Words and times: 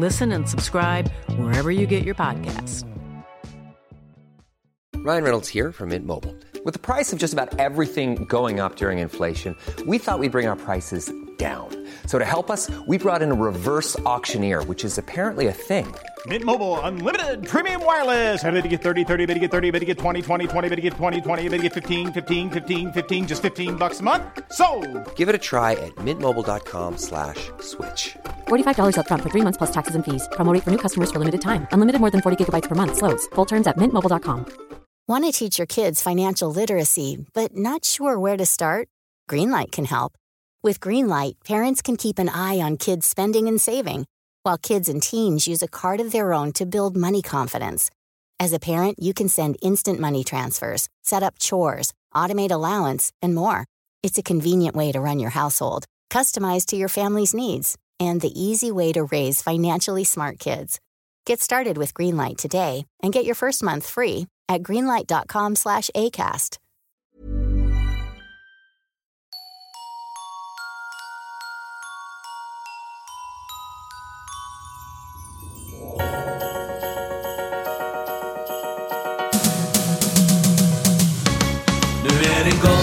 Listen 0.00 0.32
and 0.32 0.48
subscribe 0.48 1.10
wherever 1.36 1.70
you 1.70 1.86
get 1.86 2.04
your 2.04 2.14
podcasts. 2.14 2.84
Ryan 4.96 5.24
Reynolds 5.24 5.48
here 5.48 5.72
from 5.72 5.90
Mint 5.90 6.06
Mobile. 6.06 6.34
With 6.64 6.72
the 6.72 6.80
price 6.80 7.12
of 7.12 7.18
just 7.18 7.34
about 7.34 7.58
everything 7.58 8.24
going 8.24 8.60
up 8.60 8.76
during 8.76 8.98
inflation, 8.98 9.56
we 9.86 9.98
thought 9.98 10.18
we'd 10.18 10.32
bring 10.32 10.46
our 10.46 10.56
prices 10.56 11.12
down. 11.40 11.68
So 12.04 12.18
to 12.18 12.24
help 12.24 12.50
us, 12.50 12.70
we 12.86 12.98
brought 12.98 13.22
in 13.22 13.32
a 13.32 13.34
reverse 13.34 13.98
auctioneer, 14.00 14.62
which 14.64 14.84
is 14.84 14.98
apparently 14.98 15.46
a 15.46 15.52
thing. 15.52 15.86
Mint 16.26 16.44
Mobile 16.44 16.78
unlimited 16.80 17.48
premium 17.48 17.82
wireless. 17.82 18.44
Ready 18.44 18.60
to 18.60 18.68
get 18.68 18.82
30, 18.82 19.04
30, 19.04 19.24
bit 19.24 19.34
to 19.34 19.40
get 19.40 19.50
30, 19.50 19.70
bit 19.70 19.80
to 19.80 19.86
get 19.86 19.96
20, 19.96 20.20
20, 20.20 20.46
20, 20.46 20.68
bit 20.68 20.76
to 20.76 20.82
get 20.82 20.92
20, 20.92 21.20
20, 21.22 21.48
bit 21.48 21.56
to 21.56 21.62
get 21.62 21.72
15, 21.72 22.12
15, 22.12 22.50
15, 22.50 22.92
15 22.92 23.26
just 23.26 23.40
15 23.40 23.76
bucks 23.76 24.00
a 24.00 24.02
month. 24.02 24.22
So, 24.52 24.66
Give 25.16 25.30
it 25.30 25.34
a 25.34 25.38
try 25.38 25.72
at 25.72 25.94
mintmobile.com 26.06 26.98
slash 26.98 27.40
switch. 27.60 28.02
$45 28.48 28.96
upfront 29.00 29.22
for 29.22 29.30
three 29.30 29.44
months 29.46 29.56
plus 29.56 29.72
taxes 29.72 29.94
and 29.94 30.04
fees. 30.04 30.28
Promo 30.36 30.52
rate 30.52 30.64
for 30.64 30.72
new 30.74 30.82
customers 30.86 31.10
for 31.10 31.20
limited 31.24 31.40
time. 31.40 31.66
Unlimited 31.72 32.00
more 32.04 32.10
than 32.10 32.20
40 32.20 32.36
gigabytes 32.44 32.68
per 32.68 32.76
month. 32.82 32.98
Slows. 33.00 33.26
Full 33.34 33.46
terms 33.46 33.66
at 33.66 33.78
mintmobile.com. 33.78 34.44
Want 35.08 35.24
to 35.24 35.32
teach 35.32 35.58
your 35.58 35.70
kids 35.78 36.02
financial 36.10 36.52
literacy, 36.60 37.08
but 37.32 37.56
not 37.56 37.84
sure 37.84 38.14
where 38.24 38.36
to 38.36 38.46
start? 38.46 38.86
Greenlight 39.28 39.72
can 39.72 39.86
help. 39.86 40.19
With 40.62 40.80
Greenlight, 40.80 41.42
parents 41.42 41.80
can 41.80 41.96
keep 41.96 42.18
an 42.18 42.28
eye 42.28 42.58
on 42.58 42.76
kids' 42.76 43.06
spending 43.06 43.48
and 43.48 43.58
saving, 43.58 44.04
while 44.42 44.58
kids 44.58 44.90
and 44.90 45.02
teens 45.02 45.48
use 45.48 45.62
a 45.62 45.68
card 45.68 46.00
of 46.00 46.12
their 46.12 46.34
own 46.34 46.52
to 46.52 46.66
build 46.66 46.98
money 46.98 47.22
confidence. 47.22 47.90
As 48.38 48.52
a 48.52 48.58
parent, 48.58 48.98
you 49.00 49.14
can 49.14 49.30
send 49.30 49.56
instant 49.62 50.00
money 50.00 50.22
transfers, 50.22 50.86
set 51.02 51.22
up 51.22 51.38
chores, 51.38 51.94
automate 52.14 52.50
allowance, 52.50 53.10
and 53.22 53.34
more. 53.34 53.64
It's 54.02 54.18
a 54.18 54.22
convenient 54.22 54.76
way 54.76 54.92
to 54.92 55.00
run 55.00 55.18
your 55.18 55.30
household, 55.30 55.86
customized 56.10 56.66
to 56.66 56.76
your 56.76 56.90
family's 56.90 57.32
needs, 57.32 57.78
and 57.98 58.20
the 58.20 58.38
easy 58.38 58.70
way 58.70 58.92
to 58.92 59.04
raise 59.04 59.40
financially 59.40 60.04
smart 60.04 60.38
kids. 60.38 60.78
Get 61.24 61.40
started 61.40 61.78
with 61.78 61.94
Greenlight 61.94 62.36
today 62.36 62.84
and 63.02 63.14
get 63.14 63.24
your 63.24 63.34
first 63.34 63.62
month 63.62 63.88
free 63.88 64.26
at 64.46 64.62
greenlight.com 64.62 65.56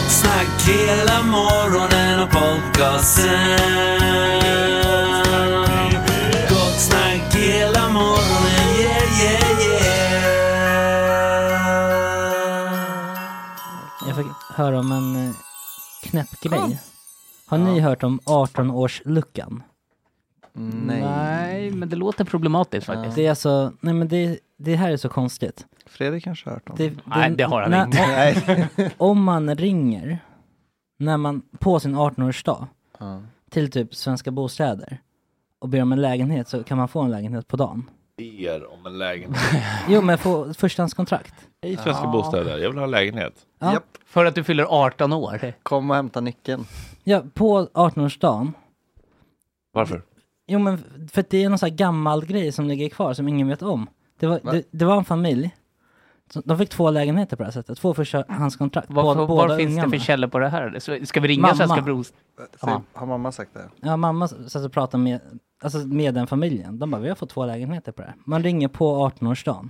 snack 0.09 0.61
hela 0.67 1.23
morgonen 1.23 2.19
och 2.23 2.29
podcasten. 2.29 3.57
Gott 6.49 6.79
snack 6.79 7.35
hela 7.35 7.89
morgonen, 7.89 8.67
yeah, 8.81 9.21
yeah, 9.21 9.61
yeah. 9.61 9.87
Jag 14.07 14.15
fick 14.15 14.25
höra 14.55 14.79
om 14.79 14.91
en 14.91 15.15
eh, 15.27 15.33
knäpp 16.03 16.39
grej. 16.41 16.79
Har 17.45 17.57
ni 17.57 17.79
hört 17.79 18.03
om 18.03 18.19
18-årsluckan? 18.19 19.61
Nej. 20.53 21.01
Nej, 21.01 21.71
men 21.71 21.89
det 21.89 21.95
låter 21.95 22.23
problematiskt 22.25 22.85
faktiskt. 22.87 23.15
Det 23.15 23.25
är 23.25 23.29
alltså, 23.29 23.71
nej 23.81 23.93
men 23.93 24.07
det, 24.07 24.39
det 24.57 24.75
här 24.75 24.91
är 24.91 24.97
så 24.97 25.09
konstigt. 25.09 25.65
Fredrik 25.97 26.23
kanske 26.23 26.49
har 26.49 26.53
hört 26.53 26.69
om 26.69 26.75
Det, 26.77 26.93
Nej, 27.05 27.31
det 27.31 27.43
har 27.43 27.61
han 27.61 27.71
när- 27.71 27.85
inte. 27.85 28.67
Nej. 28.77 28.91
Om 28.97 29.23
man 29.23 29.55
ringer 29.55 30.19
när 30.99 31.17
man, 31.17 31.41
på 31.59 31.79
sin 31.79 31.95
18-årsdag 31.95 32.67
Ja. 32.99 33.21
till 33.49 33.71
typ 33.71 33.95
Svenska 33.95 34.31
Bostäder 34.31 34.97
och 35.59 35.69
ber 35.69 35.81
om 35.81 35.91
en 35.91 36.01
lägenhet 36.01 36.47
så 36.47 36.63
kan 36.63 36.77
man 36.77 36.87
få 36.87 37.01
en 37.01 37.11
lägenhet 37.11 37.47
på 37.47 37.57
dagen. 37.57 37.89
Ber 38.17 38.73
om 38.73 38.85
en 38.85 38.97
lägenhet. 38.97 39.41
Jo 39.89 40.01
men 40.01 40.17
få 40.17 40.53
förstahandskontrakt. 40.53 41.33
Hej 41.61 41.75
Svenska 41.77 42.03
Ja. 42.03 42.11
Bostäder, 42.11 42.57
jag 42.57 42.69
vill 42.69 42.77
ha 42.77 42.85
en 42.85 42.91
lägenhet. 42.91 43.33
Ja. 43.59 43.73
Japp. 43.73 43.83
För 44.05 44.25
att 44.25 44.35
du 44.35 44.43
fyller 44.43 44.63
18 44.69 45.13
år. 45.13 45.53
Kom 45.63 45.89
och 45.89 45.95
hämta 45.95 46.21
nyckeln. 46.21 46.65
Ja, 47.03 47.23
på 47.33 47.65
18-årsdagen. 47.73 48.53
Varför? 49.73 50.01
Jo 50.47 50.59
men 50.59 50.83
för 51.11 51.21
att 51.21 51.29
det 51.29 51.43
är 51.43 51.49
någon 51.49 51.59
sån 51.59 51.69
här 51.69 51.75
gammal 51.77 52.25
grej 52.25 52.51
som 52.51 52.67
ligger 52.67 52.89
kvar 52.89 53.13
som 53.13 53.27
ingen 53.27 53.47
vet 53.47 53.61
om. 53.61 53.87
Det 54.19 54.27
var, 54.27 54.39
Va? 54.43 54.51
det, 54.51 54.63
det 54.71 54.85
var 54.85 54.97
en 54.97 55.05
familj. 55.05 55.55
Så 56.29 56.41
de 56.45 56.57
fick 56.57 56.69
två 56.69 56.89
lägenheter 56.91 57.37
på 57.37 57.43
det 57.43 57.47
här 57.47 57.51
sättet. 57.51 57.77
Två 57.77 57.93
förstahandskontrakt. 57.93 58.89
Var, 58.89 59.03
Båda- 59.03 59.19
var, 59.19 59.27
båda 59.27 59.57
finns 59.57 59.69
det 59.69 59.73
ungarna. 59.73 59.89
för 59.89 59.97
källor 59.97 60.27
på 60.27 60.39
det 60.39 60.49
här? 60.49 61.05
Ska 61.05 61.19
vi 61.19 61.27
ringa 61.27 61.41
Mamma. 61.41 61.55
Svenska 61.55 61.81
Bros? 61.81 62.07
Säg, 62.07 62.13
Ja. 62.61 62.81
Har 62.93 63.07
mamma 63.07 63.31
sagt 63.31 63.53
det? 63.53 63.69
Ja, 63.81 63.97
mamma 63.97 64.27
satt 64.27 64.65
och 64.65 64.71
pratade 64.71 65.03
med, 65.03 65.19
alltså 65.61 65.77
med 65.77 66.13
den 66.13 66.27
familjen. 66.27 66.79
De 66.79 66.91
bara, 66.91 67.01
vi 67.01 67.09
har 67.09 67.15
fått 67.15 67.29
två 67.29 67.45
lägenheter 67.45 67.91
på 67.91 68.01
det 68.01 68.07
här. 68.07 68.15
Man 68.25 68.43
ringer 68.43 68.67
på 68.67 69.09
18-årsdagen. 69.09 69.69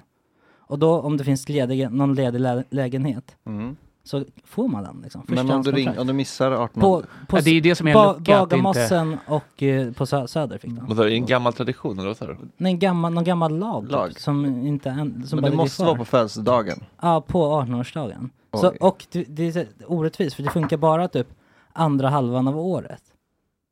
Och 0.60 0.80
då 0.80 1.00
om 1.02 1.18
det 1.18 1.24
finns 1.24 1.50
ledig, 1.50 1.92
någon 1.92 2.16
ledig 2.16 2.40
lä 2.40 2.64
lägenhet 2.70 3.36
Mm. 3.46 3.76
Så 4.08 4.24
får 4.46 4.68
man 4.68 4.84
den 4.84 5.00
liksom. 5.04 5.22
Men 5.28 5.52
om 5.52 5.64
du, 5.64 5.72
ring, 5.72 6.00
om 6.00 6.08
du 6.08 6.14
missar 6.14 6.52
18 6.52 6.82
På, 6.82 7.04
på 7.28 7.38
Ja, 7.38 7.42
det 7.42 7.50
är 7.52 7.62
det 7.62 7.76
som 7.76 7.88
är 7.88 7.92
en 7.92 7.94
ba, 7.94 8.14
lucka, 8.14 8.24
det 8.24 8.42
inte- 8.42 8.56
Bagarmossen 8.58 9.18
och 9.28 9.64
eh, 9.64 9.92
på 9.92 10.06
sö 10.06 10.28
söder 10.28 10.58
fick 10.58 10.72
de. 10.72 10.86
Vad 10.88 10.98
sa 10.98 11.04
du, 11.04 11.14
en 11.14 11.26
gammal 11.26 11.54
tradition 11.54 11.98
eller 12.00 12.08
vad 12.08 12.18
sa 12.18 12.26
du? 12.26 12.38
Nej, 12.58 12.72
en 12.72 12.80
gammal, 12.80 13.14
någon 13.14 13.24
gammal 13.24 13.58
lag, 13.58 13.84
typ, 13.84 13.92
Lag. 13.92 14.20
som 14.20 14.46
inte 14.46 14.90
än, 14.90 15.28
som 15.28 15.40
Men 15.42 15.52
det 15.52 15.58
måste 15.58 15.84
vara 15.84 15.96
på 15.96 16.06
födelsedagen. 16.06 16.84
Ja, 17.02 17.22
på 17.22 17.62
18-årsdagen. 17.62 18.30
Så, 18.54 18.70
Oj. 18.70 18.78
och 18.82 19.06
det, 19.12 19.24
det 19.28 19.56
är 19.56 19.68
orättvist 19.88 20.36
för 20.36 20.44
det 20.44 20.50
funkar 20.50 20.78
bara 20.78 21.08
typ 21.08 21.28
andra 21.74 22.10
halvan 22.10 22.48
av 22.48 22.60
året. 22.60 23.02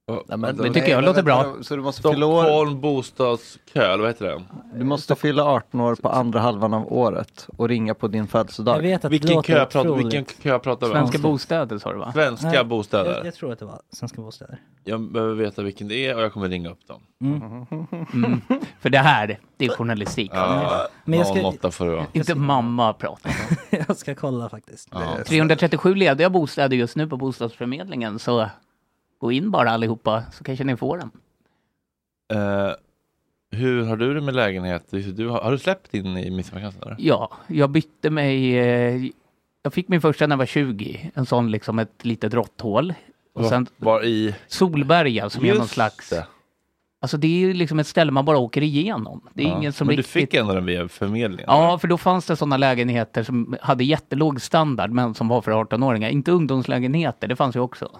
Nej, 0.07 0.37
men 0.37 0.57
då- 0.57 0.63
det 0.63 0.73
tycker 0.73 0.89
jag 0.91 1.03
låter 1.03 1.23
bra. 1.23 1.55
Så 1.61 1.75
du 1.75 1.81
måste 1.81 2.09
fylla 2.09 2.25
år, 2.25 2.43
Stockholm 2.43 2.81
bostadskö, 2.81 3.81
eller 3.81 3.97
vad 3.97 4.07
heter 4.07 4.25
det? 4.25 4.41
du 4.75 4.83
måste 4.83 5.15
fylla 5.15 5.43
18 5.43 5.79
år 5.81 5.95
på 5.95 6.09
andra 6.09 6.39
halvan 6.39 6.73
av 6.73 6.93
året 6.93 7.47
och 7.57 7.67
ringa 7.69 7.93
på 7.93 8.07
din 8.07 8.19
Jag 8.21 8.29
födelsedag. 8.29 8.79
vet 8.81 8.95
att 8.95 9.01
det 9.01 9.09
Vilken 9.09 9.31
låter 9.35 9.53
kö, 9.53 9.59
pratar, 9.59 9.79
otroligt. 9.79 10.05
vilken 10.05 10.25
kö 10.25 10.59
pratar 10.59 10.87
vi 10.87 10.93
om? 10.93 10.99
Svenska 10.99 11.17
Bostäder 11.27 11.77
sa 11.77 11.91
du 11.93 11.99
va? 11.99 12.11
Svenska 12.13 12.47
Nej, 12.47 12.63
bostäder. 12.63 13.11
Jag, 13.17 13.25
jag 13.25 13.33
tror 13.35 13.51
att 13.51 13.59
det 13.59 13.65
var 13.65 13.79
Svenska 13.93 14.21
Bostäder. 14.21 14.57
Jag 14.83 15.01
behöver 15.11 15.33
veta 15.35 15.61
vilken 15.61 15.87
det 15.87 16.07
är 16.07 16.15
och 16.15 16.21
jag 16.21 16.33
kommer 16.33 16.47
ringa 16.49 16.69
upp 16.69 16.87
dem. 16.87 17.01
Mm. 17.21 18.41
För 18.79 18.89
det 18.89 18.97
här, 18.99 19.39
det 19.57 19.65
är 19.65 19.69
journalistik. 19.69 20.31
Ja, 20.33 20.87
Men 21.05 21.19
jag 21.19 21.27
ska- 21.27 21.41
08 21.47 21.71
får 21.71 21.85
det 21.85 21.91
vara. 21.91 22.05
Inte 22.13 22.35
mamma 22.35 22.93
pratar. 22.93 23.31
jag 23.87 23.97
ska 23.97 24.15
kolla 24.15 24.49
faktiskt. 24.49 24.89
Ja. 24.91 25.17
337 25.27 25.95
lediga 25.95 26.29
bostäder 26.29 26.77
just 26.77 26.95
nu 26.95 27.07
på 27.07 27.17
bostadsförmedlingen 27.17 28.19
så 28.19 28.49
gå 29.25 29.31
in 29.31 29.51
bara 29.51 29.71
allihopa 29.71 30.23
så 30.31 30.43
kanske 30.43 30.63
ni 30.63 30.77
får 30.77 30.97
dem. 30.97 31.11
Eh, 32.33 32.71
hur 33.51 33.83
har 33.85 33.97
du 33.97 34.13
det 34.13 34.21
med 34.21 34.35
lägenhet? 34.35 34.83
Du, 34.91 35.27
har, 35.27 35.41
har 35.41 35.51
du 35.51 35.57
släppt 35.59 35.93
in 35.93 36.17
i 36.17 36.31
Midsommarkransen? 36.31 36.95
Ja, 36.97 37.31
jag 37.47 37.69
bytte 37.69 38.09
mig. 38.09 38.57
Eh, 38.57 39.05
jag 39.63 39.73
fick 39.73 39.87
min 39.87 40.01
första 40.01 40.27
när 40.27 40.33
jag 40.33 40.37
var 40.37 40.45
20. 40.45 41.11
En 41.15 41.25
sån 41.25 41.51
liksom 41.51 41.79
ett 41.79 42.05
litet 42.05 42.33
råtthål. 42.33 42.93
Och 43.33 43.41
Var- 43.41 43.49
sen 43.49 43.67
Var 43.77 44.03
i... 44.05 44.35
Solberga 44.47 45.29
som 45.29 45.45
är 45.45 45.49
någon 45.49 45.57
Just 45.57 45.73
slags... 45.73 46.09
det. 46.09 46.27
Alltså 47.01 47.17
det 47.17 47.43
är 47.43 47.53
liksom 47.53 47.79
ett 47.79 47.87
ställe 47.87 48.11
man 48.11 48.25
bara 48.25 48.37
åker 48.37 48.61
igenom. 48.63 49.21
Det 49.33 49.43
är 49.43 49.47
Ja. 49.47 49.57
ingen 49.57 49.73
som 49.73 49.87
Men 49.87 49.97
riktigt... 49.97 50.13
du 50.13 50.19
fick 50.19 50.33
ändå 50.33 50.53
den 50.53 50.65
via 50.65 50.87
förmedlingen? 50.87 51.45
Ja, 51.47 51.77
för 51.79 51.87
då 51.87 51.97
fanns 51.97 52.25
det 52.25 52.35
sådana 52.35 52.57
lägenheter 52.57 53.23
som 53.23 53.57
hade 53.61 53.83
jättelåg 53.83 54.41
standard 54.41 54.91
men 54.91 55.13
som 55.13 55.27
var 55.27 55.41
för 55.41 55.51
18-åringar. 55.51 56.09
Inte 56.09 56.31
ungdomslägenheter, 56.31 57.27
det 57.27 57.35
fanns 57.35 57.55
ju 57.55 57.59
också. 57.59 57.99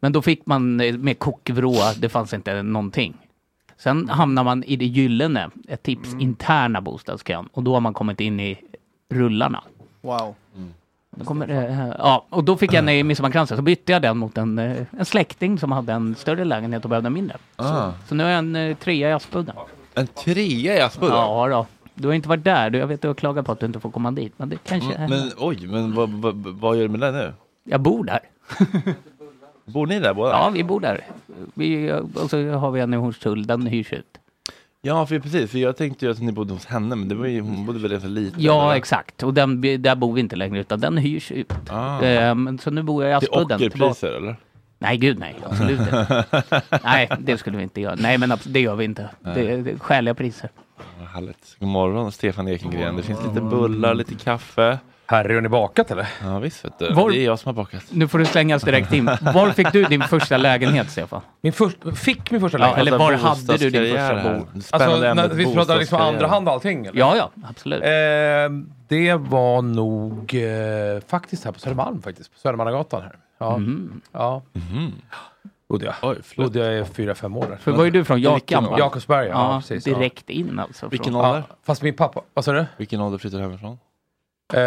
Men 0.00 0.12
då 0.12 0.22
fick 0.22 0.46
man 0.46 0.80
eh, 0.80 0.94
med 0.96 1.18
kokvrå, 1.18 1.74
det 1.98 2.08
fanns 2.08 2.34
inte 2.34 2.62
någonting. 2.62 3.16
Sen 3.76 4.08
hamnar 4.08 4.44
man 4.44 4.64
i 4.64 4.76
det 4.76 4.84
gyllene, 4.84 5.50
ett 5.68 5.82
tips, 5.82 6.08
Mm. 6.08 6.20
interna 6.20 6.80
bostadskön. 6.80 7.48
Och 7.52 7.62
då 7.62 7.74
har 7.74 7.80
man 7.80 7.94
kommit 7.94 8.20
in 8.20 8.40
i 8.40 8.58
rullarna. 9.10 9.62
Wow. 10.00 10.34
Då 11.16 11.24
kommer 11.24 11.46
det, 11.46 11.94
ja, 11.98 12.26
och 12.30 12.44
då 12.44 12.56
fick 12.56 12.72
jag 12.72 12.78
en 12.78 12.88
i 12.88 13.02
Midsommarkransen, 13.02 13.56
så 13.56 13.62
bytte 13.62 13.92
jag 13.92 14.02
den 14.02 14.18
mot 14.18 14.38
en, 14.38 14.58
eh, 14.58 14.82
en 14.98 15.04
släkting 15.04 15.58
som 15.58 15.72
hade 15.72 15.92
en 15.92 16.14
större 16.14 16.44
lägenhet 16.44 16.84
och 16.84 16.90
behövde 16.90 17.06
en 17.06 17.12
mindre. 17.12 17.36
Ah. 17.56 17.64
Så, 17.64 17.92
så 18.08 18.14
nu 18.14 18.24
är 18.24 18.28
jag 18.28 18.38
en 18.38 18.56
eh, 18.56 18.76
trea 18.76 19.08
i 19.08 19.12
Aspudden. 19.12 19.56
En 19.94 20.06
trea 20.06 20.76
i 20.76 20.80
Aspudden? 20.80 21.16
Ja 21.16 21.48
då. 21.48 21.66
Du 21.94 22.08
har 22.08 22.14
inte 22.14 22.28
varit 22.28 22.44
där, 22.44 22.70
du, 22.70 22.78
jag 22.78 22.86
vet 22.86 23.02
du 23.02 23.08
har 23.08 23.14
klagat 23.14 23.46
på 23.46 23.52
att 23.52 23.60
du 23.60 23.66
inte 23.66 23.80
får 23.80 23.90
komma 23.90 24.10
dit. 24.10 24.32
Men 24.36 24.48
det 24.48 24.56
kanske... 24.64 24.94
Mm, 24.94 25.10
men 25.10 25.30
oj, 25.38 25.66
men 25.66 25.94
vad, 25.94 26.10
vad, 26.10 26.34
vad 26.36 26.76
gör 26.76 26.82
du 26.82 26.88
med 26.88 27.00
den 27.00 27.14
nu? 27.14 27.32
Jag 27.64 27.80
bor 27.80 28.04
där. 28.04 28.20
Bor 29.72 29.86
ni 29.86 30.00
där 30.00 30.14
båda? 30.14 30.30
Ja, 30.32 30.50
vi 30.50 30.64
bor 30.64 30.80
där. 30.80 31.00
Vi, 31.54 31.92
och 32.14 32.30
så 32.30 32.50
har 32.50 32.70
vi 32.70 32.80
en 32.80 32.94
i 32.94 32.96
Hornstull, 32.96 33.46
den 33.46 33.66
hyrs 33.66 33.92
ut. 33.92 34.18
Ja, 34.82 35.06
för 35.06 35.18
precis. 35.18 35.50
För 35.50 35.58
jag 35.58 35.76
tänkte 35.76 36.06
ju 36.06 36.12
att 36.12 36.20
ni 36.20 36.32
bodde 36.32 36.52
hos 36.52 36.66
henne, 36.66 36.96
men 36.96 37.08
det 37.08 37.14
var 37.14 37.26
ju, 37.26 37.40
hon 37.40 37.66
bodde 37.66 37.78
väl 37.78 37.90
ganska 37.90 38.08
lite? 38.08 38.42
Ja, 38.42 38.64
eller? 38.64 38.74
exakt. 38.76 39.22
Och 39.22 39.34
den, 39.34 39.60
där 39.60 39.94
bor 39.94 40.12
vi 40.12 40.20
inte 40.20 40.36
längre, 40.36 40.60
utan 40.60 40.80
den 40.80 40.96
hyrs 40.96 41.32
ut. 41.32 41.52
Ah. 41.68 42.00
Ehm, 42.02 42.58
så 42.58 42.70
nu 42.70 42.82
bor 42.82 43.04
jag 43.04 43.22
i 43.22 43.26
Till 43.26 43.34
Aspudden. 43.34 43.56
ockerpriser, 43.56 44.12
eller? 44.12 44.36
Nej, 44.78 44.96
gud 44.96 45.18
nej. 45.18 45.36
Absolut 45.44 45.80
inte. 45.80 46.24
nej, 46.84 47.10
det 47.18 47.38
skulle 47.38 47.56
vi 47.56 47.62
inte 47.62 47.80
göra. 47.80 47.94
Nej, 47.98 48.18
men 48.18 48.32
det 48.46 48.60
gör 48.60 48.74
vi 48.76 48.84
inte. 48.84 49.08
Det 49.20 49.50
är, 49.50 49.58
det 49.62 49.70
är 49.70 49.78
skäliga 49.78 50.14
priser. 50.14 50.50
Härligt. 51.14 51.56
God 51.58 51.68
morgon 51.68 52.12
Stefan 52.12 52.48
Ekengren. 52.48 52.96
Det 52.96 53.02
finns 53.02 53.20
lite 53.26 53.40
bullar, 53.40 53.94
lite 53.94 54.14
kaffe. 54.14 54.78
Harry, 55.10 55.34
har 55.34 55.40
ni 55.40 55.48
bakat 55.48 55.90
eller? 55.90 56.08
Ja 56.24 56.38
visst 56.38 56.64
vet 56.64 56.78
du. 56.78 56.92
Var- 56.94 57.10
Det 57.10 57.16
är 57.18 57.24
jag 57.24 57.38
som 57.38 57.48
har 57.48 57.54
bakat. 57.64 57.82
Nu 57.90 58.08
får 58.08 58.18
du 58.18 58.24
slängas 58.26 58.62
direkt 58.62 58.92
in. 58.92 59.04
Var 59.34 59.50
fick 59.50 59.72
du 59.72 59.84
din 59.84 60.02
första 60.02 60.36
lägenhet, 60.36 60.90
Stefan? 60.90 61.20
Min 61.40 61.52
först, 61.52 61.76
fick 61.94 62.30
min 62.30 62.40
första 62.40 62.58
Ja, 62.58 62.64
lägenhet? 62.64 62.86
eller 62.88 62.98
var 62.98 63.12
hade 63.12 63.56
du 63.56 63.70
din 63.70 63.96
första 63.96 64.22
bo? 64.22 64.46
Alltså, 64.70 65.04
ämne, 65.06 65.14
när 65.14 65.28
vi 65.28 65.54
pratar 65.54 65.78
liksom 65.78 66.00
andra 66.00 66.26
hand 66.26 66.48
och 66.48 66.54
allting? 66.54 66.86
Eller? 66.86 66.98
Ja, 66.98 67.16
ja, 67.16 67.30
absolut. 67.48 67.82
Eh, 67.82 67.88
det 68.88 69.14
var 69.14 69.62
nog 69.62 70.34
eh, 70.34 71.00
faktiskt 71.08 71.44
här 71.44 71.52
på 71.52 71.58
Södermalm 71.60 72.02
faktiskt. 72.02 72.32
På 72.32 72.38
Södermannagatan 72.38 73.02
här. 73.02 73.16
Ja. 73.38 73.56
Mhm. 73.58 74.00
ja. 74.12 74.42
Bodde 75.68 75.84
jag. 76.02 76.16
Bodde 76.36 76.58
jag 76.58 76.78
i 76.80 76.84
fyra, 76.84 77.14
fem 77.14 77.36
år 77.36 77.46
där. 77.50 77.56
För 77.56 77.72
var 77.72 77.86
är 77.86 77.90
du 77.90 78.04
från? 78.04 78.20
Jakan? 78.20 78.68
Jakobsberg, 78.78 79.26
ja, 79.28 79.32
Ja, 79.54 79.58
precis. 79.60 79.84
direkt 79.84 80.30
in 80.30 80.58
alltså. 80.58 80.88
Vilken 80.88 81.12
från... 81.12 81.24
ålder? 81.24 81.42
Ja. 81.48 81.56
Fast 81.66 81.82
min 81.82 81.94
pappa, 81.96 82.20
vad 82.34 82.44
sa 82.44 82.52
du? 82.52 82.66
Vilken 82.76 83.00
ålder 83.00 83.18
flyttade 83.18 83.42
du 83.42 83.46
hemifrån? 83.46 83.78
Eh, 84.54 84.60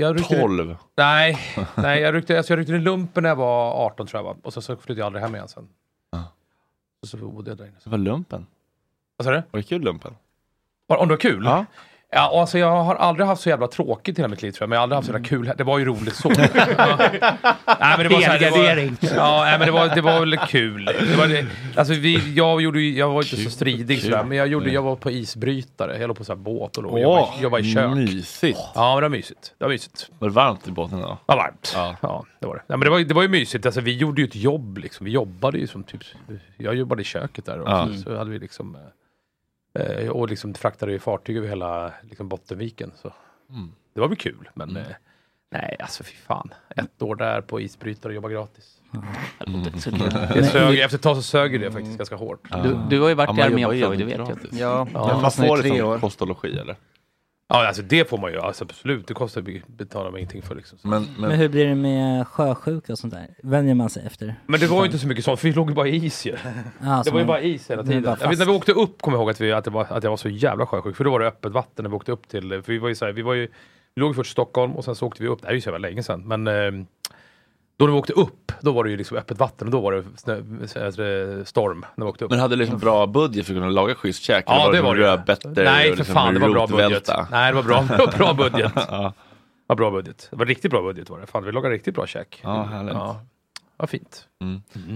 jag 0.00 0.18
ryckte, 0.18 0.40
12. 0.40 0.76
Nej, 0.96 1.38
nej 1.76 2.00
jag, 2.00 2.14
ryckte, 2.14 2.36
alltså 2.36 2.52
jag 2.52 2.58
ryckte 2.60 2.72
in 2.74 2.82
lumpen 2.84 3.22
när 3.22 3.30
jag 3.30 3.36
var 3.36 3.72
18 3.86 4.06
tror 4.06 4.24
jag? 4.26 4.36
Och 4.46 4.52
så, 4.52 4.62
så 4.62 4.76
flyttade 4.76 5.00
jag 5.00 5.06
aldrig 5.06 5.22
hem 5.22 5.34
igen 5.34 5.48
sen. 5.48 5.68
Och 7.02 7.08
så 7.08 7.16
bodde 7.16 7.50
jag 7.50 7.58
där 7.58 7.64
inne. 7.64 7.76
Det 7.84 7.90
var 7.90 7.98
lumpen. 7.98 8.46
Vad 9.16 9.24
sa 9.24 9.30
du? 9.30 9.36
Var 9.50 9.58
det 9.60 9.62
kul 9.62 9.82
lumpen? 9.82 10.16
Var- 10.86 10.96
Om 10.96 11.08
det 11.08 11.12
var 11.14 11.20
kul? 11.20 11.44
Ja. 11.44 11.64
Ja, 12.14 12.40
alltså 12.40 12.58
jag 12.58 12.70
har 12.84 12.94
aldrig 12.94 13.26
haft 13.26 13.42
så 13.42 13.48
jävla 13.48 13.66
tråkigt 13.68 14.18
i 14.18 14.20
hela 14.22 14.28
mitt 14.28 14.42
liv 14.42 14.52
tror 14.52 14.62
jag, 14.62 14.68
men 14.68 14.76
jag 14.76 14.80
har 14.80 14.82
aldrig 14.82 14.96
haft 14.96 15.06
så 15.06 15.12
jävla 15.12 15.28
kul. 15.28 15.52
Det 15.58 15.64
var 15.64 15.78
ju 15.78 15.84
roligt 15.84 16.14
så. 16.16 16.32
ja. 16.38 16.96
nej, 17.66 17.94
men 17.96 17.98
det 17.98 18.08
var 18.08 18.20
så 18.20 18.30
här, 18.30 18.38
det 18.38 18.44
Helgardering. 18.44 18.96
var, 19.00 19.08
ja, 19.16 19.40
nej, 19.44 19.58
men 19.58 19.66
det 19.66 19.72
var, 19.72 19.88
det 19.94 20.00
var 20.00 20.20
väl 20.20 20.36
kul. 20.36 20.84
Det 20.84 21.16
var, 21.18 21.26
det, 21.28 21.46
alltså 21.76 21.94
vi, 21.94 22.34
jag, 22.34 22.60
gjorde, 22.62 22.80
ju- 22.80 22.98
jag 22.98 23.08
var 23.08 23.22
inte 23.22 23.36
så 23.36 23.50
stridig 23.50 24.00
kul. 24.00 24.10
sådär, 24.10 24.24
men 24.24 24.38
jag, 24.38 24.46
gjorde, 24.48 24.70
jag 24.70 24.82
var 24.82 24.96
på 24.96 25.10
isbrytare. 25.10 25.98
Jag 25.98 26.08
låg 26.08 26.16
på 26.16 26.24
så 26.24 26.32
här 26.32 26.36
båt 26.38 26.76
och 26.76 26.82
låg 26.82 26.92
och 26.92 26.98
Åh, 26.98 27.04
jobbade, 27.04 27.42
jobbade 27.42 27.62
i 27.68 27.72
kök. 27.74 27.94
Mysigt. 27.96 28.58
Ja, 28.74 28.94
men 28.94 28.96
det 28.96 29.08
var 29.08 29.16
mysigt. 29.16 29.54
Det 29.58 29.64
var 29.64 29.72
mysigt. 29.72 30.10
Var 30.18 30.28
det 30.28 30.34
varmt 30.34 30.68
i 30.68 30.70
båten 30.70 31.00
då? 31.00 31.06
Det 31.08 31.16
var 31.26 31.36
varmt. 31.36 31.72
Ja. 31.74 31.96
Ja, 32.00 32.24
det 32.40 32.46
var 32.46 32.54
det. 32.54 32.62
Ja, 32.66 32.76
men 32.76 32.80
det, 32.80 32.90
var, 32.90 32.98
ju- 32.98 33.04
det 33.04 33.14
var 33.14 33.22
ju 33.22 33.28
mysigt. 33.28 33.66
Alltså, 33.66 33.80
vi 33.80 33.96
gjorde 33.96 34.20
ju 34.22 34.28
ett 34.28 34.36
jobb. 34.36 34.78
Liksom. 34.78 35.04
Vi 35.04 35.10
jobbade 35.10 35.58
ju 35.58 35.66
som 35.66 35.82
typ... 35.82 36.00
Jag 36.56 36.74
jobbade 36.74 37.02
i 37.02 37.04
köket 37.04 37.44
där. 37.46 37.58
Och 37.60 37.68
Ja. 37.70 37.88
så, 37.96 38.02
så 38.02 38.16
hade 38.18 38.30
vi 38.30 38.38
liksom... 38.38 38.74
Eh, 38.74 38.80
och 40.10 40.28
liksom 40.28 40.54
fraktade 40.54 40.92
ju 40.92 40.98
fartyg 40.98 41.36
över 41.36 41.48
hela 41.48 41.92
liksom, 42.02 42.28
Bottenviken. 42.28 42.92
Så. 43.02 43.12
Mm. 43.50 43.72
Det 43.94 44.00
var 44.00 44.08
väl 44.08 44.16
kul, 44.18 44.48
men... 44.54 44.76
Eh, 44.76 44.82
nej, 45.52 45.76
alltså 45.80 46.04
fy 46.04 46.14
fan. 46.16 46.54
Ett 46.76 47.02
år 47.02 47.16
där 47.16 47.40
på 47.40 47.60
isbrytare 47.60 48.10
och 48.10 48.14
jobba 48.14 48.28
gratis. 48.28 48.78
Mm. 49.46 49.62
Det 50.34 50.44
sög, 50.44 50.78
efter 50.80 50.96
ett 50.98 51.02
tag 51.02 51.16
så 51.16 51.22
sög 51.22 51.60
det 51.60 51.70
faktiskt 51.72 51.98
ganska 51.98 52.16
hårt. 52.16 52.48
Du, 52.62 52.78
du 52.90 53.00
har 53.00 53.08
ju 53.08 53.14
varit 53.14 53.30
Ja, 53.38 53.44
i 53.44 53.46
armén 53.46 53.64
också, 53.64 53.90
du 53.98 54.04
vet 54.04 54.18
ju. 54.18 54.58
Ja, 54.58 54.58
Ja, 54.58 54.86
jag 54.94 55.06
Man 55.06 55.20
fastnade 55.20 55.48
får 55.48 55.58
i 55.58 55.62
det 55.62 55.68
tre 55.68 55.78
som 55.78 55.88
år. 55.88 55.98
kost 55.98 56.22
och 56.22 56.28
logi 56.28 56.58
eller? 56.58 56.76
Ja, 57.48 57.66
alltså 57.66 57.82
det 57.82 58.08
får 58.10 58.18
man 58.18 58.32
ju. 58.32 58.38
Alltså, 58.40 58.64
absolut. 58.64 59.06
Det 59.06 59.14
kostar 59.14 59.40
att 59.40 59.66
betala 59.66 60.10
mig 60.10 60.20
ingenting 60.20 60.42
för. 60.42 60.54
Liksom. 60.54 60.78
Men, 60.82 61.02
Men 61.18 61.28
men 61.28 61.38
hur 61.38 61.48
blir 61.48 61.66
det 61.66 61.74
med 61.74 62.28
sjösjuka 62.28 62.92
och 62.92 62.98
sånt 62.98 63.14
där? 63.14 63.26
Vänjer 63.42 63.74
man 63.74 63.90
sig 63.90 64.06
efter? 64.06 64.34
Men 64.46 64.60
det 64.60 64.66
var 64.66 64.78
ju 64.78 64.86
inte 64.86 64.98
så 64.98 65.06
mycket 65.06 65.24
sånt, 65.24 65.40
för 65.40 65.48
vi 65.48 65.54
låg 65.54 65.68
ju 65.68 65.74
bara 65.74 65.88
i 65.88 65.96
is 66.06 66.26
ju. 66.26 66.36
Ja, 66.82 67.02
Det 67.04 67.10
var 67.10 67.18
ju 67.20 67.24
man- 67.24 67.26
bara 67.26 67.40
is 67.40 67.70
hela 67.70 67.82
tiden. 67.84 68.16
Jag 68.20 68.28
vet, 68.28 68.38
när 68.38 68.46
vi 68.46 68.52
åkte 68.52 68.72
upp 68.72 69.02
kommer 69.02 69.16
jag 69.18 69.22
ihåg 69.22 69.30
att, 69.30 69.40
vi, 69.40 69.52
att, 69.52 69.64
det 69.64 69.70
var, 69.70 69.86
att 69.90 70.02
jag 70.04 70.10
var 70.10 70.16
så 70.16 70.28
jävla 70.28 70.66
sjösjuk. 70.66 70.96
För 70.96 71.04
då 71.04 71.10
var 71.10 71.20
det 71.20 71.26
öppet 71.26 71.52
vatten 71.52 71.82
när 71.82 71.90
vi 71.90 71.96
åkte 71.96 72.12
upp 72.12 72.28
till... 72.28 72.62
För 72.62 72.72
vi 72.72 72.78
var 72.78 72.88
ju 72.88 72.94
så 72.94 73.04
här, 73.04 73.12
vi 73.12 73.22
var 73.22 73.34
ju... 73.34 73.48
Vi 73.94 74.00
låg 74.00 74.14
först 74.16 74.30
i 74.30 74.32
Stockholm 74.32 74.72
och 74.72 74.84
sen 74.84 74.94
så 74.94 75.06
åkte 75.06 75.22
vi 75.22 75.28
upp. 75.28 75.40
Det 75.40 75.46
här 75.46 75.52
är 75.52 75.54
ju 75.54 75.60
så 75.60 75.70
jävla 75.70 75.88
länge 75.88 76.02
sedan. 76.02 76.28
Men 76.28 76.46
eh, 76.46 76.84
då 77.82 77.86
när 77.86 77.92
vi 77.92 77.98
åkte 77.98 78.12
upp, 78.12 78.52
då 78.60 78.72
var 78.72 78.84
det 78.84 78.90
ju 78.90 78.96
liksom 78.96 79.16
öppet 79.16 79.38
vatten. 79.38 79.68
Och 79.68 79.72
då 79.72 79.80
var 79.80 79.92
det 79.92 80.04
snö, 80.16 81.44
storm 81.44 81.84
när 81.94 82.04
vi 82.06 82.10
åkte 82.10 82.24
upp. 82.24 82.30
men 82.30 82.40
hade 82.40 82.56
du 82.56 82.60
liksom 82.60 82.78
bra 82.78 83.06
budget 83.06 83.46
för 83.46 83.52
att 83.52 83.56
kunna 83.56 83.70
laga 83.70 83.94
schysst 83.94 84.22
käk? 84.22 84.44
ja, 84.46 84.62
Eller 84.62 84.72
det 84.72 84.82
var 84.82 84.94
det. 84.96 85.02
rödbetor 85.02 85.52
Nej, 85.56 85.88
för 85.90 85.96
liksom 85.96 86.14
fan. 86.14 86.34
Det 86.34 86.40
var 86.40 86.48
bra 86.50 86.66
budget. 86.66 87.10
Nej, 87.30 87.50
det 87.52 87.56
var 87.56 87.62
bra, 87.62 87.84
det 87.88 87.98
var 87.98 88.12
bra 88.18 88.34
budget. 88.50 88.74
Det 88.74 88.86
Ja, 88.90 89.12
var 89.66 89.76
bra 89.76 89.90
budget. 89.90 90.28
Det 90.30 90.36
var 90.36 90.46
riktigt 90.46 90.70
bra 90.70 90.82
budget 90.82 91.10
var 91.10 91.20
det. 91.20 91.26
Fan, 91.26 91.44
vi 91.44 91.52
lagade 91.52 91.74
riktigt 91.74 91.94
bra 91.94 92.06
käk. 92.06 92.40
ja 92.42 92.62
härligt. 92.62 92.94
Ja, 92.94 93.20
vad 93.76 93.90
fint. 93.90 94.26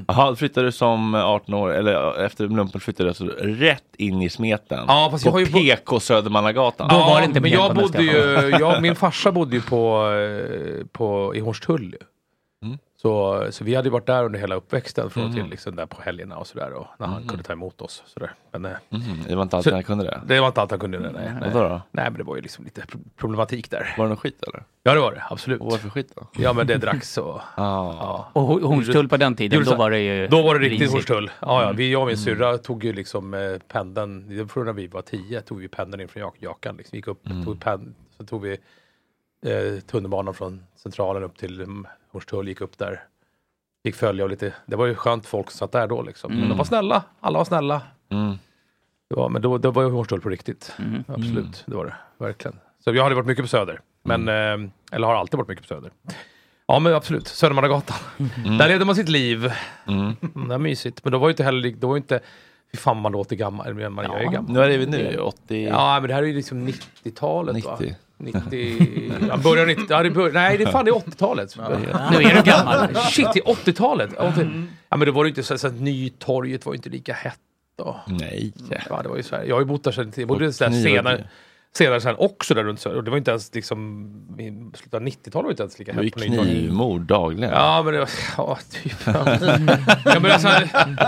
Jaha, 0.09 0.37
flyttade 0.37 0.67
du 0.67 0.73
som 0.73 1.15
18 1.15 1.55
år, 1.55 1.71
eller 1.75 2.21
efter 2.25 2.49
lumpen 2.49 2.81
flyttade 2.81 3.05
du 3.05 3.09
alltså 3.09 3.25
rätt 3.65 3.83
in 3.99 4.23
i 4.23 4.31
smeten? 4.31 4.85
Ja, 4.89 5.09
fast 5.11 5.25
jag 5.25 5.33
på 5.33 5.39
har 5.39 5.47
ju 5.47 5.53
bo- 5.53 5.59
PK 5.59 6.01
Södermannagatan? 6.01 6.89
Då 6.89 6.97
var 6.97 7.21
det 7.21 7.25
inte 7.27 7.41
men 7.41 7.51
jag 7.51 7.75
bodde 7.75 8.03
ju, 8.03 8.51
jag, 8.61 8.83
min 8.83 8.95
farsa 8.97 9.33
bodde 9.33 9.57
ju 9.57 9.63
på, 9.63 10.11
eh, 10.13 10.87
på, 10.93 11.33
i 11.35 11.41
Hornstull. 11.41 11.97
Mm. 13.05 13.47
Så, 13.47 13.47
så 13.53 13.65
vi 13.65 13.75
hade 13.75 13.91
varit 13.91 14.07
där 14.07 14.25
under 14.25 14.39
hela 14.39 14.55
uppväxten 14.55 15.11
från 15.11 15.25
och 15.25 15.31
till 15.31 15.39
Mm. 15.41 15.51
liksom 15.51 15.77
där 15.77 15.87
på 15.87 16.03
helgerna 16.03 16.37
och 16.37 16.47
sådär. 16.47 16.73
Och 16.73 16.87
när 16.99 17.07
han 17.07 17.29
kunde 17.29 17.43
ta 17.45 17.53
emot 17.53 17.81
oss. 17.81 18.03
Sådär. 18.07 18.31
Men 18.53 18.65
eh, 18.65 18.71
Mhm, 18.89 19.03
Det 19.29 19.35
var 19.35 19.43
inte 19.43 19.57
alltid 19.57 19.71
Så- 19.71 19.77
han 19.77 19.85
kunde 19.85 20.05
det? 20.05 20.21
det 20.27 20.41
var 20.41 20.47
inte 20.49 20.61
allt 20.61 20.71
han 20.71 20.81
kunde. 20.81 20.99
Nej, 20.99 21.11
nej, 21.15 21.33
nej. 21.41 21.51
Vadå 21.55 21.69
då? 21.69 21.81
nej 21.91 22.05
men 22.11 22.15
det 22.15 22.23
var 22.25 22.37
ju 22.37 22.43
liksom 22.43 22.65
lite 22.65 22.81
pro- 22.87 22.99
problematik 23.17 23.71
där. 23.71 23.95
Var 23.99 24.05
det 24.05 24.09
någon 24.09 24.17
skit 24.17 24.43
eller? 24.43 24.65
Ja 24.83 24.95
det 24.95 25.01
var 25.01 25.13
det, 25.13 25.23
absolut. 25.31 25.61
Och 25.61 25.71
varför 25.71 25.89
skit 25.89 26.13
då? 26.17 26.27
Ja 26.39 26.53
men 26.53 26.67
det 26.67 26.77
dracks 26.79 27.19
och... 27.19 27.35
Ah. 27.35 27.41
Ja. 27.55 28.31
Och 28.33 28.43
Ho- 28.49 28.63
Hornstull 28.63 29.09
på 29.09 29.17
den 29.17 29.35
tiden, 29.37 29.57
Gjorde 29.57 29.65
då 29.67 29.71
så- 29.73 29.77
var 29.79 29.91
det 29.91 29.99
ju 30.01 30.29
Då 30.29 30.43
var 30.43 30.55
det 30.55 30.61
riktigt 30.61 30.81
risigt. 30.81 30.93
Hornstull. 30.93 31.31
Ja, 31.41 31.63
ja. 31.63 31.73
Vi, 31.73 31.93
jag 31.93 32.01
och 32.01 32.07
min 32.07 32.15
Mm. 32.17 32.25
syrra 32.25 32.59
tog 32.59 32.85
ju 32.85 32.93
liksom 32.93 33.35
eh, 33.35 33.41
pendeln, 33.69 34.29
det 34.29 34.41
var 34.43 34.49
från 34.49 34.67
när 34.67 34.73
vi 34.73 34.87
var 34.87 35.03
tio, 35.03 35.41
tog 35.41 35.59
vi 35.61 35.69
pendeln 35.69 36.01
in 36.01 36.09
från 36.09 36.23
Jak- 36.23 36.37
Jakan. 36.39 36.77
Liksom. 36.77 36.97
Gick 36.97 37.07
upp, 37.09 37.27
Mm. 37.27 37.45
tog 37.45 37.61
pen, 37.61 37.95
så 38.17 38.25
tog 38.27 38.43
vi 38.43 38.59
eh, 39.47 39.81
tunnelbanan 39.87 40.35
från 40.35 40.63
Centralen 40.77 41.23
upp 41.23 41.37
till 41.39 41.61
Hornstull, 42.17 42.49
gick 42.49 42.61
upp 42.61 42.79
där. 42.79 43.03
Fick 43.85 43.95
följa 43.95 44.25
och 44.25 44.31
lite, 44.31 44.55
det 44.67 44.77
var 44.77 44.87
ju 44.87 44.95
skönt 44.95 45.27
folk 45.27 45.51
som 45.51 45.59
satt 45.59 45.73
där 45.73 45.87
då 45.87 46.03
liksom. 46.03 46.33
Men 46.33 46.49
de 46.49 46.59
var 46.59 46.65
snälla, 46.65 47.03
alla 47.21 47.39
var 47.39 47.45
snälla. 47.45 47.83
Mm. 48.09 48.39
Det 49.09 49.17
var, 49.17 49.29
men 49.29 49.43
då, 49.43 49.59
då 49.59 49.71
var 49.71 49.91
Hornstull 49.91 50.21
på 50.21 50.29
riktigt. 50.29 50.73
Mm. 50.79 51.05
Absolut, 51.09 51.65
det 51.67 51.77
var 51.77 51.85
det. 51.85 51.95
Verkligen. 52.19 52.59
Så 52.85 52.95
jag 52.95 53.03
hade 53.03 53.15
varit 53.15 53.27
mycket 53.27 53.45
på 53.45 53.49
Söder. 53.49 53.81
Men, 54.03 54.29
eh, 54.29 54.71
eller 54.93 55.07
har 55.07 55.15
alltid 55.15 55.39
varit 55.39 55.49
mycket 55.49 55.69
på 55.69 55.75
Söder. 55.75 55.91
Ja 56.67 56.79
men 56.79 56.95
absolut, 56.95 57.29
Södermannagatan. 57.29 57.97
Där 58.59 58.69
levde 58.69 58.85
man 58.85 58.95
sitt 58.95 59.09
liv. 59.09 59.53
Mm. 59.87 60.01
Mm, 60.01 60.17
det 60.35 60.49
var 60.49 60.59
mysigt. 60.59 61.05
Men 61.05 61.13
då 61.13 61.19
var 61.19 61.29
ju 61.29 61.33
inte 61.33 61.45
heller, 61.45 61.75
då 61.79 61.89
var 61.89 61.97
inte, 61.97 62.21
fy 62.73 62.79
fan 62.79 62.97
man 62.97 63.13
låter 63.13 63.37
gammal, 63.37 63.75
man 63.75 64.05
jag 64.05 64.23
är 64.23 64.31
gammal. 64.31 64.53
Nu 64.53 64.61
är 64.61 64.79
vi 64.79 64.87
nu, 64.87 65.19
80... 65.19 65.65
Ja 65.65 66.01
men 66.01 66.09
det 66.09 66.15
här 66.15 66.23
är 66.23 66.27
ju 66.27 66.35
liksom 66.35 66.69
90-talet 66.69 67.65
va? 67.65 67.79
90. 68.19 68.41
90, 68.51 69.13
ja, 69.29 69.37
början 69.37 69.67
90, 69.67 69.87
ja, 69.89 70.03
det 70.03 70.11
bör, 70.11 70.33
nej 70.33 70.59
det 70.59 70.65
är 70.65 70.73
fan 70.73 70.85
det 70.85 70.91
är 70.91 70.95
80-talet. 70.95 71.57
Nu 72.13 72.23
är 72.23 72.35
du 72.35 72.43
gammal. 72.43 72.95
Shit, 72.95 73.29
det 73.35 73.41
är 73.41 73.45
80-talet! 73.55 74.11
80. 74.19 74.51
Ja 74.89 74.97
men 74.97 75.07
det 75.07 75.13
var 75.13 75.25
ju 75.25 75.29
inte 75.29 75.43
så, 75.43 75.59
så 75.59 75.67
att 75.67 75.81
Nytorget 75.81 76.67
var 76.67 76.75
inte 76.75 76.89
lika 76.89 77.13
hett 77.13 77.39
då. 77.79 78.01
Nej. 78.07 78.53
Ja, 78.91 79.03
det 79.03 79.09
var 79.09 79.17
ju 79.17 79.23
så 79.23 79.37
här. 79.37 79.45
Jag 79.45 79.55
har 79.55 79.61
ju 79.61 79.67
bott 79.67 79.85
där 79.85 79.93
sen, 79.93 80.13
jag 80.17 80.29
bodde 80.29 80.45
där 80.45 80.53
senare, 80.71 81.29
senare 81.77 82.01
sen 82.01 82.15
också 82.19 82.55
där 82.55 82.65
runt 82.65 82.81
Söder. 82.81 82.97
Och 82.97 83.05
det 83.05 83.11
var 83.11 83.19
inte 83.19 83.31
ens 83.31 83.55
liksom, 83.55 84.07
i 84.39 84.77
slutet 84.77 84.95
av 84.95 85.01
90-talet 85.03 85.35
var 85.35 85.43
det 85.43 85.51
inte 85.51 85.63
ens 85.63 85.79
lika 85.79 85.93
Det 85.93 85.97
var 85.97 86.05
hett 86.05 86.15
på 86.15 86.21
Nytorget. 86.21 86.45
knivmord 86.51 87.01
dagligen. 87.01 87.51
Ja 87.53 87.83
men 87.85 87.93
det 87.95 87.99
var, 88.01 88.09
ja 88.37 88.59
typ. 88.71 88.93
ja, 90.05 90.21
men 90.21 90.31
alltså, 90.31 90.49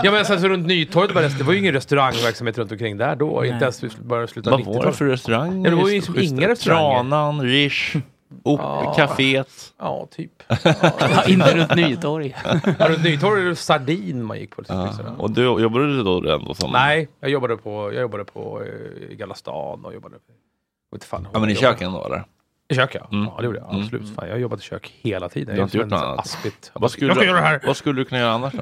ja, 0.03 0.11
men 0.11 0.15
alltså, 0.15 0.35
runt 0.47 0.67
Nytorget 0.67 1.15
var 1.15 1.21
det, 1.21 1.37
det 1.37 1.43
var 1.43 1.53
ju 1.53 1.59
ingen 1.59 1.73
restaurangverksamhet 1.73 2.57
runt 2.57 2.71
omkring 2.71 2.97
där 2.97 3.15
då. 3.15 3.45
Inte 3.45 3.63
ens 3.65 3.83
i 3.83 3.87
av 4.09 4.27
slutet 4.27 4.53
av 4.53 4.59
Vad 4.59 4.65
var 4.65 4.73
det 4.73 4.79
90-talet. 4.79 4.95
för 4.95 5.05
restauranger? 5.05 5.69
Ja, 5.69 5.75
det 5.75 5.81
var 5.81 5.89
ju 5.89 5.95
liksom 5.95 6.19
inga 6.19 6.47
restauranger. 6.47 6.93
Tranan, 7.09 7.41
Rish, 7.41 7.95
Op, 8.43 8.59
Ja. 8.59 8.93
Caféet. 8.97 9.73
Ja, 9.79 10.07
typ. 10.11 10.31
Ja, 10.63 11.23
inte 11.27 11.57
runt 11.57 11.75
Nytorg. 11.75 12.35
Ja, 12.79 12.87
runt 12.89 13.03
Nytorget 13.03 13.43
är 13.45 13.49
det 13.49 13.55
sardin 13.55 14.23
man 14.23 14.39
gick 14.39 14.55
på. 14.55 14.61
Liksom, 14.61 14.77
Ja. 14.79 14.93
sådär. 14.93 15.13
Och 15.21 15.31
du, 15.31 15.41
jobbade 15.43 15.87
du 15.97 16.03
då 16.03 16.29
ändå 16.29 16.53
som... 16.53 16.71
Nej, 16.71 17.09
jag 17.19 17.31
jobbade 17.31 17.57
på, 17.57 17.93
jag 17.93 18.01
jobbade 18.01 18.25
på 18.25 18.61
eh, 18.63 19.15
Gamla 19.15 19.35
stan 19.35 19.85
och 19.85 19.93
jobbade... 19.93 20.15
Vet 20.15 20.21
inte 20.95 21.05
fan, 21.05 21.27
Ja 21.33 21.39
men 21.39 21.49
i 21.49 21.55
köken 21.55 21.91
då 21.93 22.05
eller? 22.05 22.23
I 22.71 22.75
kök 22.75 22.95
ja. 22.95 23.07
Mm. 23.11 23.25
ja, 23.25 23.35
det 23.39 23.45
gjorde 23.45 23.59
jag. 23.59 23.69
Mm. 23.69 23.81
Absolut. 23.83 24.15
Fan, 24.15 24.27
jag 24.27 24.33
har 24.33 24.39
jobbat 24.39 24.59
i 24.59 24.63
kök 24.63 24.93
hela 25.01 25.29
tiden. 25.29 25.55
Du 25.55 25.61
har 25.61 25.67
inte 25.67 25.77
gjort 25.77 25.87
något 25.87 26.01
annat? 26.01 26.19
Aspigt. 26.19 26.71
Vad 26.73 26.91
skulle, 26.91 27.07
jag 27.07 27.15
ska 27.15 27.21
du, 27.25 27.27
göra 27.29 27.41
det 27.41 27.47
här! 27.47 27.61
vad 27.65 27.77
skulle 27.77 28.01
du 28.01 28.05
kunna 28.05 28.21
göra 28.21 28.31
annars 28.31 28.53
då? 28.53 28.61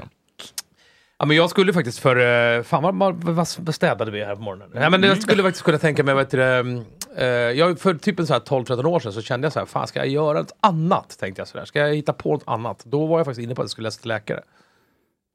Ja, 1.20 1.26
men 1.26 1.38
jag 1.38 1.50
skulle 1.50 1.74
faktiskt 1.74 2.00
för... 2.00 2.16
eh, 2.58 2.64
Fan 2.64 2.84
vad, 2.84 2.96
vad, 2.96 3.24
vad, 3.24 3.48
vad 3.60 3.76
städade 3.76 4.12
vi 4.12 4.24
här 4.24 4.36
på 4.36 4.42
morgonen? 4.42 4.70
Nej, 4.74 4.90
men 4.90 5.04
jag 5.04 5.22
skulle 5.22 5.44
faktiskt 5.44 5.66
kunna 5.66 5.78
tänka 5.78 6.04
mig... 6.04 6.16
Vet 6.16 6.32
du, 6.32 6.38
det, 6.38 6.84
eh, 7.18 7.26
jag, 7.28 7.80
för 7.80 7.94
typ 7.94 8.20
en 8.20 8.28
så 8.28 8.34
här 8.34 8.40
12-13 8.40 8.86
år 8.86 9.00
sedan 9.00 9.14
så 9.14 9.22
kände 9.22 9.46
jag 9.46 9.54
så 9.54 9.60
här, 9.60 9.66
fan 9.66 9.88
ska 9.88 10.00
jag 10.00 10.08
göra 10.08 10.40
något 10.40 10.52
annat? 10.60 11.18
Tänkte 11.20 11.42
jag 11.42 11.48
så 11.48 11.58
där. 11.58 11.66
Ska 11.66 11.80
jag 11.80 11.96
hitta 11.96 12.14
på 12.14 12.34
något 12.34 12.44
annat? 12.46 12.84
Då 12.86 13.06
var 13.06 13.20
jag 13.20 13.26
faktiskt 13.26 13.44
inne 13.44 13.56
på 13.56 13.62
att 13.62 13.66
jag 13.66 13.72
skulle 13.72 13.88
läsa 13.88 14.00
till 14.02 14.08
läkare. 14.10 14.42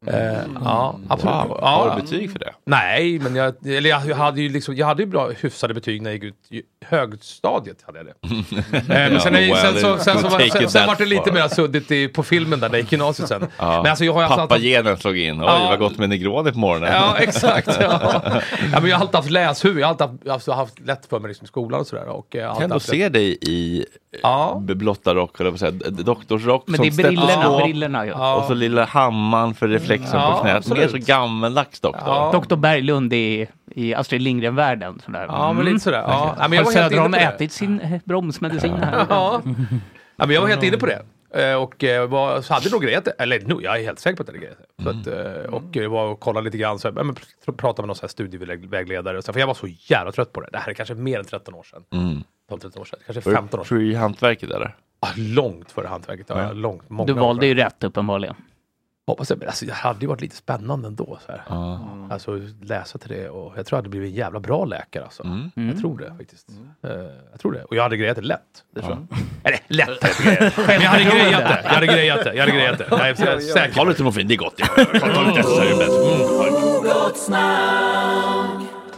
Eh, 0.06 0.32
ja, 0.64 0.98
absolut. 1.08 1.34
Wow. 1.34 1.58
Ja, 1.60 1.68
Har 1.68 1.96
du 1.96 2.02
betyg 2.02 2.32
för 2.32 2.38
det? 2.38 2.52
Nej, 2.66 3.18
men 3.18 3.34
jag, 3.36 3.66
eller 3.66 3.90
jag, 3.90 4.06
jag 4.08 4.16
hade 4.16 4.40
ju 4.42 4.48
liksom, 4.48 4.76
jag 4.76 4.86
hade 4.86 5.02
ju 5.02 5.08
bra 5.08 5.30
hyfsade 5.40 5.74
betyg 5.74 6.02
när 6.02 6.10
jag 6.10 6.14
gick 6.14 6.24
ut 6.24 6.34
i 6.50 6.62
högstadiet. 6.86 7.76
Hade 7.86 7.98
jag 7.98 8.06
det. 8.06 8.12
Eh, 8.76 8.82
men 8.88 9.20
sen, 9.20 9.32
well, 9.32 9.56
sen, 9.56 9.74
så, 9.80 9.98
sen, 9.98 10.18
så, 10.18 10.28
var- 10.28 10.38
sen, 10.58 10.68
sen 10.70 10.86
var 10.86 10.96
det 10.98 11.04
lite 11.04 11.32
mer 11.32 11.48
suddigt 11.48 11.90
i, 11.90 12.08
på 12.08 12.22
filmen 12.22 12.60
där 12.60 12.68
när 12.68 12.74
jag 12.78 12.82
gick 12.82 12.92
gymnasiet 12.92 13.28
sen. 13.28 13.46
Ja. 13.58 13.82
Men 13.82 13.90
alltså, 13.90 14.04
jag 14.04 14.12
har 14.12 14.28
Pappagenen 14.36 14.96
slog 14.98 15.18
in. 15.18 15.40
Oj, 15.40 15.46
Ja. 15.46 15.66
vad 15.70 15.78
gott 15.78 15.98
med 15.98 16.08
Negroni 16.08 16.52
på 16.52 16.58
morgonen. 16.58 16.92
Ja, 16.92 17.16
exakt. 17.18 17.78
Ja. 17.80 18.00
Ja, 18.72 18.80
men 18.80 18.90
jag 18.90 18.96
har 18.96 19.00
alltid 19.02 19.16
haft 19.16 19.30
läshuvud, 19.30 19.82
jag 19.82 19.86
har 19.86 19.90
alltid 19.90 20.06
haft, 20.08 20.28
alltså, 20.28 20.52
haft 20.52 20.80
lätt 20.80 21.06
för 21.06 21.18
mig 21.20 21.28
liksom, 21.28 21.44
i 21.44 21.48
skolan 21.48 21.80
och 21.80 21.86
sådär. 21.86 22.06
Och, 22.08 22.36
eh, 22.36 22.42
jag 22.42 22.58
Kan 22.58 22.70
haft 22.70 22.88
se 22.88 23.08
dig 23.08 23.38
i 23.40 23.84
Ja. 24.22 24.62
blotta 24.64 25.14
rock, 25.14 25.40
eller 25.40 25.50
vad 25.50 25.60
säger 25.60 25.90
doktorsrock 25.90 26.64
Men 26.66 26.76
som 26.76 26.86
det 26.86 26.92
är 26.92 26.96
brillorna, 27.08 27.56
brillorna, 27.64 28.06
ja. 28.06 28.34
Och 28.36 28.44
så 28.44 28.54
lilla 28.54 28.84
hammaren 28.84 29.54
för 29.54 29.68
reflexen 29.92 30.20
Ja, 30.20 30.32
på 30.36 30.40
knät. 30.42 30.52
Mer 30.52 30.56
absolut. 30.58 30.90
så 30.90 30.98
gammeldags 31.12 31.80
doktor. 31.80 32.32
Doktor 32.32 32.56
Berglund 32.56 33.12
i, 33.12 33.48
i 33.66 33.94
Astrid 33.94 34.22
Lindgren-världen. 34.22 35.00
sådär. 35.04 35.24
Ja, 35.28 35.52
men 35.52 35.64
lite 35.64 35.80
sådär. 35.80 35.98
Ja. 36.06 36.36
Ja, 36.38 36.48
men 36.48 36.56
jag 36.58 36.64
Har 36.64 36.72
Söderholm 36.72 37.12
det. 37.12 37.18
ätit 37.18 37.52
sin 37.52 37.80
eh, 37.80 38.00
bromsmedicin 38.04 38.74
här? 38.74 39.06
Ja. 39.10 39.42
ja, 40.16 40.26
men 40.26 40.30
jag 40.30 40.40
var 40.40 40.48
helt 40.48 40.62
inne 40.62 40.76
på 40.76 40.86
det. 40.86 41.02
Eh, 41.34 41.54
Och 41.54 41.84
eh, 41.84 42.08
var, 42.08 42.40
så 42.42 42.54
hade 42.54 42.70
nog 42.70 42.82
grejat 42.82 43.04
det. 43.04 43.10
Eller 43.18 43.40
nu, 43.40 43.54
jag 43.62 43.78
är 43.80 43.82
helt 43.84 43.98
säker 43.98 44.16
på 44.16 44.22
att 44.22 44.26
det 44.26 44.32
hade 44.32 44.38
grejat 44.44 44.58
det. 44.76 44.82
Så 44.84 44.90
att, 44.90 45.54
Och 45.54 45.90
var 45.92 46.04
och 46.06 46.20
kollade 46.20 46.44
lite 46.44 46.58
grann, 46.58 46.78
så, 46.78 46.88
här, 46.88 47.04
men, 47.04 47.14
pr- 47.14 47.52
pratade 47.56 47.82
med 47.82 47.86
någon 47.86 47.96
så 47.96 48.02
här 48.02 48.08
studievägledare. 48.08 49.18
och 49.18 49.24
Så, 49.24 49.32
för 49.32 49.40
jag 49.40 49.46
var 49.46 49.54
så 49.54 49.66
jävla 49.78 50.12
trött 50.12 50.32
på 50.32 50.40
det. 50.40 50.48
Det 50.52 50.58
här 50.58 50.70
är 50.70 50.74
kanske 50.74 50.94
mer 50.94 51.18
än 51.18 51.24
13 51.24 51.54
år 51.54 51.62
sedan. 51.62 51.82
Mm. 51.92 52.22
12-13 52.50 52.80
år 52.80 52.84
sedan. 52.84 52.98
Kanske 53.06 53.30
Var 53.30 53.36
15 53.36 53.60
år 53.60 53.64
du 53.64 53.68
sedan. 53.68 53.80
i 53.82 53.94
hantverket 53.94 54.50
eller? 54.50 54.74
Ah, 55.00 55.08
långt 55.16 55.70
före 55.72 55.86
hantverket. 55.86 56.26
Ja, 56.28 56.42
Ja. 56.42 56.52
långt, 56.52 56.90
många 56.90 57.06
Du 57.06 57.12
år 57.12 57.18
valde 57.20 57.40
före. 57.40 57.48
ju 57.48 57.54
rätt 57.54 57.84
uppenbarligen. 57.84 58.34
Hoppas 59.06 59.30
jag, 59.30 59.38
men 59.38 59.48
alltså, 59.48 59.66
det 59.66 59.72
hade 59.72 60.00
ju 60.00 60.06
varit 60.06 60.20
lite 60.20 60.36
spännande 60.36 60.88
ändå. 60.88 61.18
Så 61.26 61.32
här. 61.32 61.42
Ja. 61.48 61.80
Alltså 62.10 62.40
läsa 62.62 62.98
till 62.98 63.08
det 63.08 63.28
och 63.28 63.52
jag 63.58 63.66
tror 63.66 63.76
jag 63.76 63.78
hade 63.78 63.88
blivit 63.88 64.08
en 64.10 64.14
jävla 64.14 64.40
bra 64.40 64.64
läkare. 64.64 65.04
Alltså. 65.04 65.22
Mm. 65.24 65.50
Jag 65.54 65.78
tror 65.80 65.98
det 65.98 66.14
faktiskt. 66.18 66.48
Eh, 66.84 66.90
jag 67.30 67.40
tror 67.40 67.52
det. 67.52 67.64
Och 67.64 67.76
jag 67.76 67.82
hade 67.82 67.96
grejat 67.96 68.16
det 68.16 68.22
lätt. 68.22 68.40
Det 68.74 68.80
tror 68.80 69.06
jag. 69.10 69.18
Eller 69.44 69.60
lätt. 69.68 70.16
Men 70.66 70.80
jag 70.80 70.90
hade 70.90 71.04
grejat 71.04 71.40
det. 71.40 71.60
Jag 71.64 71.70
hade 71.74 71.86
grejat 71.86 72.24
det. 72.24 72.34
Jag 72.34 72.40
hade 72.40 72.52
grejat 72.58 72.78
det. 72.78 72.86
Jag 72.90 73.00
är 73.08 73.16
jag 73.26 73.34
är 73.34 73.40
säker. 73.40 73.74
Ta 73.74 73.84
lite 73.84 74.02
morfin, 74.02 74.28
det 74.28 74.34
är 74.34 74.38
gott. 74.38 74.56
Ta 74.56 75.22
lite 75.22 75.42
så 75.42 75.60
är 75.60 75.70
det 75.70 75.76
bäst. 75.76 77.32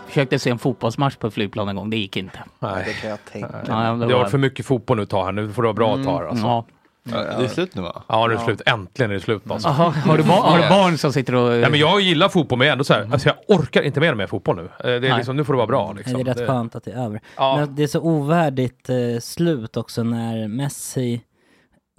Försökte 0.07 0.39
se 0.39 0.51
en 0.51 0.59
fotbollsmatch 0.59 1.17
på 1.17 1.27
ett 1.27 1.35
flygplan 1.35 1.69
en 1.69 1.77
gång, 1.77 1.91
det 1.91 1.97
gick 1.97 2.17
inte. 2.17 2.39
Nej. 2.59 2.85
Det 2.87 2.93
kan 2.93 3.11
jag 3.11 3.19
tänka 3.33 3.49
mig. 3.53 3.61
Ja, 3.69 3.75
det 3.75 3.77
Det 3.77 3.83
har 4.05 4.13
var- 4.13 4.19
varit 4.19 4.31
för 4.31 4.39
mycket 4.39 4.67
fotboll 4.67 4.97
nu 4.97 5.07
tag 5.07 5.25
här. 5.25 5.33
Nu 5.33 5.53
får 5.53 5.63
det 5.63 5.67
vara 5.67 5.73
bra 5.75 5.99
ett 5.99 6.05
tag. 6.07 6.19
här, 6.19 6.27
Alltså. 6.29 6.47
Ja. 6.47 6.67
Det 7.05 7.45
är 7.45 7.49
slut 7.49 7.75
nu 7.75 7.83
va? 7.83 8.03
Ja, 8.09 8.29
det 8.29 8.35
är 8.35 8.39
slut. 8.39 8.63
Äntligen 8.67 9.11
är 9.11 9.15
det 9.15 9.21
slut. 9.21 9.51
Alltså. 9.51 9.69
Jaha, 9.69 9.91
har, 9.91 10.17
du 10.17 10.23
har 10.23 10.59
du 10.63 10.69
barn 10.69 10.99
som 10.99 11.13
sitter 11.13 11.35
och... 11.35 11.55
Ja, 11.57 11.69
men 11.71 11.81
jag 11.81 12.01
gillar 12.01 12.29
fotboll, 12.29 12.59
men 12.59 12.67
jag 12.67 12.73
ändå 12.73 12.85
så 12.85 12.95
här, 12.95 13.09
alltså 13.13 13.29
jag 13.29 13.59
orkar 13.59 13.83
inte 13.83 14.01
mer 14.01 14.15
med 14.15 14.29
fotboll 14.31 14.57
nu. 14.57 14.63
Eh, 14.63 14.69
Det 14.85 14.91
är 14.95 15.01
Nej. 15.01 15.13
liksom, 15.17 15.37
nu 15.37 15.45
får 15.45 15.53
det 15.53 15.57
vara 15.57 15.67
bra. 15.67 15.93
Liksom. 15.93 16.13
Nej, 16.13 16.25
det 16.25 16.31
är 16.31 16.35
rätt 16.35 16.47
skönt 16.47 16.75
att 16.77 16.85
det 16.85 16.91
är 16.91 17.05
över. 17.05 17.21
Ja. 17.37 17.57
Men 17.57 17.75
det 17.75 17.83
är 17.83 17.87
så 17.87 18.01
ovärdigt 18.01 18.89
eh, 18.89 18.97
slut 19.21 19.77
också 19.77 20.03
när 20.03 20.49
Messi 20.49 21.21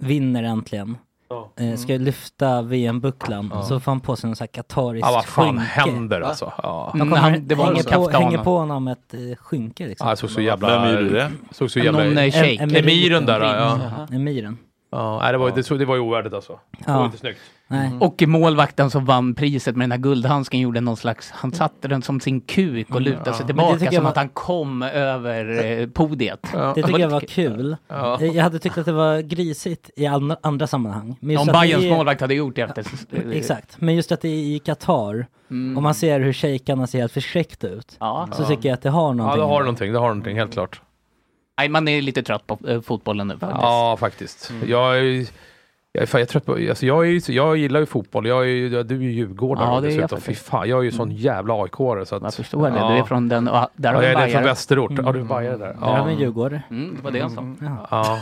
vinner 0.04 0.42
äntligen. 0.42 0.96
Eh, 1.60 1.76
ska 1.76 1.92
lyfta 1.92 2.62
VM-bucklan 2.62 3.50
Ja. 3.54 3.62
så 3.62 3.80
får 3.80 3.92
han 3.92 4.00
på 4.00 4.16
sig 4.16 4.28
någon 4.28 4.36
sån 4.36 4.42
här 4.44 4.48
katariskt 4.52 5.06
Ja, 5.08 5.12
vad 5.14 5.24
fan 5.24 5.46
skynke. 5.58 5.64
händer 5.64 6.20
alltså? 6.20 6.52
Ja. 6.62 6.90
Mm, 6.94 7.06
kommer, 7.06 7.16
han- 7.22 7.46
det 7.48 7.54
var 7.54 7.66
hänger, 7.66 7.82
på, 7.82 8.08
hänger 8.10 8.38
på 8.38 8.58
honom 8.58 8.88
ett 8.88 9.14
eh, 9.14 9.36
skynke 9.38 9.86
liksom. 9.86 10.04
Ja, 10.06 10.10
jag 10.10 10.18
såg 10.18 10.30
så 10.30 10.40
jävla... 10.40 10.80
Vem 10.82 10.90
gjorde 11.04 11.14
det? 11.14 11.30
Såg 11.50 11.70
så 11.70 11.78
jävla... 11.78 12.04
Någon, 12.04 12.14
shejk. 12.16 12.60
Em- 12.60 12.78
Emiren 12.78 13.26
där, 13.26 13.40
ja. 13.40 13.78
Emiren. 14.12 14.58
Ja, 14.96 15.18
nej, 15.22 15.32
det, 15.32 15.38
var, 15.38 15.50
det, 15.50 15.62
så, 15.62 15.74
det 15.74 15.84
var 15.84 15.94
ju 15.94 16.00
ovärdigt 16.00 16.34
alltså. 16.34 16.58
Det 16.78 16.88
var 16.92 16.98
Ja. 16.98 17.04
inte 17.04 17.18
snyggt. 17.18 17.40
Nej. 17.68 17.90
Och 18.00 18.22
målvakten 18.26 18.90
som 18.90 19.04
vann 19.04 19.34
priset 19.34 19.76
med 19.76 19.84
den 19.84 19.92
här 19.92 19.98
guldhandsken 19.98 20.60
gjorde 20.60 20.80
någon 20.80 20.96
slags, 20.96 21.30
han 21.30 21.52
satte 21.52 21.88
den 21.88 22.02
som 22.02 22.20
sin 22.20 22.40
kuk 22.40 22.94
och 22.94 23.00
lutade 23.00 23.24
sig 23.24 23.32
Men 23.32 23.40
det 23.40 23.46
tillbaka 23.46 23.72
tycker 23.78 23.86
som 23.86 23.94
jag 23.94 24.02
var- 24.02 24.10
att 24.10 24.16
han 24.16 24.28
kom 24.28 24.82
över 24.82 25.64
eh, 25.80 25.86
podiet. 25.88 26.46
Det 26.74 26.82
tycker 26.82 26.98
jag 26.98 27.08
var 27.08 27.20
kul. 27.20 27.76
Ja. 27.88 28.20
Jag 28.22 28.42
hade 28.42 28.58
tyckt 28.58 28.78
att 28.78 28.86
det 28.86 28.92
var 28.92 29.20
grisigt 29.20 29.90
i 29.96 30.06
andra, 30.06 30.36
andra 30.42 30.66
sammanhang. 30.66 31.16
Men 31.20 31.36
Om 31.36 31.40
att 31.40 31.46
det 31.46 31.52
Bayerns 31.52 31.84
är- 31.84 31.90
målvakt 31.90 32.20
hade 32.20 32.34
gjort 32.34 32.56
det 32.56 32.62
efter... 32.62 32.84
Exakt, 33.32 33.80
men 33.80 33.94
just 33.94 34.12
att 34.12 34.20
det 34.20 34.28
är 34.28 34.34
i 34.54 34.58
Qatar 34.58 35.26
Mm. 35.50 35.76
och 35.76 35.82
man 35.82 35.94
ser 35.94 36.20
hur 36.20 36.32
shejkarna 36.32 36.86
ser 36.86 36.98
helt 37.00 37.12
förskräckta 37.12 37.68
ut. 37.68 37.96
Ja. 38.00 38.28
Så 38.32 38.44
tycker 38.44 38.68
jag 38.68 38.74
att 38.76 38.82
det 38.82 38.90
har 38.90 39.08
Ja, 39.08 39.12
någonting. 39.12 39.40
det 39.40 39.46
har 39.46 39.60
någonting. 39.60 39.92
Det 39.92 39.98
har 39.98 40.08
någonting, 40.08 40.36
helt 40.38 40.52
klart. 40.52 40.80
Nej, 41.58 41.68
man 41.68 41.88
är 41.88 42.02
lite 42.02 42.22
trött 42.22 42.46
på 42.46 42.58
eh, 42.68 42.80
fotbollen 42.80 43.28
nu 43.28 43.38
faktiskt. 43.38 43.62
Ja, 43.62 43.96
faktiskt. 44.00 44.52
Jag 44.66 44.98
är, 44.98 45.26
jag 45.92 46.02
är, 46.02 46.06
fan, 46.06 46.20
jag 46.20 46.26
är 46.26 46.30
trött 46.30 46.44
på... 46.44 46.52
Alltså, 46.52 46.86
jag, 46.86 47.08
är, 47.08 47.30
jag 47.30 47.56
gillar 47.56 47.80
ju 47.80 47.86
fotboll. 47.86 48.26
Jag 48.26 48.48
är, 48.50 48.84
du 48.84 48.96
är 48.96 49.00
ju 49.00 49.12
djurgårdare 49.12 49.64
Ja, 49.74 49.80
det 49.80 49.86
är 49.88 49.90
jag 49.90 49.98
dessutom. 50.00 50.20
Fy 50.20 50.34
fan, 50.34 50.68
jag 50.68 50.78
är 50.78 50.82
ju 50.82 50.92
sån 50.92 51.10
jävla 51.10 51.54
AIK-are. 51.54 52.04
Så 52.04 52.16
att, 52.16 52.22
Jag 52.22 52.34
förstår 52.34 52.70
det, 52.70 52.78
du 52.94 52.98
är 52.98 53.04
från 53.04 53.28
den... 53.28 53.48
och 53.48 53.68
Där 53.76 53.92
ja, 53.94 54.02
jag 54.04 54.22
är 54.22 54.28
från 54.28 54.42
västerort. 54.42 54.92
Ja, 55.04 55.12
du 55.12 55.20
är 55.20 55.24
bajare 55.24 55.56
där. 55.56 55.66
Där 55.66 55.74
har 55.80 56.06
vi 56.06 56.12
en 56.12 56.18
Ja. 56.18 56.24
djurgårdare. 56.24 56.62
Mm, 56.70 56.96
det 56.96 57.02
var 57.02 57.10
det 57.10 57.18
jag 57.18 57.30
sa. 57.30 57.54
Ja. 57.90 58.18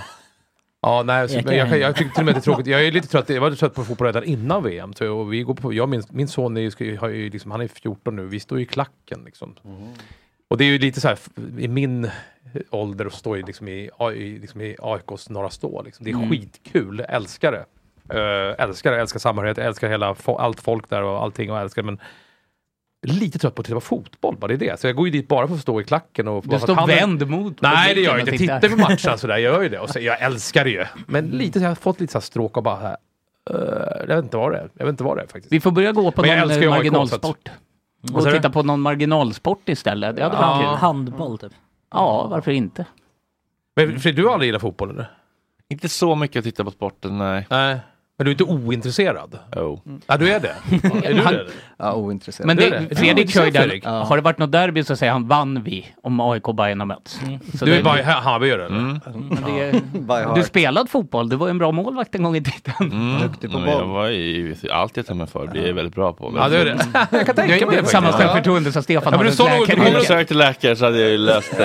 Ja, 0.82 1.02
nej, 1.02 1.28
så, 1.28 1.36
Jag 1.38 1.44
men 1.70 1.80
jag, 1.80 1.96
tycker 1.96 2.10
till 2.10 2.20
och 2.20 2.24
med 2.24 2.36
att 2.36 2.44
det 2.44 2.50
är 2.50 2.52
tråkigt. 2.52 2.66
Jag 2.66 2.86
är 2.86 2.92
lite 2.92 3.08
trött. 3.08 3.28
Jag 3.28 3.40
var 3.40 3.50
lite 3.50 3.60
trött 3.60 3.74
på 3.74 3.84
fotboll 3.84 4.06
redan 4.06 4.24
innan 4.24 4.62
VM. 4.62 4.92
Så, 4.92 5.12
och 5.16 5.32
vi 5.32 5.42
går 5.42 5.54
på, 5.54 5.72
jag, 5.72 5.88
min, 5.88 6.02
min 6.10 6.28
son 6.28 6.56
är, 6.56 6.82
ju- 6.82 6.96
har 6.96 7.30
liksom, 7.30 7.50
han 7.50 7.60
är 7.60 7.68
14 7.68 8.16
nu. 8.16 8.26
Vi 8.26 8.40
står 8.40 8.58
ju 8.58 8.64
i 8.64 8.66
klacken 8.66 9.20
liksom. 9.24 9.54
Och 10.50 10.58
det 10.58 10.64
är 10.64 10.68
ju 10.68 10.78
lite 10.78 11.00
så 11.00 11.08
här 11.08 11.18
i 11.58 11.68
min 11.68 12.10
ålder 12.70 13.06
att 13.06 13.12
stå 13.14 13.36
i, 13.36 13.42
liksom, 13.42 13.68
i, 13.68 13.90
i, 14.14 14.38
liksom, 14.38 14.60
i 14.60 14.76
AIKs 14.78 15.28
Norra 15.30 15.50
Stå. 15.50 15.82
Liksom. 15.82 16.04
Det 16.04 16.10
är 16.10 16.14
Mm. 16.14 16.30
skitkul. 16.30 16.98
Jag 17.08 17.16
älskar 17.16 17.52
det. 17.52 17.64
Uh, 18.14 18.54
älskar 18.64 18.92
det, 18.92 19.00
älskar 19.00 19.18
samhörighet, 19.20 19.56
jag 19.56 19.66
älskar 19.66 19.88
hela, 19.88 20.16
allt 20.26 20.60
folk 20.60 20.90
där 20.90 21.02
och 21.02 21.22
allting 21.22 21.52
och 21.52 21.58
älskar 21.60 21.82
men 21.82 21.98
Lite 23.06 23.38
trött 23.38 23.54
på 23.54 23.60
att 23.60 23.66
titta 23.66 23.74
på 23.74 23.80
fotboll, 23.80 24.36
bara 24.36 24.46
det 24.46 24.54
är 24.54 24.58
det. 24.58 24.80
Så 24.80 24.86
jag 24.86 24.96
går 24.96 25.06
ju 25.06 25.12
dit 25.12 25.28
bara 25.28 25.48
för 25.48 25.54
att 25.54 25.60
stå 25.60 25.80
i 25.80 25.84
klacken. 25.84 26.28
Och, 26.28 26.54
att 26.54 26.62
står 26.62 26.86
vänd 26.86 27.28
mot 27.28 27.60
Nej 27.60 27.94
det 27.94 28.00
gör 28.00 28.10
jag 28.10 28.20
inte. 28.20 28.30
och 28.32 28.38
Tittar 28.38 28.68
på 28.68 28.76
matchen 28.76 29.18
sådär, 29.18 29.38
jag 29.38 29.52
gör 29.54 29.62
ju 29.62 29.68
det. 29.68 29.78
Och 29.78 29.90
så, 29.90 30.00
jag 30.00 30.20
älskar 30.22 30.64
det 30.64 30.70
ju. 30.70 30.84
Men 31.06 31.26
lite, 31.26 31.58
så 31.58 31.64
jag 31.64 31.70
har 31.70 31.74
fått 31.74 32.00
lite 32.00 32.12
så 32.12 32.18
här 32.18 32.22
stråk 32.22 32.56
och 32.56 32.62
bara 32.62 32.76
här, 32.76 32.96
eh, 33.50 33.56
jag 34.08 34.16
vet 34.16 34.24
inte 34.24 34.36
vad 34.36 34.52
det 34.52 34.58
är. 34.58 34.70
Jag 34.74 34.84
vet 34.84 34.92
inte 34.92 35.04
vad 35.04 35.16
det 35.16 35.22
är 35.22 35.26
faktiskt. 35.26 35.52
Vi 35.52 35.60
får 35.60 35.70
börja 35.70 35.92
gå 35.92 36.10
på 36.10 36.20
Men 36.22 36.30
jag 36.30 36.48
någon 36.48 36.70
marginalsport. 36.70 37.48
Gå 38.02 38.18
och 38.18 38.24
du? 38.24 38.32
titta 38.32 38.50
på 38.50 38.62
någon 38.62 38.80
marginalsport 38.80 39.68
istället. 39.68 40.16
Det 40.16 40.22
hade 40.22 40.36
varit 40.36 40.62
Ja. 40.64 40.70
kul. 40.70 40.78
Handboll 40.78 41.38
typ. 41.38 41.52
Ja, 41.94 42.26
varför 42.26 42.50
inte? 42.50 42.86
Men 43.76 44.00
Fredrik, 44.00 44.16
du 44.16 44.26
har 44.26 44.32
aldrig 44.32 44.48
gillat 44.48 44.62
fotboll 44.62 44.90
eller? 44.90 45.10
Inte 45.68 45.88
så 45.88 46.14
mycket 46.14 46.38
att 46.38 46.44
titta 46.44 46.64
på 46.64 46.70
sporten, 46.70 47.18
nej. 47.18 47.46
Nej. 47.50 47.80
Men 48.18 48.24
du 48.24 48.30
är 48.30 48.32
inte 48.32 48.44
ointresserad? 48.44 49.38
Oh. 49.56 49.78
Ja, 50.06 50.16
du 50.16 50.32
är 50.32 50.40
det? 50.40 50.54
är 51.08 51.14
du 51.14 51.20
Han- 51.20 51.32
det? 51.34 51.46
Ja, 51.78 51.92
ointresserad. 51.92 52.46
Men 52.46 52.56
Det 52.56 52.66
är 52.66 52.86
det. 52.90 52.96
Fredrik 52.96 53.26
Ja, 53.28 53.30
kör 53.32 53.44
ju 53.44 53.50
den, 53.50 53.62
Fredrik. 53.62 53.84
Ja. 53.86 53.90
har 53.90 54.16
det 54.16 54.22
varit 54.22 54.38
något 54.38 54.52
derby 54.52 54.84
så 54.84 54.96
säger 54.96 55.12
han 55.12 55.28
vann 55.28 55.62
vi 55.62 55.86
om 56.02 56.20
AIK 56.20 56.48
och 56.48 56.54
Bayern 56.54 56.80
har 56.80 56.86
mötts. 56.86 57.20
Så 57.58 57.64
Du 57.64 57.74
är 57.74 57.82
bara 57.82 58.02
Hammarbyare 58.02 58.66
eller? 58.66 58.76
Mm. 58.76 59.00
men 59.04 59.44
det, 59.46 59.72
By 59.92 60.40
du 60.40 60.42
spelade 60.46 60.90
fotboll, 60.90 61.28
du 61.28 61.36
var 61.36 61.46
ju 61.46 61.50
en 61.50 61.58
bra 61.58 61.72
målvakt 61.72 62.14
en 62.14 62.22
gång 62.22 62.36
i 62.36 62.42
tiden. 62.42 62.74
Mm. 62.92 63.22
Duktig 63.22 63.52
på 63.52 63.58
Men 63.58 63.68
jag 63.68 63.78
boll. 63.80 63.88
var 63.90 64.08
i, 64.08 64.56
allt 64.72 64.96
jag 64.96 65.06
tar 65.06 65.14
mig 65.14 65.26
för 65.26 65.46
blir 65.46 65.66
jag 65.66 65.74
väldigt 65.74 65.94
bra 65.94 66.12
på. 66.12 66.32
Ja, 66.36 66.48
det 66.48 66.58
är 66.58 66.64
det. 66.64 66.78
Jag 67.10 67.26
kan 67.26 67.34
Du 67.36 67.42
tänka 67.48 67.66
mig 67.66 67.76
det 67.76 67.86
samma 67.86 68.12
självförtroende 68.12 68.72
som 68.72 68.82
Stefan 68.82 69.12
Ja, 69.12 69.18
men 69.18 69.26
har 69.26 69.32
du 69.36 69.42
nog- 69.42 69.60
läkaren. 69.60 69.80
Om 69.80 69.86
jag 69.92 70.00
du- 70.02 70.06
sökte 70.06 70.34
läkare 70.34 70.76
så 70.76 70.84
hade 70.84 71.00
jag 71.00 71.10
ju 71.10 71.18
löst 71.18 71.56
det. 71.56 71.64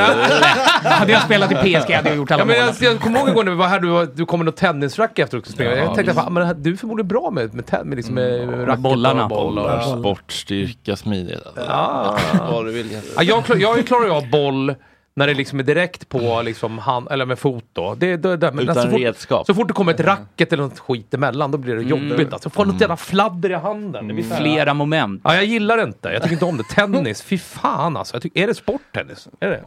Hade 0.83 1.11
jag 1.11 1.21
spelat 1.21 1.51
i 1.51 1.55
PSG 1.55 1.93
hade 1.93 2.09
jag 2.09 2.17
gjort 2.17 2.31
alla 2.31 2.41
Ja, 2.41 2.45
men 2.45 2.65
mål. 2.65 2.73
jag, 2.81 2.91
jag 2.93 3.01
kommer 3.01 3.19
ihåg 3.19 3.29
en 3.29 3.35
gång 3.35 3.45
när 3.45 3.51
vi 3.51 3.57
var 3.57 3.67
här, 3.67 3.79
du, 3.79 4.11
du 4.15 4.25
kom 4.25 4.39
med 4.39 4.45
något 4.45 4.55
tennisrack 4.57 5.19
efter 5.19 5.37
också. 5.37 5.63
jag 5.63 5.95
tänkte, 5.95 6.13
men 6.45 6.63
du 6.63 6.71
är 6.71 6.75
förmodligen 6.75 7.07
bra 7.07 7.31
med, 7.31 7.53
med, 7.53 7.85
med, 7.85 7.95
liksom, 7.95 8.15
med 8.15 8.67
racket 8.67 8.79
bollarna. 8.83 9.23
och 9.23 9.29
bollar. 9.29 9.85
Bollar, 9.85 9.99
sport, 9.99 10.31
styrka, 10.31 10.95
smidighet. 10.95 11.45
Alltså. 11.45 11.61
Ja. 11.67 12.17
Vad 12.51 12.65
du 12.65 12.71
vill. 12.71 12.97
Ja, 13.15 13.23
jag, 13.23 13.45
klar- 13.45 13.57
jag 13.57 13.87
klarar 13.87 14.05
ju 14.05 14.11
av 14.11 14.29
boll 14.29 14.75
när 15.15 15.27
det 15.27 15.33
liksom 15.33 15.59
är 15.59 15.63
direkt 15.63 16.09
på 16.09 16.41
liksom 16.41 16.77
hand, 16.77 17.07
eller 17.11 17.25
med 17.25 17.39
fot 17.39 17.65
då. 17.73 17.95
Det, 17.95 18.17
det, 18.17 18.37
det, 18.37 18.51
men 18.51 18.63
Utan 18.63 18.75
så, 18.75 18.89
fort, 18.89 18.99
redskap. 18.99 19.45
så 19.45 19.53
fort 19.53 19.67
det 19.67 19.73
kommer 19.73 19.93
ett 19.93 19.99
racket 19.99 20.53
eller 20.53 20.63
något 20.63 20.79
skit 20.79 21.13
emellan 21.13 21.51
då 21.51 21.57
blir 21.57 21.75
det 21.75 21.81
jobbigt. 21.83 22.33
Alltså, 22.33 22.49
får 22.49 22.65
något 22.65 22.81
jävla 22.81 22.97
fladder 22.97 23.49
i 23.49 23.53
handen. 23.53 24.07
Det 24.07 24.13
blir 24.13 24.23
här- 24.23 24.37
Flera 24.37 24.73
moment. 24.73 25.21
Ja, 25.23 25.35
jag 25.35 25.45
gillar 25.45 25.77
det 25.77 25.83
inte. 25.83 26.09
Jag 26.09 26.21
tycker 26.21 26.33
inte 26.33 26.45
om 26.45 26.57
det. 26.57 26.63
Tennis, 26.63 27.21
fy 27.21 27.37
fan 27.37 27.97
alltså. 27.97 28.15
Jag 28.15 28.21
tycker, 28.21 28.41
är 28.43 28.47
det 28.47 28.55
sporttennis? 28.55 29.27
Är 29.39 29.49
det? 29.49 29.63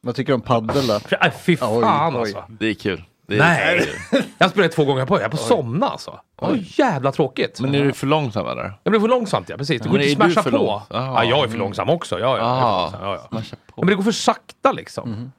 Vad 0.00 0.14
tycker 0.14 0.32
du 0.32 0.34
om 0.34 0.40
paddel 0.40 0.86
då? 0.86 1.00
Fy 1.40 1.52
Oj, 1.52 1.56
fan 1.56 2.14
oj. 2.16 2.20
alltså. 2.20 2.44
Det 2.48 2.66
är 2.66 2.74
kul. 2.74 3.02
Det 3.28 3.34
är 3.34 3.38
Nej. 3.38 3.88
Jag 4.38 4.50
spelade 4.50 4.72
två 4.72 4.84
gånger 4.84 5.06
på 5.06 5.20
Jag 5.20 5.30
på 5.30 5.36
att 5.36 5.42
somna 5.42 5.88
alltså. 5.88 6.20
Oj. 6.40 6.72
jävla 6.78 7.12
tråkigt. 7.12 7.60
Men 7.60 7.74
är 7.74 7.84
du 7.84 7.92
för 7.92 8.06
långsam 8.06 8.46
eller? 8.48 8.72
Jag 8.82 8.90
blev 8.90 9.00
för 9.00 9.08
långsamt 9.08 9.48
ja, 9.48 9.56
precis. 9.56 9.82
Det 9.82 9.88
går 9.88 10.00
inte 10.00 10.22
att 10.24 10.28
du 10.28 10.32
smasha 10.32 10.50
på. 10.50 10.56
lång- 10.56 10.66
Ja, 10.90 10.96
Aha. 10.98 11.24
jag 11.24 11.44
är 11.44 11.48
för 11.48 11.58
långsam 11.58 11.88
också. 11.90 12.18
Ja, 12.20 12.38
ja, 12.38 12.44
Ah, 12.44 12.80
långsam, 12.82 13.00
ja, 13.02 13.12
ja. 13.14 13.28
smasha 13.28 13.56
på. 13.56 13.72
Ja, 13.74 13.74
men 13.76 13.86
det 13.86 13.94
går 13.94 14.02
för 14.02 14.12
sakta 14.12 14.72
liksom. 14.72 15.32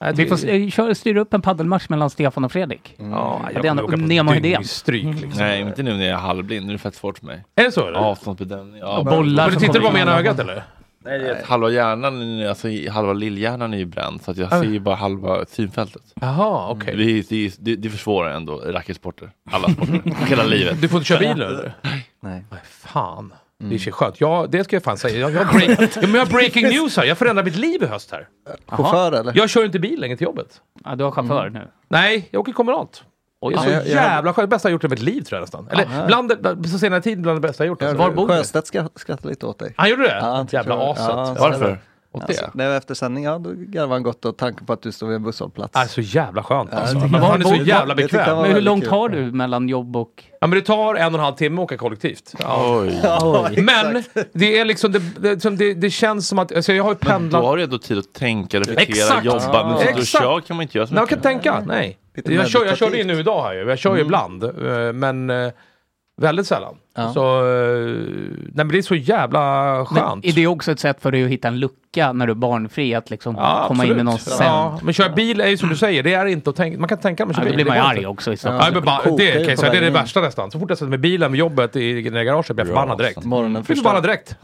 Nej, 0.00 0.12
Vi 0.14 0.26
får 0.26 0.48
eh, 0.48 0.70
köra, 0.70 0.94
styra 0.94 1.20
upp 1.20 1.34
en 1.34 1.42
paddelmatch 1.42 1.88
mellan 1.88 2.10
Stefan 2.10 2.44
och 2.44 2.52
Fredrik. 2.52 2.94
Ja, 2.98 3.04
Det 3.04 3.52
jag 3.54 3.64
är 3.64 3.70
kommer 3.70 3.82
åka 3.82 4.24
på 4.34 4.40
dyngstryk 4.40 5.04
liksom. 5.20 5.30
Nej, 5.44 5.60
inte 5.60 5.82
nu 5.82 5.96
när 5.96 6.04
jag 6.06 6.14
är 6.14 6.22
halvblind. 6.22 6.66
Nu 6.66 6.72
är 6.72 6.74
det 6.76 6.78
fett 6.82 6.94
svårt 6.94 7.18
för 7.18 7.26
mig. 7.26 7.44
Är 7.54 7.64
det 7.64 7.72
så? 7.72 7.94
Avståndsbedömning. 7.96 8.80
Ja, 8.80 9.02
bollar 9.04 9.44
Men 9.46 9.54
du 9.54 9.60
tittar 9.60 9.72
kommer 9.72 9.84
bara 9.84 9.92
med 9.92 10.02
ena 10.02 10.18
ögat 10.18 10.38
eller? 10.38 10.64
Nej, 11.08 11.18
det 11.18 11.28
är- 11.30 11.44
Halva 11.44 11.70
hjärnan, 11.70 12.46
alltså 12.48 12.68
halva 12.90 13.12
lillhjärnan 13.12 13.74
är 13.74 13.78
ju 13.78 13.84
bränd 13.84 14.22
så 14.22 14.30
att 14.30 14.36
jag 14.36 14.52
Ah. 14.52 14.60
ser 14.62 14.68
ju 14.68 14.80
bara 14.80 14.94
halva 14.94 15.44
synfältet. 15.46 16.02
Jaha, 16.20 16.70
okej. 16.70 16.96
Det, 16.96 17.28
det, 17.28 17.54
det, 17.58 17.76
det 17.76 17.90
försvårar 17.90 18.30
ändå 18.30 18.56
racketsporter. 18.66 19.30
Alla 19.50 19.68
sporter. 19.68 20.02
Hela 20.26 20.44
livet. 20.44 20.80
Du 20.80 20.88
får 20.88 20.98
inte 20.98 21.08
köra 21.08 21.18
bil 21.18 21.34
nu 21.36 21.44
eller? 21.44 21.74
Nej. 22.20 22.44
Fan. 22.70 23.34
Det 23.60 23.74
är 23.74 23.90
skönt. 23.90 24.20
Ja, 24.20 24.46
det 24.50 24.64
ska 24.64 24.76
jag 24.76 24.82
fan 24.82 24.98
säga. 24.98 25.18
Jag, 25.18 25.30
jag, 25.30 25.48
break, 25.52 25.90
ja, 25.96 26.00
men 26.02 26.14
jag 26.14 26.20
har 26.26 26.32
breaking 26.32 26.64
news 26.68 26.96
här. 26.96 27.04
Jag 27.04 27.18
förändrar 27.18 27.44
mitt 27.44 27.56
liv 27.56 27.82
i 27.82 27.86
höst 27.86 28.10
här. 28.12 28.28
Chaufför 28.66 29.12
eller? 29.12 29.32
Jag 29.36 29.50
kör 29.50 29.64
inte 29.64 29.78
bil 29.78 30.00
längre 30.00 30.16
till 30.16 30.24
jobbet. 30.24 30.60
Ja, 30.84 30.94
du 30.96 31.04
har 31.04 31.10
chaufför 31.10 31.50
nu. 31.50 31.68
Nej, 31.88 32.28
jag 32.30 32.40
åker 32.40 32.52
kommunalt. 32.52 33.04
Oj, 33.40 33.54
så 33.54 33.64
ja, 33.66 33.70
jag- 33.72 33.86
jävla 33.86 34.32
skönt. 34.34 34.50
Det 34.50 34.54
bästa 34.56 34.68
jag 34.68 34.72
gjort 34.72 34.84
i 34.84 34.88
mitt 34.88 35.02
liv 35.02 35.22
tror 35.22 35.36
jag 35.36 35.40
nästan. 35.42 35.68
Eller 35.70 35.86
Ja. 35.98 36.06
bland 36.06 36.28
det, 36.28 36.36
på 36.56 36.68
senare 36.68 37.00
tid 37.00 37.20
bland 37.22 37.36
det 37.42 37.48
bästa 37.48 37.64
jag 37.64 37.68
gjort. 37.68 37.82
Ja, 37.82 37.88
Alltså. 37.88 38.02
Var 38.02 38.10
bor 38.10 38.28
du? 38.28 38.34
Sjöstedt 38.34 38.66
skrattar 38.96 39.28
lite 39.28 39.46
åt 39.46 39.58
dig. 39.58 39.74
Han 39.76 39.90
gjorde 39.90 40.02
det? 40.02 40.18
Ja, 40.20 40.26
han 40.36 40.46
Jävla 40.50 40.74
aset. 40.90 41.04
ja, 41.08 41.36
Varför? 41.38 41.78
Åt 42.12 42.22
Alltså, 42.22 42.44
det? 42.44 42.50
nej, 42.54 42.76
efter 42.76 42.94
sändning, 42.94 43.24
ja, 43.24 43.38
då 43.38 43.50
garvade 43.54 43.94
han 43.94 44.02
gott 44.02 44.24
åt 44.24 44.38
tanken 44.38 44.66
på 44.66 44.72
att 44.72 44.82
du 44.82 44.92
stod 44.92 45.08
vid 45.08 45.16
en 45.16 45.22
busshållplats. 45.22 45.70
Ja, 45.74 45.86
så 45.86 46.00
jävla 46.00 46.42
skönt 46.42 46.68
Ja, 46.72 46.78
alltså. 46.78 46.94
det 46.94 47.00
tycker 47.00 47.12
Men 47.12 47.22
jag 47.22 47.28
han 47.30 47.40
är 47.40 47.44
så 47.44 47.54
jävla 47.54 47.94
bekväm. 47.94 48.38
Men 48.42 48.52
hur 48.52 48.60
långt 48.60 48.84
kul. 48.84 48.90
har 48.92 49.08
du 49.08 49.32
mellan 49.32 49.68
jobb 49.68 49.96
och... 49.96 50.24
Ja 50.40 50.46
men 50.46 50.58
det 50.58 50.64
tar 50.64 50.94
en 50.94 51.06
och 51.14 51.18
en 51.20 51.24
halv 51.24 51.34
timme 51.34 51.60
att 51.60 51.64
åka 51.64 51.76
kollektivt. 51.76 52.34
Ja. 52.38 52.78
Oj. 52.80 53.00
Ja, 53.02 53.48
Men 53.56 54.04
det 54.32 54.58
är 54.58 54.64
liksom, 54.64 54.92
det, 54.92 54.98
det, 55.20 55.56
det, 55.56 55.74
det 55.74 55.90
känns 55.90 56.28
som 56.28 56.38
att, 56.38 56.56
alltså 56.56 56.72
jag 56.72 56.84
har 56.84 56.90
ju 56.90 56.96
Men 57.00 57.08
då 57.08 57.12
pendlat. 57.18 57.42
har 57.44 57.56
du 57.56 57.62
ändå 57.62 57.78
tid 57.78 57.98
att 57.98 58.12
tänka, 58.12 58.60
reflektera, 58.60 58.86
Exakt. 59.04 59.24
jobba. 59.24 59.68
Men 59.68 59.78
sitter 59.78 59.94
du 59.94 60.06
kör 60.06 60.40
kan 60.40 60.56
man 60.56 60.62
inte 60.62 60.78
göra 60.78 60.86
så 60.86 60.94
Nej, 60.94 61.00
jag 61.00 61.08
kan 61.08 61.18
mycket. 61.18 61.42
tänka, 61.42 61.62
nej. 61.66 61.98
Jag, 62.24 62.48
kör, 62.48 62.58
jag 62.58 62.64
meditativt. 62.64 62.94
in 63.00 63.06
nu 63.06 63.18
idag 63.20 63.42
här 63.42 63.54
ju, 63.54 63.68
jag 63.68 63.78
kör 63.78 63.96
ju 63.96 64.02
ibland. 64.02 64.44
eh, 64.44 64.92
Men 64.92 65.30
eh, 65.30 65.52
väldigt 66.16 66.46
sällan. 66.46 66.76
Ja. 66.98 67.12
Så, 67.12 67.38
eh, 67.38 67.86
nej 68.36 68.50
men 68.54 68.68
det 68.68 68.78
är 68.78 68.82
så 68.82 68.94
jävla 68.94 69.40
skönt. 69.86 70.24
Men 70.24 70.30
är 70.30 70.34
det 70.34 70.46
också 70.46 70.72
ett 70.72 70.80
sätt 70.80 71.02
för 71.02 71.12
dig 71.12 71.24
att 71.24 71.30
hitta 71.30 71.48
en 71.48 71.58
lucka 71.60 72.12
när 72.12 72.26
du 72.26 72.30
är 72.30 72.34
barnfri? 72.34 72.94
Att 72.94 73.10
liksom 73.10 73.34
Ja, 73.38 73.64
komma 73.68 73.84
in 73.84 73.92
med 73.96 74.04
någon 74.04 74.14
absolut. 74.14 74.36
sen? 74.38 74.46
Ja, 74.46 74.78
men 74.82 74.94
köra 74.94 75.08
bil 75.08 75.40
är 75.40 75.46
ju 75.48 75.56
som 75.56 75.68
du 75.68 75.76
säger, 75.76 76.02
det 76.02 76.14
är 76.14 76.26
inte 76.26 76.50
att 76.50 76.56
tänka, 76.56 76.78
man 76.78 76.88
kan 76.88 76.98
tänka 76.98 77.26
man 77.26 77.34
kör 77.34 77.42
Ja, 77.42 77.44
då 77.50 77.56
bil. 77.56 77.64
blir 77.64 77.64
man 77.64 77.74
det 77.74 77.80
ju 77.82 77.88
arg 77.88 77.96
inte. 77.96 78.08
också 78.08 78.32
i 78.32 78.36
så 78.36 78.48
Ja. 78.48 78.68
men 78.72 78.82
bara, 78.84 79.02
det 79.16 79.32
kan 79.32 79.42
jag 79.48 79.58
säga, 79.58 79.72
det 79.72 79.78
är 79.78 79.82
det 79.82 79.90
värsta 79.90 80.20
nästan. 80.20 80.50
Så 80.50 80.58
fort 80.60 80.68
jag 80.70 80.78
sätter 80.78 80.90
mig 80.90 80.96
i 80.96 80.98
bilen 80.98 81.30
med 81.30 81.38
jobbet 81.38 81.76
i 81.76 81.84
i 81.84 82.02
garaget 82.02 82.46
blir 82.56 82.58
jag 82.58 82.66
förbannad 82.66 82.98
direkt. 82.98 83.24
Morgonen 83.24 83.54
Jag 83.54 83.64
blir 83.64 83.76
förbannad 83.76 84.02
direkt. 84.02 84.36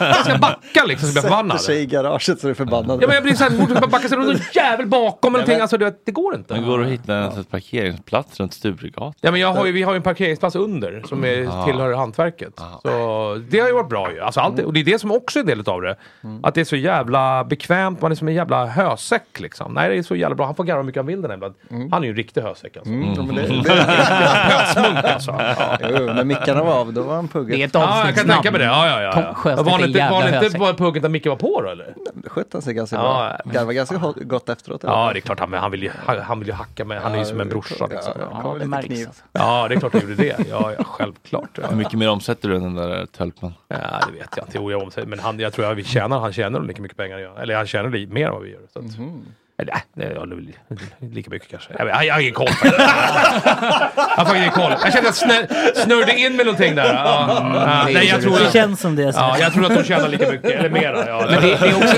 jag 0.00 0.24
ska 0.24 0.38
backa 0.38 0.84
liksom 0.86 1.08
så 1.08 1.12
blir 1.12 1.22
jag 1.22 1.22
förbannad. 1.22 1.60
Sätter 1.60 1.74
sig 1.74 1.82
i 1.82 1.86
garaget 1.86 2.40
så 2.40 2.46
är 2.46 2.48
du 2.48 2.54
förbannad. 2.54 2.98
Ja 3.02 3.06
men 3.06 3.14
jag 3.14 3.22
blir 3.24 3.34
såhär, 3.34 3.50
fort 3.50 3.68
jag 3.68 3.78
ska 3.78 3.86
backa 3.86 4.08
så 4.08 4.14
är 4.14 4.18
det 4.18 4.26
någon 4.26 4.36
jävel 4.54 4.86
bakom 4.86 5.34
eller 5.34 5.42
någonting. 5.42 5.60
Alltså 5.60 5.78
det, 5.78 5.94
det 6.06 6.12
går 6.12 6.34
inte. 6.34 6.54
Men 6.54 6.64
går 6.66 6.78
det 6.78 6.84
att 6.86 6.90
hitta 6.92 7.14
en 7.16 7.44
parkeringsplats 7.44 8.40
runt 8.40 8.54
Sturegatan? 8.54 9.12
Ja 9.20 9.30
men 9.30 9.40
jag 9.40 9.52
har 9.52 9.66
ju, 9.66 9.72
vi 9.72 9.82
har 9.82 9.92
ju 9.92 9.96
en 9.96 10.02
parkeringsplats 10.02 10.56
under 10.56 11.02
som 11.08 11.24
är, 11.24 11.44
tillhör 11.76 11.94
hantverket. 11.94 12.52
Så 12.82 13.40
det 13.48 13.60
har 13.60 13.68
ju 13.68 13.74
varit 13.74 13.88
bra 13.88 14.12
ju. 14.12 14.20
Alltså, 14.20 14.40
allt, 14.40 14.60
och 14.60 14.72
det 14.72 14.80
är 14.80 14.84
det 14.84 14.98
som 14.98 15.12
också 15.12 15.38
är 15.38 15.40
en 15.40 15.46
del 15.46 15.62
av 15.68 15.80
det. 15.82 15.96
Att 16.42 16.54
det 16.54 16.60
är 16.60 16.64
så 16.64 16.76
jävla 16.76 17.44
bekvämt, 17.44 18.00
man 18.02 18.12
är 18.12 18.16
som 18.16 18.28
en 18.28 18.34
jävla 18.34 18.66
hösäck 18.66 19.40
liksom. 19.40 19.72
Nej 19.72 19.88
det 19.88 19.98
är 19.98 20.02
så 20.02 20.16
jävla 20.16 20.34
bra, 20.36 20.46
han 20.46 20.54
får 20.54 20.64
garva 20.64 20.80
hur 20.80 20.86
mycket 20.86 20.98
han 21.00 21.06
vill 21.06 21.22
den 21.22 21.30
jävla. 21.30 21.52
Han 21.90 22.02
är 22.02 22.02
ju 22.06 22.10
en 22.10 22.16
riktig 22.16 22.40
hösäck 22.42 22.76
alltså. 22.76 22.92
Mm, 22.92 23.14
det, 23.34 23.42
det, 23.42 23.48
Pösmunk 24.50 25.04
alltså. 25.04 25.30
Ja. 25.38 25.76
jo, 25.80 26.06
när 26.06 26.24
mickarna 26.24 26.64
var 26.64 26.72
av, 26.80 26.92
då 26.92 27.02
var 27.02 27.14
han 27.14 27.26
Det 27.32 27.38
är 27.38 27.42
pugget. 27.42 27.68
ett 27.68 27.74
Ja, 27.74 27.80
jag 27.80 27.88
kan 27.88 27.98
avsnittsnamn. 28.00 28.28
tänka 28.42 28.50
mig 28.50 28.60
det. 28.60 28.66
Ja, 28.66 28.88
ja, 28.88 29.02
ja. 29.02 29.34
Ja. 29.44 29.62
Var 29.62 29.78
det 29.78 29.86
inte, 29.86 30.08
var 30.10 30.40
det 30.40 30.46
inte 30.46 30.58
bara 30.58 30.74
pugget 30.74 31.02
när 31.02 31.10
Micke 31.10 31.26
var 31.26 31.36
på 31.36 31.62
då 31.62 31.68
eller? 31.68 31.94
skötte 32.26 32.48
han 32.52 32.62
sig 32.62 32.74
ganska 32.74 32.96
Ja, 32.96 33.36
bra. 33.44 33.52
Garvade 33.52 33.74
ganska 33.74 33.98
gott 34.16 34.48
efteråt. 34.48 34.84
eller? 34.84 34.94
Ja, 34.94 35.10
det 35.12 35.18
är 35.18 35.20
klart. 35.20 35.40
Han, 35.40 35.50
men 35.50 35.60
han, 35.60 35.70
vill 35.70 35.82
ju, 35.82 35.90
han, 36.06 36.18
han 36.20 36.38
vill 36.38 36.48
ju 36.48 36.54
hacka 36.54 36.84
med. 36.84 37.00
Han 37.02 37.14
är 37.14 37.18
ju 37.18 37.24
som 37.24 37.40
en 37.40 37.48
brorsa 37.48 37.86
liksom. 37.86 38.12
Ja, 38.30 38.56
det 38.58 38.66
märks. 38.66 39.22
Ja, 39.32 39.66
det 39.68 39.74
är 39.74 39.78
klart 39.80 39.92
han 39.92 40.02
gjorde 40.02 40.14
det. 40.14 40.36
Ja, 40.50 40.72
ja 40.78 40.84
självklart. 40.84 41.58
Hur 41.68 41.76
mycket 41.76 41.98
mer 41.98 42.08
omsätter 42.10 42.48
du 42.48 42.56
än 42.56 42.62
den 42.62 42.74
där 42.74 43.06
tölpen? 43.06 43.54
Ja, 43.68 43.76
det 44.06 44.12
vet 44.18 44.28
jag 44.36 44.44
inte. 44.46 44.52
Jo, 44.58 44.70
jag 44.70 44.82
omsätter- 44.82 45.08
men 45.08 45.18
han, 45.18 45.38
jag 45.40 45.52
tror 45.52 45.70
att 45.72 45.76
vi 45.76 45.84
tjänar, 45.84 46.20
han 46.20 46.32
tjänar 46.32 46.60
lika 46.60 46.82
mycket 46.82 46.96
pengar. 46.96 47.18
jag. 47.18 47.42
Eller 47.42 47.56
han 47.56 47.66
tjänar 47.66 47.90
li, 47.90 48.06
mer 48.06 48.26
än 48.26 48.32
vad 48.32 48.42
vi 48.42 48.50
gör. 48.50 48.60
Så 48.72 48.78
att, 48.78 48.84
Eller 49.58 49.74
nej, 49.94 50.06
är 50.06 50.14
väl 50.26 50.52
lika 51.00 51.30
mycket 51.30 51.48
kanske. 51.50 51.72
Jag, 51.78 51.88
jag, 51.88 52.04
jag 52.06 52.14
har 52.14 52.20
ingen 52.20 52.34
koll. 52.34 52.46
jag 52.62 52.70
har 52.72 54.16
faktiskt 54.16 54.36
ingen 54.36 54.50
koll. 54.50 54.72
Jag 54.82 54.92
kände 54.92 55.08
att 55.08 55.22
jag 55.22 55.76
snurrade 55.76 56.18
in 56.18 56.36
med 56.36 56.46
någonting 56.46 56.74
där. 56.74 56.94
Ja, 56.94 57.26
ja, 57.54 57.88
nej, 57.92 58.06
jag 58.08 58.22
tror 58.22 58.38
Det 58.38 58.46
att, 58.46 58.52
känns 58.52 58.80
som 58.80 58.96
det. 58.96 59.02
ja, 59.16 59.36
jag 59.40 59.52
tror 59.52 59.64
att 59.66 59.74
de 59.74 59.84
tjänar 59.84 60.08
lika 60.08 60.30
mycket, 60.30 60.50
eller 60.50 60.70
mera. 60.70 61.08
Ja, 61.08 61.26
Men 61.30 61.42
det, 61.42 61.56
det 61.56 61.66
är 61.68 61.76
också... 61.76 61.96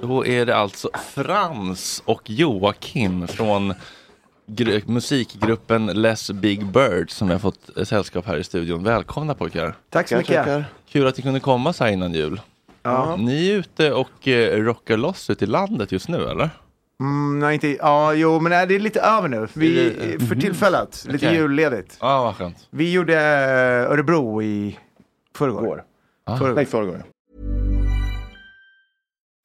Då 0.00 0.26
är 0.26 0.46
det 0.46 0.56
alltså 0.56 0.90
Frans 1.14 2.02
och 2.04 2.22
Joakim 2.30 3.28
från 3.28 3.74
musikgruppen 4.86 5.86
Les 5.86 6.30
Big 6.30 6.66
Birds 6.66 7.14
som 7.14 7.28
vi 7.28 7.34
har 7.34 7.38
fått 7.40 7.76
eh, 7.78 7.84
sällskap 7.84 8.26
här 8.26 8.36
i 8.36 8.44
studion. 8.44 8.84
Välkomna 8.84 9.34
pojkar! 9.34 9.74
Tack 9.90 10.08
så 10.08 10.16
mycket. 10.16 10.64
Kul 10.88 11.06
att 11.06 11.16
ni 11.16 11.22
kunde 11.22 11.40
komma 11.40 11.72
så 11.72 11.84
här 11.84 11.92
innan 11.92 12.12
jul. 12.14 12.40
Ja. 12.82 13.16
Ni 13.16 13.50
är 13.50 13.54
ute 13.54 13.92
och 13.92 14.28
eh, 14.28 14.56
rockar 14.62 14.96
loss 14.96 15.30
ute 15.30 15.44
i 15.44 15.48
landet 15.48 15.92
just 15.92 16.08
nu 16.08 16.16
eller? 16.28 16.50
Mm, 17.00 17.38
nej, 17.38 17.54
inte, 17.54 17.68
ja, 17.76 18.14
jo, 18.14 18.40
men 18.40 18.50
nej, 18.50 18.66
det 18.66 18.74
är 18.74 18.78
lite 18.80 19.00
över 19.00 19.28
nu. 19.28 19.48
Vi, 19.54 19.86
Är 19.88 20.18
det- 20.18 20.26
för 20.26 20.36
tillfället, 20.36 21.04
lite 21.08 21.26
Okej. 21.26 21.38
julledigt. 21.38 21.96
Ja, 22.00 22.22
vad 22.24 22.36
skönt. 22.36 22.66
Vi 22.70 22.92
gjorde 22.92 23.14
eh, 23.14 23.92
Örebro 23.92 24.42
i 24.42 24.78
förrgår. 25.36 25.84
Förrgår. 26.28 26.54
Nej, 26.54 26.66
förrgår. 26.66 27.02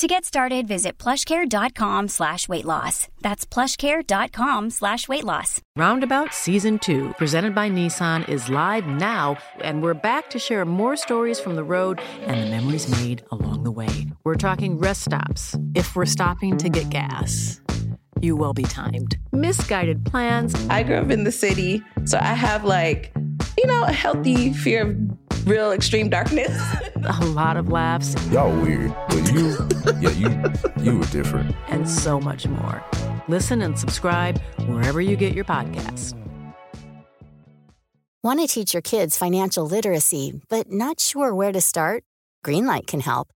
To 0.00 0.06
get 0.06 0.24
started, 0.24 0.66
visit 0.66 0.96
plushcare.com 0.96 2.08
slash 2.08 2.48
weight 2.48 2.64
loss. 2.64 3.08
That's 3.20 3.44
plushcare.com 3.44 4.70
slash 4.70 5.06
weight 5.08 5.24
loss. 5.24 5.60
Roundabout 5.76 6.32
Season 6.32 6.78
2, 6.78 7.16
presented 7.18 7.54
by 7.54 7.68
Nissan, 7.68 8.26
is 8.26 8.48
live 8.48 8.86
now, 8.86 9.36
and 9.60 9.82
we're 9.82 9.92
back 9.92 10.30
to 10.30 10.38
share 10.38 10.64
more 10.64 10.96
stories 10.96 11.38
from 11.38 11.54
the 11.54 11.62
road 11.62 12.00
and 12.22 12.42
the 12.42 12.46
memories 12.46 12.88
made 12.88 13.26
along 13.30 13.64
the 13.64 13.70
way. 13.70 14.06
We're 14.24 14.36
talking 14.36 14.78
rest 14.78 15.02
stops, 15.02 15.54
if 15.74 15.94
we're 15.94 16.06
stopping 16.06 16.56
to 16.56 16.70
get 16.70 16.88
gas. 16.88 17.60
You 18.22 18.36
will 18.36 18.54
be 18.54 18.62
timed. 18.62 19.18
Misguided 19.32 20.06
plans. 20.06 20.54
I 20.70 20.82
grew 20.82 20.96
up 20.96 21.10
in 21.10 21.24
the 21.24 21.32
city, 21.32 21.82
so 22.06 22.16
I 22.18 22.32
have 22.32 22.64
like, 22.64 23.12
you 23.58 23.66
know, 23.66 23.84
a 23.84 23.92
healthy 23.92 24.54
fear 24.54 24.80
of 24.92 25.29
real 25.44 25.72
extreme 25.72 26.08
darkness. 26.08 26.50
A 27.20 27.24
lot 27.26 27.56
of 27.56 27.68
laughs 27.68 28.14
Y'all 28.30 28.54
weird, 28.60 28.94
but 29.08 29.32
you, 29.32 29.56
yeah, 30.00 30.10
you, 30.10 30.52
you 30.84 30.98
were 30.98 31.06
different. 31.06 31.54
and 31.68 31.88
so 31.88 32.20
much 32.20 32.46
more. 32.46 32.82
Listen 33.28 33.62
and 33.62 33.78
subscribe 33.78 34.38
wherever 34.66 35.00
you 35.00 35.16
get 35.16 35.34
your 35.34 35.44
podcasts. 35.44 36.14
Want 38.22 38.40
to 38.40 38.46
teach 38.46 38.74
your 38.74 38.82
kids 38.82 39.16
financial 39.16 39.64
literacy, 39.66 40.42
but 40.50 40.70
not 40.70 41.00
sure 41.00 41.34
where 41.34 41.52
to 41.52 41.60
start? 41.60 42.04
Greenlight 42.44 42.86
can 42.86 43.00
help. 43.00 43.28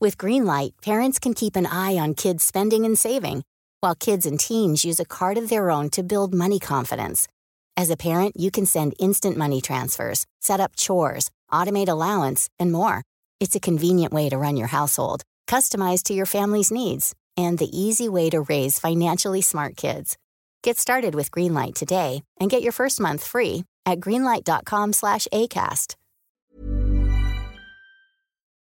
With 0.00 0.18
Greenlight, 0.18 0.72
parents 0.82 1.20
can 1.20 1.32
keep 1.32 1.54
an 1.54 1.66
eye 1.66 1.96
on 1.96 2.14
kids' 2.14 2.42
spending 2.42 2.84
and 2.84 2.98
saving, 2.98 3.44
while 3.80 3.94
kids 3.94 4.26
and 4.26 4.40
teens 4.40 4.84
use 4.84 4.98
a 4.98 5.04
card 5.04 5.38
of 5.38 5.48
their 5.48 5.70
own 5.70 5.90
to 5.90 6.02
build 6.02 6.34
money 6.34 6.58
confidence. 6.58 7.28
As 7.76 7.88
a 7.88 7.96
parent, 7.96 8.34
you 8.36 8.50
can 8.50 8.66
send 8.66 8.94
instant 8.98 9.36
money 9.36 9.60
transfers, 9.60 10.26
set 10.40 10.58
up 10.58 10.74
chores, 10.76 11.30
automate 11.52 11.88
allowance, 11.88 12.48
and 12.58 12.72
more. 12.72 13.02
It's 13.40 13.56
a 13.56 13.60
convenient 13.60 14.12
way 14.12 14.28
to 14.28 14.38
run 14.38 14.56
your 14.56 14.68
household, 14.68 15.22
customized 15.46 16.04
to 16.04 16.14
your 16.14 16.26
family's 16.26 16.70
needs, 16.70 17.14
and 17.36 17.58
the 17.58 17.68
easy 17.72 18.08
way 18.08 18.30
to 18.30 18.40
raise 18.40 18.80
financially 18.80 19.42
smart 19.42 19.76
kids. 19.76 20.16
Get 20.64 20.78
started 20.78 21.14
with 21.14 21.30
Greenlight 21.30 21.74
today 21.74 22.22
and 22.40 22.50
get 22.50 22.62
your 22.62 22.72
first 22.72 23.00
month 23.00 23.24
free 23.24 23.64
at 23.84 24.00
greenlight.com 24.00 24.92
slash 24.92 25.26
ACAST. 25.32 25.96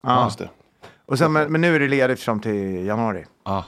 Ja. 0.04 0.25
Just 0.25 0.38
det. 0.38 0.49
Och 1.06 1.17
sen, 1.17 1.32
men, 1.32 1.51
men 1.51 1.62
nu 1.62 1.75
är 1.75 1.80
det 1.80 1.88
ledigt 1.88 2.19
fram 2.19 2.39
till 2.39 2.86
januari. 2.86 3.25
Ja. 3.45 3.65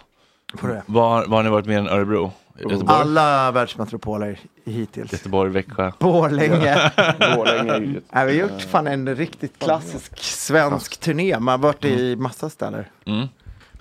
Får 0.58 0.68
det. 0.68 0.84
Var, 0.86 1.26
var 1.28 1.38
har 1.38 1.44
ni 1.44 1.50
varit 1.50 1.66
mer 1.66 1.78
än 1.78 1.88
Örebro? 1.88 2.32
Göteborg? 2.60 2.88
Alla 2.88 3.52
världsmetropoler 3.52 4.40
hittills. 4.66 5.14
Göteborg, 5.14 5.52
Växjö? 5.52 5.92
Borlänge. 6.00 6.92
Borlänge 7.36 8.02
Nej, 8.12 8.26
vi 8.28 8.40
har 8.40 8.50
gjort 8.50 8.62
fan 8.62 8.88
en 8.88 9.16
riktigt 9.16 9.60
klassisk 9.60 10.20
svensk 10.20 10.98
turné. 11.00 11.40
Man 11.40 11.52
har 11.52 11.58
varit 11.58 11.86
i 11.86 12.16
massa 12.16 12.50
städer. 12.50 12.92
Mm. 13.06 13.28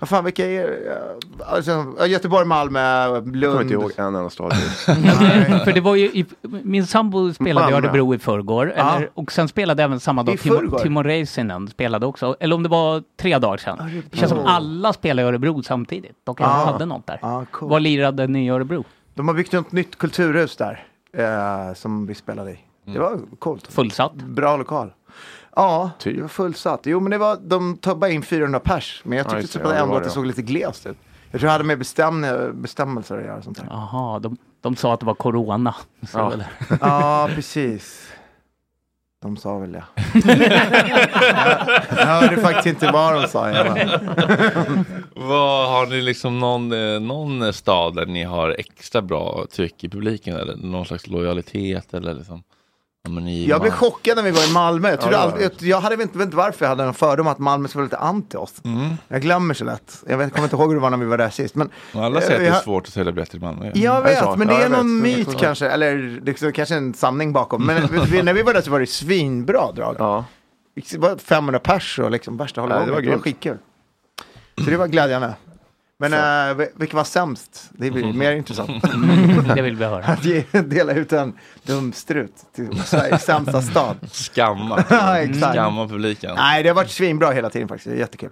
Vad 0.03 0.09
fan, 0.09 0.23
vilka 0.23 0.45
är 0.45 0.79
ja, 0.87 1.45
alltså, 1.45 1.85
Göteborg, 2.07 2.45
Malmö, 2.45 3.07
Lund. 3.07 3.35
Jag 3.35 3.51
kommer 3.51 3.61
inte 3.61 3.73
ihåg 3.73 3.91
en 3.97 4.05
enda 4.05 4.29
stad. 4.29 4.53
För 5.63 5.73
det 5.73 5.81
var 5.81 5.95
ju 5.95 6.05
i, 6.05 6.25
min 6.41 6.87
sambo 6.87 7.33
spelade 7.33 7.71
i. 7.71 7.73
Örebro 7.73 8.15
i 8.15 8.19
förrgår. 8.19 8.73
Ja. 8.77 8.95
Eller, 8.95 9.09
och 9.13 9.31
sen 9.31 9.47
spelade 9.47 9.83
även 9.83 9.99
samma 9.99 10.23
dag 10.23 10.39
Timo? 10.39 10.79
Timo 10.79 11.03
Räisänen 11.03 11.67
spelade 11.67 12.05
också. 12.05 12.35
Eller 12.39 12.55
om 12.55 12.63
det 12.63 12.69
var 12.69 13.03
tre 13.17 13.37
dagar 13.37 13.57
sedan. 13.57 14.01
Det 14.11 14.17
känns 14.17 14.29
som 14.29 14.45
alla 14.45 14.93
spelade 14.93 15.21
i 15.21 15.29
Örebro 15.29 15.63
samtidigt. 15.63 16.17
De 16.23 16.35
kanske 16.35 16.59
Ja. 16.59 16.65
hade 16.71 16.85
något 16.85 17.07
där. 17.07 17.19
Ja, 17.21 17.45
cool. 17.51 17.69
Vad 17.69 17.81
lirade 17.81 18.27
ni 18.27 18.45
i 18.45 18.49
Örebro? 18.49 18.83
De 19.13 19.27
har 19.27 19.35
byggt 19.35 19.53
ett 19.53 19.71
nytt 19.71 19.97
kulturhus 19.97 20.55
där. 20.57 20.83
Eh, 21.17 21.73
som 21.73 22.05
vi 22.05 22.15
spelade 22.15 22.51
i. 22.51 22.59
Det 22.85 22.99
var 22.99 23.19
coolt. 23.39 23.67
Fullsatt? 23.67 24.13
Bra 24.13 24.57
lokal. 24.57 24.93
Ja, 25.55 25.91
det 26.03 26.21
var 26.21 26.27
fullsatt. 26.27 26.79
Jo, 26.83 26.99
men 26.99 27.11
det 27.11 27.17
var, 27.17 27.37
de 27.41 27.77
tog 27.77 27.99
bara 27.99 28.11
in 28.11 28.21
400 28.23 28.59
pers. 28.59 29.01
Men 29.05 29.17
jag 29.17 29.25
Ja, 29.27 29.29
tyckte 29.29 29.47
det. 29.47 29.47
typ 29.47 29.61
Ja, 29.63 29.69
det 29.69 29.77
ändå 29.83 29.95
att 29.95 30.03
det 30.03 30.09
det. 30.09 30.13
såg 30.13 30.25
lite 30.25 30.41
glest 30.41 30.85
ut. 30.85 30.97
Jag 31.31 31.39
tror 31.39 31.47
jag 31.47 31.51
hade 31.51 31.63
med 31.63 31.79
bestäm 31.79 32.25
bestämmelser 32.61 33.17
att 33.17 33.25
göra. 33.25 33.41
Sånt 33.41 33.57
där. 33.57 33.67
Jaha, 33.69 34.19
de, 34.19 34.37
de 34.61 34.75
sa 34.75 34.93
att 34.93 34.99
det 34.99 35.05
var 35.05 35.13
corona. 35.13 35.75
Så 36.11 36.17
Ja. 36.17 36.33
eller? 36.33 36.47
Ja, 36.81 37.29
precis. 37.35 38.09
De 39.21 39.37
sa 39.37 39.57
väl 39.57 39.71
det. 39.71 39.83
jag 41.97 42.05
hörde 42.05 42.37
faktiskt 42.37 42.65
inte 42.65 42.91
vad 42.91 43.21
de 43.21 43.27
sa. 43.27 43.49
Jag. 43.49 43.99
Vad 45.15 45.69
Har 45.69 45.85
ni 45.85 46.01
liksom 46.01 46.39
någon, 46.39 46.71
eh, 46.93 46.99
någon 46.99 47.53
stad 47.53 47.95
där 47.95 48.05
ni 48.05 48.23
har 48.23 48.49
extra 48.49 49.01
bra 49.01 49.45
tryck 49.55 49.83
i 49.83 49.89
publiken 49.89 50.35
eller 50.35 50.55
någon 50.55 50.85
slags 50.85 51.07
lojalitet 51.07 51.93
eller 51.93 52.13
liksom? 52.13 52.43
Ja, 53.09 53.19
Jag 53.29 53.61
blev 53.61 53.71
chockad 53.71 54.15
när 54.17 54.23
vi 54.23 54.31
var 54.31 54.49
i 54.49 54.53
Malmö. 54.53 54.89
Jag, 54.89 55.01
trodde 55.01 55.15
Ja, 55.15 55.21
var 55.25 55.31
aldrig, 55.31 55.45
jag, 55.45 55.51
jag 55.69 55.81
hade 55.81 56.01
inte 56.03 56.17
vet 56.17 56.25
inte 56.25 56.37
varför 56.37 56.65
jag 56.65 56.69
hade 56.69 56.83
en 56.83 56.93
fördom 56.93 57.27
att 57.27 57.39
Malmö 57.39 57.67
skulle 57.67 57.79
vara 57.79 57.85
lite 57.85 57.97
anti 57.97 58.37
oss. 58.37 58.53
Mm. 58.65 58.89
Jag 59.07 59.21
glömmer 59.21 59.53
så 59.53 59.65
lätt. 59.65 60.03
Jag 60.07 60.17
vet, 60.17 60.31
kommer 60.33 60.43
inte 60.43 60.55
ihåg 60.55 60.67
hur 60.67 60.75
det 60.75 60.81
var 60.81 60.89
när 60.89 60.97
vi 60.97 61.05
var 61.05 61.17
där 61.17 61.29
sist. 61.29 61.55
Men, 61.55 61.69
Alla 61.93 62.21
säger 62.21 62.33
att 62.33 62.39
det 62.39 62.45
eh, 62.45 62.51
är 62.51 62.55
jag- 62.55 62.63
svårt 62.63 62.87
att 62.87 62.93
sälja 62.93 63.11
biljetter 63.11 63.37
i 63.37 63.39
Malmö. 63.39 63.71
Jag 63.75 64.01
vet, 64.01 64.37
men 64.37 64.47
det 64.47 64.53
Ja, 64.53 64.59
är 64.59 64.69
någon 64.69 65.01
vet. 65.03 65.17
myt 65.17 65.37
kanske, 65.37 65.69
eller 65.69 66.19
det 66.23 66.41
är 66.41 66.51
kanske 66.51 66.75
en 66.75 66.93
sanning 66.93 67.33
bakom. 67.33 67.65
Men 67.65 67.87
vi, 68.11 68.23
när 68.23 68.33
vi 68.33 68.43
var 68.43 68.53
där 68.53 68.61
så 68.61 68.71
var 68.71 68.79
det 68.79 68.87
svinbra 68.87 69.71
drag. 69.71 69.95
Det 70.91 70.97
var 70.97 71.17
500 71.17 71.59
pers 71.59 71.99
och 71.99 72.11
liksom 72.11 72.37
värsta 72.37 72.61
Ja, 72.61 72.67
hållet. 72.67 72.85
det 72.85 72.91
var 72.91 73.01
det 73.01 73.07
var 73.07 73.11
grymt. 73.11 73.23
skitkul. 73.23 73.57
Så 74.57 74.63
det 74.69 74.77
var 74.77 74.87
glädjande. 74.87 75.33
Men 75.99 76.13
äh, 76.59 76.67
vilket 76.75 76.93
var 76.93 77.03
sämst? 77.03 77.69
Det 77.71 77.91
blir 77.91 78.13
mer 78.13 78.31
intressant. 78.31 78.83
Det 79.55 79.61
vill 79.61 79.75
vi 79.75 79.85
höra. 79.85 80.05
Att 80.05 80.25
ge, 80.25 80.43
dela 80.51 80.93
ut 80.93 81.13
en 81.13 81.33
dumstrut 81.63 82.35
till 82.55 82.83
Sveriges 82.83 83.23
sämsta 83.23 83.61
stad. 83.61 83.97
Skamma. 84.11 84.83
Skamma 85.53 85.87
publiken. 85.87 86.35
Nej, 86.35 86.63
det 86.63 86.69
har 86.69 86.75
varit 86.75 86.91
svinbra 86.91 87.31
hela 87.31 87.49
tiden 87.49 87.67
faktiskt. 87.67 87.89
Det 87.89 87.95
är 87.95 87.99
jättekul. 87.99 88.31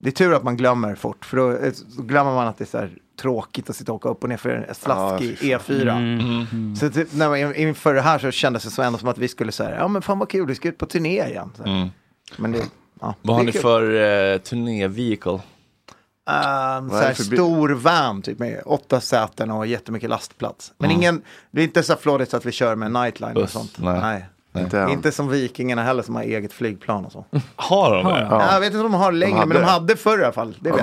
Det 0.00 0.08
är 0.08 0.12
tur 0.12 0.34
att 0.34 0.42
man 0.42 0.56
glömmer 0.56 0.94
fort, 0.94 1.24
för 1.24 1.36
då, 1.36 1.50
eh, 1.52 1.72
så 1.72 2.02
glömmer 2.02 2.34
man 2.34 2.46
att 2.46 2.58
det 2.58 2.64
är 2.64 2.66
så 2.66 2.78
här 2.78 2.90
tråkigt 3.20 3.70
att 3.70 3.76
sitta 3.76 3.92
och 3.92 3.96
åka 3.96 4.08
upp 4.08 4.22
och 4.22 4.28
ner 4.28 4.36
för 4.36 4.50
en 4.50 4.74
slaskig 4.74 5.38
Ja, 5.40 5.58
fy 5.58 5.78
fan. 5.84 5.88
E4. 5.88 6.50
Mm. 6.52 6.76
Så 6.76 6.90
typ, 6.90 7.14
när 7.14 7.28
man, 7.28 7.54
inför 7.54 7.94
det 7.94 8.00
här 8.00 8.18
så 8.18 8.30
kändes 8.30 8.64
det 8.64 8.70
så 8.70 8.82
ändå 8.82 8.98
som 8.98 9.08
att 9.08 9.18
vi 9.18 9.28
skulle 9.28 9.52
säga, 9.52 9.76
ja 9.76 9.88
men 9.88 10.02
fan 10.02 10.18
vad 10.18 10.30
kul, 10.30 10.46
vi 10.46 10.54
ska 10.54 10.68
ut 10.68 10.78
på 10.78 10.86
turné 10.86 11.26
igen. 11.26 11.52
Mm. 11.64 11.88
Men 12.36 12.52
det, 12.52 12.58
ja, 13.00 13.14
Vad 13.22 13.36
det 13.36 13.40
har 13.40 13.44
ni 13.44 13.52
kul. 13.52 13.60
för 13.60 13.82
uh, 13.82 14.38
turnévehicle? 14.38 15.40
Um, 16.28 16.88
Vad 16.88 17.00
så 17.00 17.06
här 17.06 17.14
stor 17.14 17.68
van 17.68 18.22
typ 18.22 18.38
med 18.38 18.62
åtta 18.66 19.00
säten 19.00 19.50
och 19.50 19.66
jättemycket 19.66 20.10
lastplats. 20.10 20.72
Men 20.78 20.90
Mm. 20.90 21.00
ingen, 21.02 21.22
det 21.50 21.60
är 21.60 21.64
inte 21.64 21.82
så 21.82 21.96
flådigt 21.96 22.30
så 22.30 22.36
att 22.36 22.46
vi 22.46 22.52
kör 22.52 22.74
med 22.74 22.92
nightline 22.92 23.28
och 23.36 23.42
Buss, 23.42 23.52
sånt. 23.52 23.78
nej. 23.78 24.00
Nej. 24.00 24.26
Inte. 24.64 24.86
Inte 24.90 25.12
som 25.12 25.28
Vikingarna 25.28 25.82
heller 25.82 26.02
som 26.02 26.14
har 26.14 26.22
eget 26.22 26.52
flygplan 26.52 27.04
och 27.04 27.12
så. 27.12 27.24
Har 27.56 27.94
de 27.96 28.06
det? 28.06 28.26
Ja. 28.30 28.52
Jag 28.52 28.60
vet 28.60 28.66
inte 28.66 28.76
om 28.86 28.92
de 28.92 28.94
har 28.94 29.12
längre, 29.12 29.34
hade 29.36 29.46
men 29.46 29.56
de 29.56 29.62
hade 29.68 29.96
förr 29.96 30.20
i 30.20 30.24
alla 30.24 30.32
fall. 30.32 30.56
Det 30.60 30.70
vet 30.72 30.80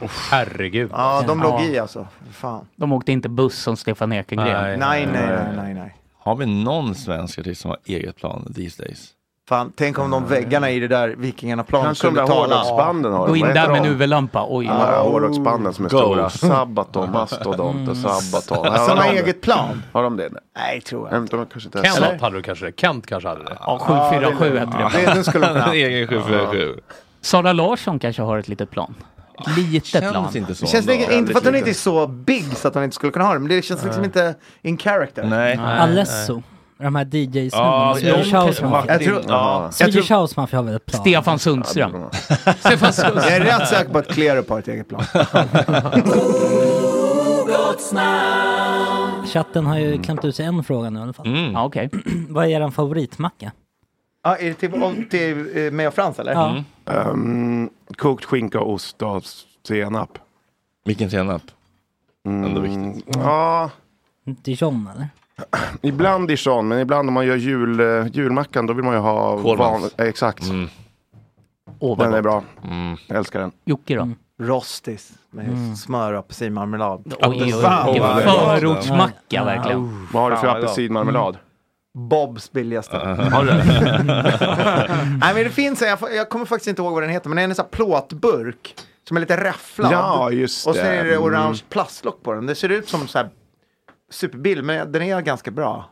jag. 0.00 0.08
Herregud. 0.30 0.90
Ja, 0.92 1.24
de 1.26 1.40
låg 1.42 1.60
Ja. 1.60 1.64
i 1.64 1.78
alltså. 1.78 2.06
Fan. 2.32 2.66
De 2.76 2.92
åkte 2.92 3.12
inte 3.12 3.28
buss 3.28 3.58
som 3.58 3.76
Stefan 3.76 4.12
Ekengren. 4.12 4.46
Nej, 4.80 5.06
nej, 5.06 5.08
nej, 5.12 5.52
nej, 5.56 5.74
nej. 5.74 5.96
Har 6.18 6.36
vi 6.36 6.46
någon 6.46 6.94
svensk 6.94 7.38
artist 7.38 7.60
som 7.60 7.68
har 7.70 7.78
eget 7.84 8.16
plan 8.16 8.52
these 8.56 8.82
days? 8.82 9.08
Fan, 9.50 9.72
tänk 9.76 9.98
om 9.98 10.10
de 10.10 10.26
väggarna 10.26 10.70
i 10.70 10.80
det 10.80 10.88
där 10.88 11.08
Vikingarna-planet 11.08 12.00
kunde 12.00 12.26
tala. 12.26 12.34
hårdrocksbanden 12.56 13.12
har 13.12 13.28
Gå 13.28 13.36
in 13.36 13.46
där 13.46 13.68
med 13.68 13.76
en 13.76 13.86
UV-lampa. 13.86 14.46
Oj. 14.48 14.66
Här 14.66 15.00
hårdrocksbanden 15.00 15.74
som 15.74 15.84
är 15.84 15.88
stora. 15.88 16.30
Sabaton, 16.30 17.10
Mastodont 17.12 17.88
och 17.88 17.96
Sabaton. 17.96 18.66
Alltså, 18.66 18.94
de 18.94 19.00
har 19.00 19.12
eget 19.14 19.40
plan? 19.40 19.82
Har 19.92 20.02
de 20.02 20.16
det? 20.16 20.30
Nej, 20.56 20.80
tror 20.80 21.08
jag 21.10 21.30
Nej, 21.30 21.40
inte 21.44 21.60
Kent 21.60 21.96
Eller? 21.96 22.18
hade 22.18 22.36
du 22.36 22.42
kanske 22.42 22.66
det. 22.66 22.80
Kent 22.80 23.06
kanske 23.06 23.28
hade 23.28 23.44
det. 23.44 23.56
Ja, 23.60 23.78
747 23.78 24.58
hette 24.58 24.78
det. 24.78 25.06
Det, 25.06 25.14
den 25.14 25.24
skulle 25.24 25.46
kunna 25.46 25.60
ha. 25.64 25.74
Egen 25.74 26.08
747. 26.08 26.80
Sara 27.20 27.52
Larsson 27.52 27.98
kanske 27.98 28.22
har 28.22 28.38
ett 28.38 28.48
litet 28.48 28.70
plan. 28.70 28.94
Litet 29.56 30.10
plan. 30.10 30.36
inte 30.36 30.54
så. 30.54 30.64
Det 30.64 30.70
känns 30.70 30.88
ändå. 30.88 31.02
inte, 31.02 31.14
inte 31.14 31.32
för 31.32 31.38
att 31.38 31.46
hon 31.46 31.56
inte 31.56 31.70
är 31.70 31.74
så 31.74 32.06
big 32.06 32.56
så 32.56 32.68
att 32.68 32.74
hon 32.74 32.84
inte 32.84 32.94
skulle 32.94 33.12
kunna 33.12 33.24
ha 33.24 33.32
det, 33.32 33.38
men 33.38 33.48
det 33.48 33.62
känns 33.62 33.84
liksom 33.84 34.04
inte 34.04 34.34
in 34.62 34.78
character. 34.78 35.24
Nej. 35.24 35.56
Alesso. 35.56 36.42
De 36.80 36.94
här 36.94 37.04
DJ-snubbarna. 37.04 37.94
Swedish 37.94 38.34
House 38.34 38.64
Mafia. 38.66 38.92
Jag 38.92 39.02
tror, 39.02 39.22
Ja. 39.28 39.62
jag, 39.62 39.74
Swedish 39.74 40.08
tror, 40.08 40.20
House 40.20 40.40
Mafia 40.40 40.58
har 40.58 40.64
väl 40.64 40.74
ett 40.76 40.86
plan? 40.86 41.00
Stefan 41.00 41.38
Sundström. 41.38 41.92
Stefan 42.58 42.92
Sundström. 42.92 43.16
jag 43.16 43.32
är 43.32 43.40
rätt 43.40 43.68
säker 43.68 43.92
på 43.92 43.98
att 43.98 44.08
Clearup 44.08 44.48
har 44.50 44.58
ett 44.58 44.68
eget 44.68 44.88
plan. 44.88 45.02
Chatten 49.26 49.66
har 49.66 49.78
ju 49.78 50.02
klämt 50.02 50.24
ut 50.24 50.36
sig 50.36 50.46
en 50.46 50.64
fråga 50.64 50.90
nu 50.90 51.00
i 51.00 51.02
alla 51.02 51.12
fall. 51.12 51.26
Mm. 51.26 51.52
Ja, 51.52 51.64
okej. 51.64 51.90
Vad 52.28 52.44
är 52.44 52.48
er 52.48 52.70
favoritmacka? 52.70 53.52
Ja, 54.22 54.36
är 54.36 54.48
det 54.48 54.54
till, 54.54 55.06
till 55.10 55.66
eh, 55.66 55.70
mig 55.72 55.88
och 55.88 55.94
Frans 55.94 56.18
eller? 56.18 56.32
Ja. 56.32 56.64
Um, 56.84 57.70
kokt 57.96 58.24
skinka, 58.24 58.60
ost 58.60 59.02
och 59.02 59.22
senap. 59.68 60.18
Vilken 60.84 61.10
senap? 61.10 61.42
Ändå 62.26 62.60
Mm, 62.60 62.92
viktigt. 62.92 63.16
ja, 63.16 63.70
Dijon 64.24 64.88
eller? 64.94 65.08
ibland 65.82 66.28
dijon, 66.28 66.68
men 66.68 66.78
ibland 66.78 67.08
om 67.08 67.14
man 67.14 67.26
gör 67.26 67.36
jul, 67.36 67.80
eh, 67.80 68.06
julmackan 68.12 68.66
då 68.66 68.72
vill 68.72 68.84
man 68.84 68.94
ju 68.94 69.00
ha 69.00 69.42
Kålmans. 69.42 69.94
eh, 69.98 70.06
Exakt, 70.06 70.42
Mm. 70.50 70.68
Vad 71.80 71.98
den 71.98 72.14
är 72.14 72.22
bra. 72.22 72.42
Mm. 72.64 72.96
Jag 73.06 73.18
älskar 73.18 73.40
den. 73.40 73.52
Jocke 73.64 73.94
då? 73.96 74.08
Rostis 74.42 75.12
med 75.30 75.78
smör 75.78 76.12
och 76.12 76.18
apelsinmarmelad. 76.18 77.14
Förortsmacka 78.20 79.44
verkligen. 79.44 80.08
Vad 80.12 80.22
har 80.22 80.30
du 80.30 80.36
för 80.36 80.46
apelsinmarmelad? 80.46 81.36
Bobs 81.98 82.52
billigaste. 82.52 82.96
Har 83.32 83.40
du 83.44 83.46
det? 83.50 83.64
Nej 85.20 85.34
men 85.34 85.44
det 85.44 85.50
finns 85.50 85.82
en, 85.82 85.88
jag, 85.88 85.98
jag 86.16 86.28
kommer 86.28 86.44
faktiskt 86.44 86.68
inte 86.68 86.82
ihåg 86.82 86.92
vad 86.94 87.02
den 87.02 87.10
heter, 87.10 87.28
men 87.28 87.36
det 87.36 87.42
är 87.42 87.48
en 87.48 87.54
sån 87.54 87.64
här 87.64 87.70
plåtburk 87.70 88.74
som 89.08 89.16
är 89.16 89.20
lite 89.20 89.44
räfflad. 89.44 89.92
Ja, 89.92 90.30
just 90.30 90.66
Och 90.66 90.74
så 90.74 90.82
det. 90.82 90.88
är 90.88 91.04
det 91.04 91.10
Mm. 91.14 91.22
orange 91.24 91.60
plastlock 91.68 92.22
på 92.22 92.32
den. 92.32 92.46
Det 92.46 92.54
ser 92.54 92.68
ut 92.68 92.88
som 92.88 93.08
så 93.08 93.18
här 93.18 93.28
superbild, 94.10 94.64
men 94.64 94.92
den 94.92 95.02
är 95.02 95.20
ganska 95.20 95.50
bra. 95.50 95.84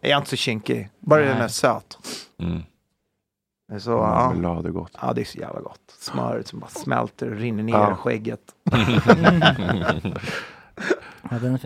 Jag 0.00 0.10
är 0.12 0.16
inte 0.16 0.30
så 0.30 0.36
kinkig, 0.36 0.88
bara 1.00 1.20
den 1.22 1.36
är 1.36 1.48
söt. 1.48 1.98
Mm. 2.38 2.62
Så, 3.80 3.90
ja. 3.90 3.96
Marmelad 4.34 4.66
är 4.66 4.70
gott. 4.70 4.92
ja, 5.02 5.12
det 5.12 5.20
är 5.20 5.24
så 5.24 5.38
jävla 5.38 5.60
gott. 5.60 5.80
Smöret 5.98 6.46
som 6.46 6.58
bara 6.60 6.70
smälter 6.70 7.30
och 7.30 7.36
rinner 7.36 7.62
ner 7.62 7.72
Ja. 7.72 7.92
i 7.92 7.94
skägget. 7.94 8.40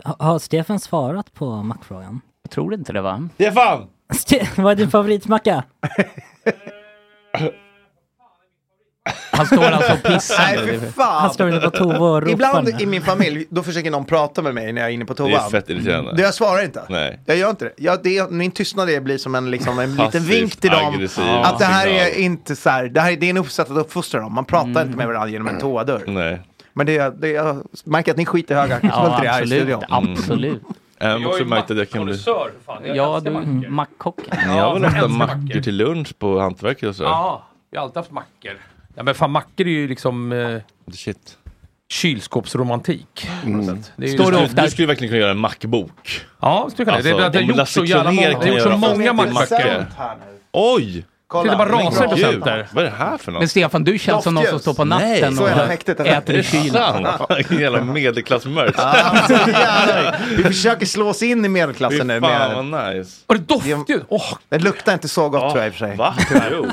Ja, 0.05 0.17
Har 0.19 0.39
Stefan 0.39 0.81
svarat 0.81 1.35
på 1.35 1.63
mackfrågan? 1.63 2.21
Jag 2.43 2.51
tror 2.51 2.75
inte 2.75 2.93
det 2.93 3.01
va? 3.01 3.29
Stefan! 3.35 3.87
Ste- 4.13 4.47
vad 4.63 4.73
är 4.73 4.77
din 4.77 4.91
favoritmacka? 4.91 5.65
Han 9.31 9.47
står 9.47 9.65
alltså 9.65 9.93
och 9.93 10.03
pissar 10.03 10.57
Nej, 10.67 10.79
för 10.81 10.87
fan. 10.87 11.21
Han 11.23 11.35
står 11.35 11.49
inne 11.49 11.61
på 11.61 11.71
toa 11.71 11.99
och 11.99 12.23
ropar 12.23 12.33
Ibland 12.33 12.81
i 12.81 12.87
min 12.87 13.03
familj, 13.03 13.47
då 13.51 13.63
försöker 13.63 13.91
någon 13.91 14.05
prata 14.05 14.43
med 14.43 14.55
mig 14.55 14.73
när 14.73 14.81
jag 14.81 14.91
är 14.91 14.95
inne 14.95 15.05
på 15.05 15.15
Det 15.15 15.23
är 15.23 15.39
toan. 15.39 15.51
fett 15.51 15.71
irriterande. 15.71 16.13
Det 16.17 16.23
jag 16.23 16.35
svarar 16.35 16.63
inte. 16.65 16.83
Nej. 16.89 17.21
Jag 17.27 17.37
gör 17.37 17.51
inte 17.51 17.65
det. 17.65 17.73
Jag, 17.77 18.03
det 18.03 18.19
är, 18.19 18.29
min 18.29 18.51
tystnad 18.51 18.91
är, 18.91 19.01
blir 19.01 19.19
som 19.19 19.35
en, 19.35 19.51
liksom, 19.51 19.79
en 19.79 19.91
liten 19.91 20.07
Passivt 20.07 20.23
vink 20.23 20.57
till 20.57 20.71
dem. 20.71 21.09
Att 21.43 21.59
det 21.59 21.65
här 21.65 21.87
är 21.87 22.19
inte 22.19 22.57
så 22.57 22.71
här, 22.71 22.85
det, 22.89 23.01
här, 23.01 23.17
det 23.17 23.27
är 23.27 23.31
en 23.31 23.37
uppsatt 23.37 23.71
att 23.71 23.77
uppfostra 23.77 24.21
dem. 24.21 24.35
Man 24.35 24.45
pratar 24.45 24.71
Mm. 24.71 24.83
inte 24.87 24.97
med 24.99 25.07
varandra 25.07 25.29
genom 25.29 25.49
en 25.49 25.59
toadörr. 25.61 26.03
Nej. 26.07 26.41
Men 26.73 26.87
det, 26.87 27.21
det, 27.21 27.29
jag 27.29 27.63
märker 27.85 28.11
att 28.11 28.17
ni 28.19 28.27
skiter 28.27 28.55
höga 28.55 28.81
Ja, 28.83 28.89
det 28.89 28.93
här 29.11 29.25
i 29.25 29.29
absolut. 29.29 29.63
studion. 29.63 29.83
Absolut. 29.89 30.63
Jag 30.99 31.19
har 31.21 31.27
också 31.27 31.45
märkt 31.45 31.71
att 31.71 31.77
jag 31.77 31.91
kan 31.91 32.05
bli... 32.05 32.17
för 32.19 32.51
fan. 32.67 32.83
Jag 32.85 32.97
Ja, 32.97 33.21
du, 33.25 33.31
mackor. 33.31 33.69
mackkocken. 33.69 34.25
Ni 34.47 34.59
har 34.59 34.75
väl 34.75 34.83
jag 34.83 34.93
ofta 34.95 35.09
mackor. 35.09 35.61
till 35.61 35.77
lunch 35.77 36.19
på 36.19 36.41
hantverket 36.41 36.89
och 36.89 36.97
så? 36.97 37.03
Ja, 37.03 37.45
jag 37.71 37.81
har 37.81 37.85
alltid 37.85 37.97
haft 37.97 38.11
mackor. 38.11 38.53
Ja 38.95 39.03
men 39.03 39.15
fan 39.15 39.31
mackor 39.31 39.67
är 39.67 39.71
ju 39.71 39.89
liksom 39.89 40.33
eh, 40.33 40.61
Shit. 40.93 41.39
kylskåpsromantik. 41.93 43.29
sätt. 43.67 43.93
Det 43.97 44.07
är 44.07 44.09
ju 44.11 44.15
Står 44.15 44.33
det 44.33 44.39
Du, 44.39 44.45
ofta... 44.45 44.63
du 44.63 44.71
skulle 44.71 44.89
verkligen 44.89 45.11
kunna 45.11 45.21
göra 45.21 45.31
en 45.31 45.39
mackbok. 45.39 46.21
Ja, 46.41 46.69
skulle 46.71 46.93
jag 46.93 47.03
kunna. 47.03 47.17
Alltså, 47.17 47.17
det, 47.17 47.23
det, 47.23 47.29
det, 47.31 47.39
om 47.39 47.45
har 47.45 47.49
gjort 47.49 47.57
Lasse 47.57 47.81
jävla 47.81 48.11
Kronér 48.11 48.17
många, 48.17 48.31
kan 48.33 48.41
det 48.41 48.47
har 48.47 48.53
gjort 48.53 48.63
så 48.63 48.69
göra 48.69 48.77
många 48.77 49.13
mackor. 49.13 49.87
Oj! 50.53 51.05
Kolla. 51.27 51.53
Det 51.53 51.59
bara 51.59 51.69
rasar 51.69 52.09
på 52.09 52.17
center. 52.17 52.69
Vad 52.73 52.85
är 52.85 52.91
det 52.91 52.97
här 52.97 53.19
för 53.19 53.33
något? 53.33 53.41
Men 53.41 53.49
Stefan, 53.49 53.85
du 53.85 53.99
känns 53.99 54.25
som 54.25 54.35
någon 54.35 54.47
som 54.47 54.59
står 54.59 54.75
på 54.75 54.85
natten 54.85 55.39
och 55.39 55.49
äter 56.07 56.35
i 56.37 56.43
kylen. 56.43 57.07
Vilken 57.37 57.59
jävla 57.61 57.85
medelklassmerch. 57.85 58.75
Vi 60.37 60.43
försöker 60.43 60.87
slå 60.87 61.09
oss 61.09 61.23
in 61.23 61.45
i 61.45 61.49
medelklassen 61.49 62.07
nu. 62.07 62.21
Fan 62.21 62.71
vad 62.73 62.95
nice. 62.95 63.23
Och 63.27 63.35
det 63.35 63.41
doftar 63.41 63.85
ju. 63.89 64.01
Åh, 64.09 64.33
Det 64.49 64.59
luktar 64.59 64.93
inte 64.93 65.09
så 65.09 65.29
gott 65.29 65.41
tror 65.53 65.59
jag 65.59 65.67
i 65.67 65.71
och 65.71 65.75
för 65.75 65.87
sig. 65.87 65.97
Va? 65.97 66.15
Jo. 66.53 66.67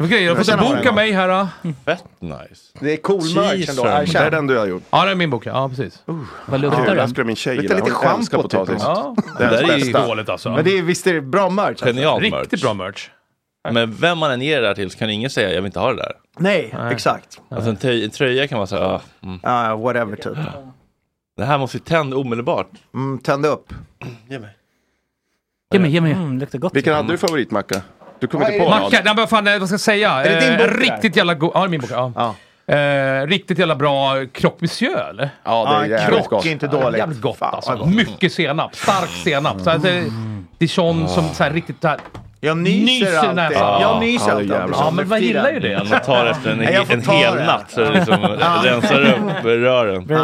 Okej, 0.00 0.24
jag 0.24 0.36
får 0.36 0.44
känner 0.44 0.62
ta 0.62 0.68
vad 0.68 0.74
bok 0.76 0.82
det 0.84 0.88
av 0.88 0.94
mig 0.94 1.12
här 1.12 1.28
då. 1.28 1.48
Fett 1.84 2.04
nice. 2.20 2.62
Det 2.80 2.92
är 2.92 2.96
cool 2.96 3.34
merch 3.34 3.68
ändå. 3.68 3.84
Det 3.84 4.18
är 4.18 4.30
den 4.30 4.46
du 4.46 4.58
har 4.58 4.66
gjort. 4.66 4.82
Ja, 4.90 5.04
det 5.04 5.10
är 5.10 5.14
min 5.14 5.30
bok. 5.30 5.46
Ja, 5.46 5.68
precis. 5.68 6.02
Vad 6.46 6.60
luktar 6.60 6.86
den? 6.86 6.96
jag 6.96 7.10
skulle 7.10 7.26
min 7.26 7.36
tjej 7.36 7.56
gilla. 7.56 7.74
lite 7.76 7.90
schampo, 7.90 8.42
typ. 8.48 8.66
Det 8.66 8.72
är 8.74 9.50
Det 9.50 9.56
där 9.56 9.70
är 9.72 9.78
ju. 9.78 9.92
Dåligt 9.92 10.28
alltså. 10.28 10.50
Men 10.50 10.64
det 10.64 10.78
är, 10.78 10.82
visst 10.82 11.06
är 11.06 11.14
det 11.14 11.20
bra 11.20 11.50
merch? 11.50 11.68
Alltså? 11.68 11.86
Genial 11.86 12.20
Riktigt 12.20 12.52
merch. 12.52 12.62
bra 12.62 12.74
merch. 12.74 13.08
Men 13.72 13.92
vem 13.92 14.18
man 14.18 14.30
än 14.30 14.40
ger 14.40 14.60
det 14.60 14.66
här 14.66 14.74
till 14.74 14.90
så 14.90 14.98
kan 14.98 15.10
ingen 15.10 15.30
säga 15.30 15.48
jag 15.48 15.54
vill 15.56 15.66
inte 15.66 15.80
ha 15.80 15.90
det 15.90 15.96
där. 15.96 16.12
Nej, 16.38 16.74
exakt. 16.92 17.40
Alltså 17.48 17.70
en, 17.70 18.02
en 18.02 18.10
tröja 18.10 18.48
kan 18.48 18.58
vara 18.58 18.66
så 18.66 18.76
här, 18.76 18.84
ah, 18.84 19.00
mm. 19.22 19.40
Ja, 19.42 19.76
whatever 19.76 20.16
typ. 20.16 20.36
det 21.36 21.44
här 21.44 21.58
måste 21.58 21.76
vi 21.76 21.84
tända 21.84 22.16
omedelbart. 22.16 22.68
Mm, 22.94 23.18
tänd 23.18 23.46
upp. 23.46 23.72
Ge 24.28 24.38
mig. 24.38 24.50
Ge 25.72 25.78
mig, 25.78 25.90
ge 25.90 26.00
mig. 26.00 26.12
Mm, 26.12 26.38
luktar 26.38 26.58
gott. 26.58 26.76
Vilken 26.76 26.94
hade 26.94 27.12
du 27.12 27.18
favoritmacka? 27.18 27.82
Du 28.18 28.26
kommer 28.26 28.46
inte 28.46 28.58
på 28.64 28.70
Macka, 28.70 28.80
någon? 28.82 28.90
nej, 28.92 29.02
men 29.04 29.16
vad 29.16 29.28
fan, 29.28 29.44
vad 29.44 29.68
ska 29.68 29.72
jag 29.74 29.80
säga? 29.80 30.10
Är 30.10 30.30
det 30.34 30.40
din 30.40 30.52
Eh, 30.52 30.58
bok 30.58 30.66
där? 30.66 30.80
riktigt 30.80 31.16
jävla 31.16 31.34
god. 31.34 31.50
Ja, 31.54 31.60
det 31.60 31.66
är 31.66 31.68
min 31.68 31.80
bok. 31.80 31.90
Ja. 31.92 32.12
Ja. 32.16 32.34
Eh, 32.74 33.26
riktigt 33.26 33.58
jävla 33.58 33.76
bra 33.76 34.26
croque 34.32 34.56
monsieur, 34.60 35.08
eller? 35.10 35.30
Ja, 35.44 35.64
det 35.64 35.70
är 35.70 35.90
Ja, 35.90 35.98
jävligt 36.00 36.18
krock 36.18 36.30
gott. 36.30 36.46
är 36.46 36.50
inte 36.50 36.66
Ja, 36.66 36.72
dåligt. 36.72 36.98
Jävligt 36.98 37.20
gott 37.20 37.36
Fan, 37.38 37.54
alltså. 37.54 37.86
Mycket 37.86 38.32
senap. 38.32 38.74
Stark 38.76 39.08
senap. 39.24 39.60
Så 39.60 39.70
här, 39.70 39.78
det, 39.78 40.04
Dijon 40.58 41.08
som 41.08 41.28
så 41.28 41.44
här, 41.44 41.50
riktigt 41.50 41.80
där. 41.80 41.98
Jag 42.44 42.56
nyser, 42.56 42.84
Nyser 42.84 43.16
alltid. 43.18 43.34
nästan. 43.36 43.80
Jag 43.80 44.00
nyser 44.00 44.28
Ja, 44.28 44.34
det 44.34 44.54
är 44.54 44.60
alltid. 44.60 44.76
Ja, 44.76 44.90
men 44.90 45.08
man 45.08 45.20
gillar 45.22 45.50
ju 45.50 45.60
det. 45.60 45.82
Man 45.90 46.00
tar 46.00 46.26
efter 46.26 46.50
en, 46.50 46.60
jag 46.62 46.90
en 46.90 47.00
hel 47.02 47.34
natt 47.34 47.70
så 47.70 47.80
det 47.80 47.90
liksom 47.92 48.14
rensar 48.64 49.00
upp 49.00 49.44
rören. 49.44 50.04
Blir 50.06 50.16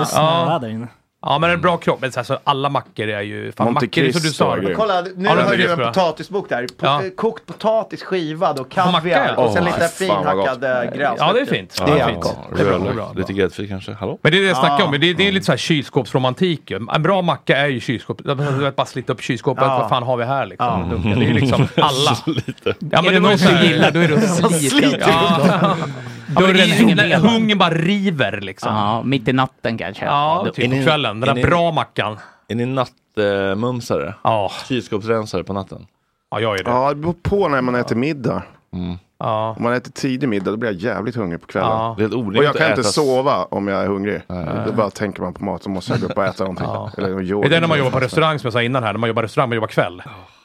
där 0.58 0.68
inne? 0.68 0.88
Ja, 1.22 1.38
men 1.38 1.50
en 1.50 1.60
bra 1.60 1.76
kropp. 1.76 2.00
Men 2.00 2.12
så 2.12 2.18
här, 2.20 2.24
så 2.24 2.38
alla 2.44 2.68
mackor 2.68 3.08
är 3.08 3.20
ju... 3.20 3.52
Fan, 3.52 3.64
Monte 3.64 3.86
mackor 3.86 4.04
är 4.04 4.12
som 4.12 4.20
du 4.20 4.28
sa. 4.32 4.56
grym. 4.56 4.76
Kolla, 4.76 5.00
nu 5.00 5.24
Ja, 5.28 5.30
har 5.42 5.56
du 5.56 5.70
en 5.70 5.76
bra. 5.76 5.86
potatisbok 5.86 6.48
där. 6.48 6.62
Po- 6.62 6.68
Ja. 6.80 7.02
eh, 7.04 7.10
Kokt 7.10 7.46
potatis 7.46 8.02
skivad 8.02 8.58
och 8.60 8.70
kaviar. 8.70 9.34
Och 9.38 9.52
sen 9.52 9.64
lite 9.64 9.88
finhackad 9.88 10.64
eh, 10.64 10.70
gräs. 10.96 11.14
Ja, 11.18 11.32
det 11.32 11.40
är 11.40 11.46
fint. 11.46 11.76
Ja, 11.80 11.86
Det 11.94 12.00
är 12.00 12.08
fint. 12.08 12.36
Det 12.56 12.62
är 12.62 12.66
bra, 12.78 12.90
är 12.90 12.94
bra. 12.94 13.12
Lite 13.16 13.32
gräddfil 13.32 13.68
kanske. 13.68 13.92
Hallå? 13.92 14.18
Men 14.22 14.32
det 14.32 14.38
är 14.38 14.42
det 14.42 14.48
jag 14.48 14.56
snackar 14.56 14.84
om. 14.84 14.90
Det 15.00 15.10
är, 15.10 15.14
det 15.14 15.28
är 15.28 15.32
lite 15.32 15.46
så 15.46 15.52
här 15.52 15.56
kylskåpsromantik 15.56 16.70
ju. 16.70 16.76
En 16.94 17.02
bra 17.02 17.22
macka 17.22 17.56
är 17.56 17.66
ju 17.68 17.80
kylskåp. 17.80 18.20
Du 18.24 18.34
vet, 18.34 18.76
bara 18.76 18.86
slita 18.86 19.12
upp 19.12 19.22
kylskåpet. 19.22 19.64
Ja. 19.64 19.78
Vad 19.78 19.88
fan 19.88 20.02
har 20.02 20.16
vi 20.16 20.24
här 20.24 20.46
liksom? 20.46 21.02
Det 21.04 21.10
är 21.24 21.28
ju 21.28 21.32
liksom 21.34 21.68
alla. 21.76 22.16
Ja, 22.90 22.98
Är 23.08 23.12
det 23.12 23.20
någon 23.20 23.38
här- 23.38 23.62
gillar, 23.64 23.90
då 23.90 24.00
är 24.00 24.08
det 24.08 24.14
att 24.14 24.60
slita. 24.62 25.76
Ja. 26.34 26.40
Dörren 26.40 26.56
hänger 26.56 26.96
med. 26.96 27.18
hungern 27.20 27.58
bara 27.58 27.70
river 27.74 28.40
liksom. 28.40 28.74
Ja, 28.74 29.02
mitt 29.02 29.28
i 29.28 29.32
natten 29.32 29.78
kanske. 29.78 30.04
Ja, 30.04 30.46
typ 30.54 30.64
Är 30.64 30.68
på 30.68 30.74
ni- 30.74 30.84
kvällen. 30.84 31.20
Den 31.20 31.28
är 31.28 31.34
där 31.34 31.42
ni- 31.42 31.48
bra 31.48 31.72
mackan. 31.72 32.16
Är 32.48 32.54
ni 32.54 32.66
nattmumsare? 32.66 34.14
Ja, 34.24 34.50
Kylskåpsrensare 34.68 35.44
på 35.44 35.52
natten? 35.52 35.86
ja 36.30 36.40
jag 36.40 36.58
är 36.60 36.64
det. 36.64 36.70
Ja, 36.70 36.88
det 36.88 36.94
beror 36.94 37.14
på 37.22 37.48
när 37.48 37.60
man 37.60 37.74
äter 37.74 37.96
middag. 37.96 38.42
Ja. 39.18 39.54
Om 39.56 39.62
man 39.62 39.72
äter 39.72 39.92
tidig 39.92 40.28
middag 40.28 40.50
då 40.50 40.56
blir 40.56 40.70
jag 40.70 40.80
jävligt 40.80 41.16
hungrig 41.16 41.40
på 41.40 41.46
kvällen. 41.46 41.70
Ja. 41.70 41.94
Det 41.98 42.04
är 42.04 42.16
Och 42.38 42.44
jag 42.44 42.56
kan 42.56 42.70
inte 42.70 42.80
äta 42.80 42.82
sova 42.82 43.44
om 43.44 43.68
jag 43.68 43.82
är 43.82 43.86
hungrig. 43.86 44.20
Då 44.66 44.72
bara 44.72 44.90
tänker 44.90 45.22
man 45.22 45.34
på 45.34 45.44
mat 45.44 45.62
så 45.62 45.70
måste 45.70 45.92
jag 45.92 46.00
gå 46.00 46.06
upp 46.06 46.18
och 46.18 46.24
äta 46.24 46.44
någonting. 46.44 46.66
Eller 46.98 47.40
Det 47.40 47.46
är 47.46 47.50
det 47.50 47.60
när 47.60 47.68
man 47.68 47.78
jobbar 47.78 47.90
på 47.90 48.00
restaurang 48.00 48.38
som 48.38 48.46
jag 48.46 48.52
sa 48.52 48.62
innan 48.62 48.82
här. 48.82 48.92
När 48.92 48.98
man 48.98 49.08
jobbar 49.08 49.22
på 49.22 49.24
restaurang, 49.24 49.48
man 49.48 49.54
jobbar 49.56 49.68
kväll. 49.68 50.02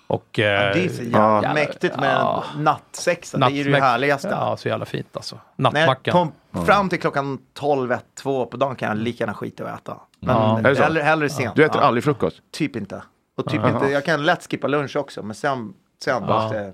Och... 0.08 0.26
Det 0.34 0.44
är 0.44 0.90
så 0.90 1.04
jävla 1.04 1.44
Ja. 1.44 1.54
mäktigt 1.54 1.98
med 2.00 2.16
Ja. 2.16 2.44
nattsexa. 2.58 3.38
Det 3.38 3.46
är 3.46 3.50
ju 3.50 3.72
det 3.72 3.80
härligaste. 3.80 4.28
Ja, 4.32 4.58
så 4.58 4.68
jävla 4.68 4.86
fint 4.86 5.16
alltså. 5.18 5.36
Nej, 5.56 5.72
Nattmackan. 5.74 6.32
på, 6.52 6.66
fram 6.66 6.90
till 6.90 7.00
klockan 7.00 7.40
12, 7.54 7.92
1, 7.92 8.06
2 8.16 8.46
på 8.46 8.58
dagen 8.58 8.76
kan 8.76 8.88
jag 8.90 8.98
lika 8.98 9.24
gärna 9.24 9.34
skita 9.34 9.64
och 9.64 9.70
äta. 9.70 9.98
Men 10.20 10.36
Ja. 10.66 10.76
Så? 10.76 10.82
hellre, 10.84 11.02
hellre 11.02 11.30
sent. 11.30 11.56
Du 11.56 11.66
äter 11.66 11.82
Ja. 11.82 11.88
aldrig 11.88 12.04
frukost? 12.04 12.42
Typ 12.52 12.76
inte. 12.76 13.02
Och 13.38 13.46
typ 13.50 13.66
inte. 13.66 13.86
Jag 13.88 14.06
kan 14.06 14.24
lätt 14.26 14.52
skippa 14.52 14.68
lunch 14.68 14.96
också, 14.96 15.24
men 15.24 15.36
sen, 15.36 15.74
sen 16.04 16.24
måste 16.26 16.74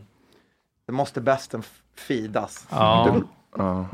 det 0.85 0.91
måste 0.93 1.21
bästen 1.21 1.63
fidas. 1.95 2.67
Ja. 2.69 3.15
Ja. 3.57 3.85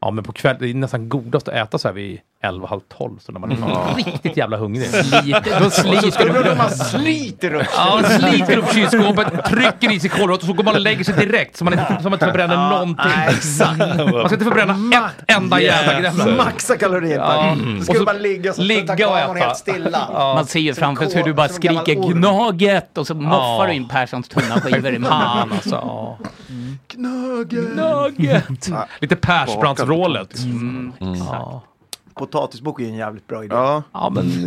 ja, 0.00 0.10
men 0.10 0.24
på 0.24 0.32
kväll, 0.32 0.56
det 0.60 0.68
är 0.70 0.74
nästan 0.74 1.08
godast 1.08 1.48
att 1.48 1.54
äta 1.54 1.78
så 1.78 1.88
här 1.88 1.92
vid 1.92 2.20
11, 2.48 2.66
halv 2.68 2.80
12. 2.98 3.18
Så 3.18 3.32
när 3.32 3.40
man 3.40 3.52
är 3.52 3.94
riktigt 3.96 4.36
jävla 4.36 4.56
hungrig. 4.56 4.86
Sliter, 4.88 5.60
då 5.60 5.70
sliter 5.70 6.34
Då 6.34 6.42
du. 6.42 6.54
man 6.54 6.70
sliter 6.70 7.54
upp 7.54 7.66
Ja, 7.76 8.00
sliter 8.20 8.56
upp 8.58 8.72
kylskåpet, 8.74 9.44
trycker 9.44 9.92
i 9.92 10.00
sig 10.00 10.10
kolhydrater 10.10 10.42
och 10.42 10.46
så 10.46 10.52
går 10.52 10.64
man 10.64 10.74
och 10.74 10.80
lägger 10.80 11.04
sig 11.04 11.14
direkt 11.26 11.56
så 11.56 11.64
man 11.64 11.72
inte, 11.72 11.96
så 11.98 12.02
man 12.02 12.12
inte 12.12 12.26
förbränner 12.26 12.70
någonting. 12.70 13.06
Nej, 13.16 13.28
exakt. 13.30 13.78
Man 13.78 14.08
ska 14.08 14.32
inte 14.32 14.44
förbränna 14.44 14.74
ett 15.08 15.36
enda 15.36 15.60
jävla 15.60 16.00
gräs. 16.00 16.36
Maxa 16.36 16.76
kalorier. 16.76 17.18
Ja. 17.18 17.56
Och 17.78 17.84
skulle 17.84 17.98
så 17.98 18.04
man 18.04 18.18
ligga 18.18 18.52
så 18.52 18.62
ligga 18.62 19.08
och 19.08 19.18
äta. 19.18 19.32
helt 19.32 19.56
stilla. 19.56 20.08
Man 20.12 20.46
ser 20.46 20.60
ju 20.60 20.74
framför 20.74 21.06
sig 21.06 21.16
hur 21.16 21.24
du 21.24 21.34
bara 21.34 21.48
skriker. 21.48 21.94
Gnaget 22.12 22.98
och 22.98 23.06
så 23.06 23.14
moffar 23.14 23.36
Ja. 23.64 23.66
du 23.66 23.72
in 23.72 23.88
Perssons 23.88 24.28
tunna 24.28 24.60
skivor 24.60 24.92
i 24.94 24.98
munnen. 24.98 25.12
alltså. 25.52 25.70
ja. 25.82 26.18
Gnöget. 26.88 27.76
Nugget. 27.76 28.68
Lite 29.00 29.16
Persbrandtsvrålet. 29.16 30.38
Mm. 30.38 30.92
Ja. 31.00 31.62
Potatisbok 32.16 32.80
är 32.80 32.84
ju 32.84 32.90
en 32.90 32.96
jävligt 32.96 33.26
bra 33.26 33.44
idé. 33.44 33.54
Ja. 33.54 33.82
ja, 33.92 34.10
men... 34.10 34.24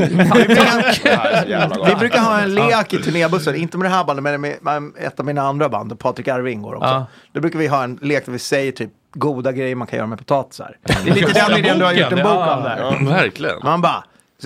Vi 1.85 1.95
brukar 1.99 2.19
ha 2.19 2.39
en 2.39 2.55
lek 2.55 2.93
i 2.93 3.03
turnébussen, 3.03 3.55
inte 3.55 3.77
med 3.77 3.85
det 3.85 3.95
här 3.95 4.03
bandet 4.03 4.23
men 4.23 4.41
med, 4.41 4.57
med 4.61 4.91
ett 4.97 5.19
av 5.19 5.25
mina 5.25 5.41
andra 5.41 5.69
band, 5.69 5.99
Patrik 5.99 6.27
Arving 6.27 6.61
går 6.61 6.75
också. 6.75 6.87
Ja. 6.87 7.05
Då 7.31 7.41
brukar 7.41 7.59
vi 7.59 7.67
ha 7.67 7.83
en 7.83 7.99
lek 8.01 8.25
där 8.25 8.31
vi 8.31 8.39
säger 8.39 8.71
typ 8.71 8.91
goda 9.13 9.51
grejer 9.51 9.75
man 9.75 9.87
kan 9.87 9.97
göra 9.97 10.07
med 10.07 10.17
potatisar. 10.17 10.77
Det 10.83 11.09
är 11.09 11.13
lite 11.13 11.33
den 11.33 11.57
idén 11.57 11.79
du 11.79 11.85
har 11.85 11.93
gjort 11.93 12.11
en 12.11 12.23
bok 12.23 12.47
om 12.47 12.63
där. 12.63 12.77
Ja, 12.77 13.11
verkligen. 13.11 13.55
Man 13.63 13.81
bara, 13.81 14.03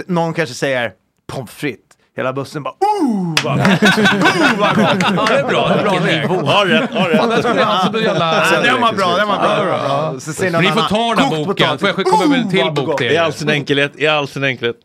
någon 0.08 0.34
kanske 0.34 0.56
säger 0.56 0.92
pommes 1.28 1.52
frites. 1.52 1.93
Hela 2.16 2.34
bussen 2.34 2.64
bara 2.64 2.74
oh 2.74 3.36
vad 3.44 3.58
gott! 3.58 3.68
oh 3.68 4.60
vad 4.60 4.76
gott! 4.76 5.04
Ja, 5.16 5.26
det 5.28 5.40
är 5.40 5.48
bra. 5.48 5.68
Det 5.68 5.74
är 5.80 5.84
bra 5.84 6.00
lek. 6.00 6.26
Har 6.28 6.66
rätt, 6.66 6.92
har 6.94 7.10
rätt. 7.10 7.30
det 7.36 7.44
skulle 7.44 7.66
alltså 7.66 7.92
bli 7.92 8.04
jävla... 8.04 8.36
Ja, 8.54 8.62
den 8.62 8.82
var 8.82 8.94
bra, 8.94 9.16
den 9.18 9.28
var 9.28 9.38
bra. 9.38 9.68
Ja. 9.88 10.14
Så 10.20 10.34
säger 10.34 10.52
någon 10.52 10.62
Ni 10.64 10.72
får 10.72 10.82
ta 10.82 11.16
den 11.16 11.18
här 11.18 11.46
boken, 11.46 11.78
får 11.80 11.90
jag 11.90 12.06
komma 12.06 12.26
med 12.26 12.40
en 12.40 12.50
till 12.50 12.72
bok 12.72 12.98
till 12.98 13.12
I 13.12 13.18
all 13.18 13.34
sin 13.34 13.50
enkelhet, 13.50 13.92
i 13.96 14.08
all 14.08 14.28
sin 14.28 14.44
enkelhet. 14.44 14.76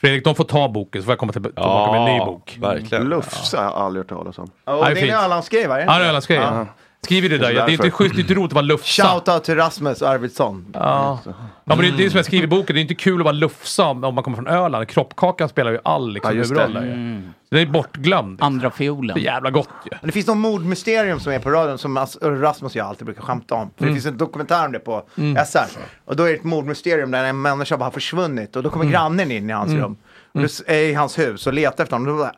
Fredrik, 0.00 0.24
de 0.24 0.34
får 0.34 0.44
ta 0.44 0.68
boken 0.68 1.02
så 1.02 1.04
får 1.04 1.12
jag 1.12 1.18
komma 1.18 1.32
till- 1.32 1.42
tillbaka 1.42 1.92
med 1.92 2.00
en 2.00 2.18
ny 2.18 2.18
bok. 2.24 2.58
verkligen. 2.60 3.04
Lufsa 3.04 3.56
har 3.56 3.64
jag 3.64 3.74
aldrig 3.74 4.04
hört 4.04 4.08
talas 4.18 4.38
om. 4.38 4.44
Oh, 4.44 4.50
Ja, 4.64 4.88
det 4.94 5.00
är 5.00 5.08
en. 5.08 5.24
Ölandsgrej 5.24 5.66
va? 5.66 5.80
Ja, 5.80 5.98
det 5.98 6.04
är 6.04 6.08
alla 6.08 6.20
skrev. 6.20 6.66
Skriver 7.04 7.28
det 7.28 7.38
där. 7.38 7.44
Kanske 7.44 7.60
Ja, 7.60 7.66
det 7.66 7.72
är 7.72 7.74
inte 7.74 7.90
schysst, 7.90 8.14
det 8.14 8.20
är 8.20 8.22
inte 8.22 8.34
roligt 8.34 8.50
att 8.50 8.54
vara 8.54 8.62
lufsa. 8.62 9.02
Shoutout 9.08 9.44
till 9.44 9.54
Rasmus 9.56 10.02
Arvidsson. 10.02 10.66
Ja. 10.74 11.20
ja, 11.24 11.32
men 11.64 11.78
det, 11.78 11.90
det 11.90 12.04
är 12.04 12.10
som 12.10 12.16
jag 12.16 12.26
skriver 12.26 12.44
i 12.44 12.48
boken, 12.48 12.74
det 12.74 12.80
är 12.80 12.82
inte 12.82 12.94
kul 12.94 13.20
att 13.20 13.24
vara 13.24 13.32
lufsa 13.32 13.84
om 13.86 14.00
man 14.00 14.24
kommer 14.24 14.36
från 14.36 14.46
Öland. 14.48 14.88
Kroppkakan 14.88 15.48
spelar 15.48 15.70
ju 15.72 15.78
all 15.84 16.12
liksom, 16.12 16.36
Ja, 16.36 16.42
huvudroll 16.42 16.72
det. 16.74 16.80
där 16.80 16.86
ju. 16.86 17.22
Det 17.50 17.60
är 17.60 17.66
bortglömd. 17.66 18.42
Andra 18.42 18.68
Det 18.68 18.74
är 18.74 18.76
fiolen. 18.76 19.20
jävla 19.22 19.50
gott 19.50 19.68
ju. 19.84 19.90
Men 20.00 20.06
det 20.08 20.12
finns 20.12 20.26
någon 20.26 20.38
mordmysterium 20.38 21.20
som 21.20 21.32
är 21.32 21.38
på 21.38 21.50
radion 21.50 21.78
som 21.78 21.96
As- 21.98 22.18
Rasmus 22.40 22.72
och 22.72 22.76
jag 22.76 22.86
alltid 22.86 23.04
brukar 23.06 23.22
skämta 23.22 23.54
om. 23.54 23.70
För 23.78 23.86
det 23.86 23.92
finns 23.92 24.06
en 24.06 24.18
dokumentär 24.18 24.66
om 24.66 24.72
det 24.72 24.78
på 24.78 25.02
SR. 25.46 25.66
Och 26.04 26.16
då 26.16 26.22
är 26.22 26.28
det 26.28 26.34
ett 26.34 26.44
mordmysterium 26.44 27.10
där 27.10 27.24
en 27.24 27.42
människa 27.42 27.76
bara 27.76 27.84
har 27.84 27.90
försvunnit. 27.90 28.56
Och 28.56 28.62
då 28.62 28.70
kommer 28.70 28.84
grannen 28.84 29.30
in 29.30 29.50
i 29.50 29.52
hans 29.52 29.72
rum. 29.72 29.96
Och 30.32 30.40
då 30.40 30.46
s- 30.46 30.62
är 30.66 30.78
i 30.78 30.94
hans 30.94 31.18
hus 31.18 31.46
och 31.46 31.52
letar 31.52 31.84
efter 31.84 31.96
honom. 31.96 32.28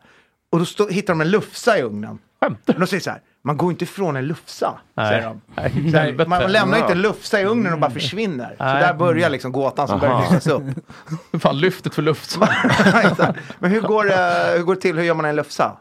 Och 0.51 0.59
då, 0.59 0.65
stå, 0.65 0.89
hittar 0.89 1.13
de 1.13 1.21
en 1.21 1.31
lufsa 1.31 1.79
i 1.79 1.83
ugnen. 1.83 2.19
Skämtar 2.41 2.75
Och 2.75 2.81
de 2.81 2.87
säger 2.87 3.01
så 3.01 3.11
här, 3.11 3.21
man 3.43 3.57
går 3.57 3.71
inte 3.71 3.85
ifrån 3.85 4.17
en 4.17 4.27
lufsa. 4.27 4.79
Nej. 4.95 5.09
Säger 5.09 5.23
de. 5.23 5.41
Nej, 5.57 5.91
Så 5.91 5.97
här, 5.97 6.27
man, 6.27 6.53
lämnar 6.53 6.79
inte 6.79 6.93
en 6.93 7.03
lufsa 7.03 7.41
i 7.41 7.45
ugnen 7.45 7.73
och 7.73 7.79
bara 7.79 7.91
försvinner. 7.91 8.55
Så 8.59 8.65
Nej. 8.65 8.83
där 8.83 8.95
börjar 8.95 9.31
liksom 9.31 9.53
gåtan 9.53 9.89
som 9.89 10.01
börjar 10.01 10.21
lysas 10.21 10.47
upp. 10.47 10.63
Fan, 11.41 11.59
lyftet 11.59 11.95
för 11.95 12.03
lufsa. 12.03 12.49
Exakt. 13.05 13.39
Men 13.59 13.71
hur 13.71 13.81
går, 13.81 14.05
det, 14.05 14.53
hur 14.57 14.63
går 14.63 14.75
det 14.75 14.81
till? 14.81 14.97
Hur 14.97 15.05
gör 15.05 15.15
man 15.15 15.25
en 15.25 15.37
lufsa? 15.37 15.77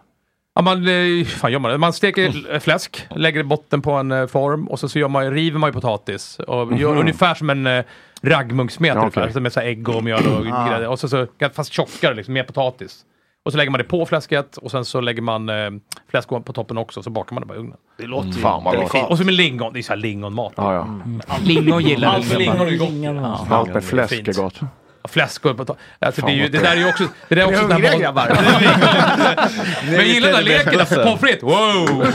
Ja, 0.55 0.61
man, 0.61 0.87
eh, 0.87 1.25
fan 1.25 1.51
gör 1.51 1.59
man 1.59 1.71
det? 1.71 1.77
Man 1.77 1.93
steker 1.93 2.53
eh, 2.53 2.59
fläsk, 2.59 3.07
lägger 3.15 3.39
i 3.39 3.43
botten 3.43 3.81
på 3.81 3.91
en 3.91 4.11
eh, 4.11 4.27
form 4.27 4.67
och 4.67 4.79
så, 4.79 4.89
så 4.89 4.99
gör 4.99 5.07
man, 5.07 5.31
river 5.31 5.59
man 5.59 5.69
ju 5.69 5.73
potatis. 5.73 6.39
Och 6.39 6.77
gör 6.77 6.97
ungefär 6.97 7.33
som 7.33 7.49
en 7.49 7.67
eh, 7.67 7.83
raggmunksmet 8.21 8.95
ungefär, 8.97 9.39
med 9.39 9.53
så 9.53 9.59
ägg 9.59 9.89
och 9.89 10.03
mjöl 10.03 10.27
och 10.27 10.45
grädde. 10.45 10.87
Och 10.87 10.99
så, 10.99 11.09
så, 11.09 11.27
fast 11.53 11.73
tjockare, 11.73 12.13
liksom, 12.13 12.33
mer 12.33 12.43
potatis. 12.43 13.05
Och 13.45 13.51
så 13.51 13.57
lägger 13.57 13.71
man 13.71 13.77
det 13.77 13.83
på 13.83 14.05
fläsket 14.05 14.57
och 14.57 14.71
sen 14.71 14.85
så 14.85 15.01
lägger 15.01 15.21
man 15.21 15.49
eh, 15.49 15.71
fläsk 16.11 16.29
på 16.29 16.53
toppen 16.53 16.77
också 16.77 17.03
så 17.03 17.09
bakar 17.09 17.33
man 17.33 17.41
det 17.41 17.47
bara 17.47 17.55
i 17.55 17.59
ugnen. 17.59 17.77
Det 17.97 18.05
låter 18.05 18.27
ju 18.27 18.33
Fan, 18.33 18.63
vad 18.63 18.75
gott. 18.75 19.09
Och 19.09 19.17
så 19.17 19.23
med 19.23 19.33
lingon, 19.33 19.73
det 19.73 19.79
är 19.79 19.83
så 19.83 19.93
här 19.93 19.97
lingonmat. 19.97 20.53
Ja, 20.55 20.73
ja. 20.73 21.35
Lingon 21.43 21.83
gillar 21.83 22.13
Allt 22.13 22.37
lingon 22.37 22.67
är 22.67 22.77
gott. 22.77 23.51
Allt 23.51 23.73
med 23.73 23.83
fläsk 23.83 24.13
fint. 24.13 24.27
är 24.27 24.33
gott. 24.33 24.59
Fläsk 25.07 25.45
och 25.45 25.57
potatis. 25.57 25.83
Alltså, 25.99 26.21
det, 26.25 26.31
är 26.31 26.35
ju, 26.35 26.47
det 26.49 26.59
där 26.59 26.71
är 26.71 26.75
ju 26.75 26.89
också... 26.89 27.03
Det 27.29 27.35
där 27.35 27.41
är 27.41 27.47
också 27.47 27.61
hungriga 27.61 27.91
där 27.91 27.99
grabbar? 27.99 28.37
Men 29.85 29.93
jag 29.93 30.05
gillar 30.05 30.31
den 30.31 30.43
leken, 30.43 30.85
pommes 31.03 31.19
frites, 31.19 31.43
wow! 31.43 32.05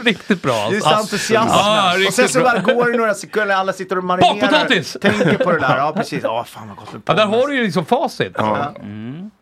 riktigt 0.04 0.42
bra. 0.42 0.52
Det 0.70 0.76
är 0.76 0.86
alltså. 0.86 0.88
så 0.88 0.94
entusiasm. 0.94 1.48
Ja, 1.48 1.94
och 2.08 2.14
sen 2.14 2.28
så 2.28 2.40
bara 2.40 2.58
går 2.58 2.90
det 2.90 2.98
några 2.98 3.14
sekunder, 3.14 3.54
alla 3.54 3.72
sitter 3.72 3.98
och 3.98 4.04
marinerar. 4.04 4.34
Bakpotatis! 4.40 4.96
Tänker 5.00 5.36
på 5.44 5.52
det 5.52 5.58
där. 5.58 5.76
Ja, 5.76 5.92
precis. 5.96 6.20
Ja, 6.22 6.44
fan 6.44 6.68
vad 6.68 6.76
gott 6.76 6.92
med 6.92 7.02
Ja, 7.06 7.14
där 7.14 7.24
pommes. 7.26 7.40
har 7.40 7.48
du 7.48 7.56
ju 7.56 7.62
liksom 7.62 7.84
facit. 7.84 8.32
Ja. 8.36 8.74
Ja, 8.74 8.82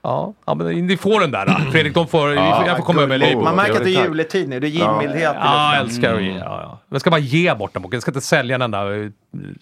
Ja, 0.08 0.34
ja 0.46 0.54
men 0.54 0.86
ni 0.86 0.96
får 0.96 1.20
den 1.20 1.30
där. 1.30 1.46
då. 1.46 1.52
Fredrik, 1.72 1.94
de 1.94 2.06
får, 2.06 2.34
jag 2.34 2.76
får 2.76 2.84
komma 2.84 3.02
över 3.02 3.18
med 3.18 3.36
Man 3.36 3.56
märker 3.56 3.74
att 3.76 3.84
det 3.84 3.94
är 3.96 4.04
juletid 4.04 4.48
nu. 4.48 4.60
Det 4.60 4.66
är 4.66 4.68
givmildhet. 4.68 5.34
i 5.34 5.38
Ja, 5.40 5.74
jag 5.74 5.80
älskar 5.82 6.14
att 6.14 6.22
ge. 6.22 6.30
Ja, 6.38 6.60
ja. 6.62 6.78
Jag 6.88 7.00
ska 7.00 7.10
bara 7.10 7.18
ge 7.20 7.54
bort 7.54 7.72
den 7.72 7.82
boken. 7.82 7.96
Jag 7.96 8.02
ska 8.02 8.10
inte 8.10 8.20
sälja 8.20 8.54
en 8.54 8.62
enda 8.62 8.96
eh, 8.96 9.08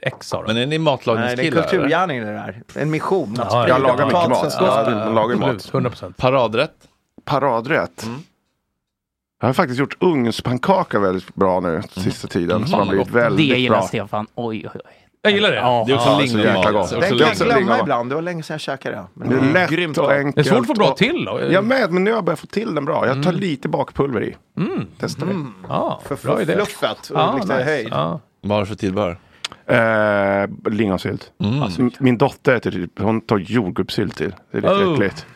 ex 0.03 0.35
av 0.35 0.45
den. 0.45 0.55
Men 0.55 0.63
är 0.63 0.67
ni 0.67 0.67
Nej, 0.67 0.69
det 0.69 0.75
är 0.75 0.77
en 0.77 0.83
matlagningskillar? 0.83 1.63
kulturgärning 1.63 2.21
det 2.21 2.33
där. 2.33 2.63
En 2.75 2.91
mission. 2.91 3.41
Att 3.41 3.53
Ja, 3.53 3.69
jag 3.69 3.83
lagar 3.83 4.07
mycket 4.07 4.29
mat 4.29 4.57
Ja, 4.61 4.85
man 5.05 5.15
lagar 5.15 5.37
mat. 5.37 5.51
Absolut, 5.51 5.75
100 5.75 5.91
procent. 5.91 6.17
Paradrätt? 6.17 6.75
Paradrätt. 7.25 8.07
Jag 9.41 9.49
har 9.49 9.53
faktiskt 9.53 9.81
gjort 9.81 9.97
ugnspannkaka 10.01 10.99
väldigt 10.99 11.35
bra 11.35 11.61
nu 11.61 11.83
sista 11.91 12.29
tiden. 12.29 12.67
Som 12.67 12.79
har 12.79 12.87
blivit 12.87 13.07
Det 13.07 13.13
väldigt 13.13 13.59
gillar 13.59 13.79
bra. 13.79 13.87
Stefan. 13.87 14.27
Oj, 14.35 14.69
oj, 14.75 14.81
oj. 14.85 15.06
Jag 15.27 15.35
gillar 15.35 15.51
det. 15.51 15.57
Ja. 15.57 15.85
Det 15.87 15.93
är 15.93 15.97
också 15.97 16.09
Ja, 16.09 16.23
jäkla 16.23 16.73
gott. 16.73 16.93
Är 16.93 17.01
Den 17.01 17.09
kan 17.19 17.19
jag 17.29 17.37
glömma 17.37 17.57
lingon. 17.59 17.81
ibland. 17.81 18.11
Det 18.11 18.15
var 18.15 18.23
länge 18.23 18.43
sedan 18.43 18.55
jag 18.55 18.61
käkade 18.61 18.97
det. 18.97 19.05
Men 19.15 19.29
Det 19.31 19.37
är 19.37 19.53
lätt 19.53 19.71
grymt 19.71 19.99
och 19.99 20.13
enkelt. 20.13 20.35
Det 20.37 20.41
är 20.41 20.45
svårt 20.45 20.61
att 20.61 20.67
få 20.67 20.75
bra 20.75 20.93
till 20.95 21.25
då. 21.25 21.41
Jag 21.51 21.65
med, 21.65 21.93
men 21.93 22.05
nu 22.05 22.11
har 22.11 22.17
jag 22.17 22.25
börjat 22.25 22.41
få 22.41 22.47
till 22.47 22.75
den 22.75 22.85
bra. 22.85 23.07
Jag 23.07 23.23
tar 23.23 23.33
lite 23.33 23.69
bakpulver 23.69 24.23
i. 24.25 24.37
Mm. 24.59 24.87
Testar 25.01 25.27
det. 25.27 25.33
Ja, 25.69 26.01
För, 26.05 26.17
bra 26.27 26.35
för 26.37 26.43
idé. 26.43 26.53
fluffet 26.55 27.11
och 27.11 27.21
Ja, 27.21 27.35
lite 27.43 27.57
nice. 27.57 27.65
höjd. 27.65 27.89
Ja. 27.91 28.21
Vad 28.41 28.53
har 28.57 28.61
du 28.61 28.67
för 28.67 28.75
tillbehör? 28.75 29.19
Eh, 29.67 30.49
lingonsylt. 30.71 31.31
Alltså, 31.63 31.81
m- 31.83 31.91
min 31.99 32.19
dotter 32.19 32.55
äter 32.55 32.71
typ, 32.71 32.99
hon 32.99 33.21
tar 33.21 33.39
jordgubbssylt 33.39 34.17
till. 34.17 34.35
Det 34.51 34.59
är 34.59 34.63
lite 34.63 34.75
Oh. 34.75 34.93
äckligt. 34.93 35.27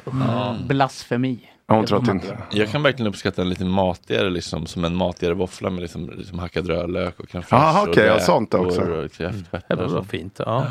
Blasfemi. 0.68 1.38
Ja, 1.70 1.76
Hon 1.76 1.86
tror 1.86 1.98
att 1.98 2.04
det 2.04 2.12
inte... 2.12 2.38
Jag 2.50 2.68
kan 2.68 2.82
verkligen 2.82 3.08
uppskatta 3.08 3.42
en 3.42 3.48
lite 3.48 3.64
matigare, 3.64 4.30
liksom, 4.30 4.66
som 4.66 4.84
en 4.84 4.96
matigare 4.96 5.34
våffla 5.34 5.70
med 5.70 5.80
liksom, 5.82 6.10
liksom 6.16 6.38
hackad 6.38 6.66
rödlök 6.66 7.20
och 7.20 7.26
crème 7.26 7.42
fraîche 7.42 7.54
Aha, 7.56 7.82
och 7.82 7.88
okej, 7.88 8.04
ja, 8.04 8.12
räkor 8.14 8.24
sånt 8.24 8.54
också. 8.54 8.80
och 8.80 9.08
Det 9.68 9.74
var 9.74 9.88
så. 9.88 10.04
fint. 10.04 10.40
Ja. 10.46 10.66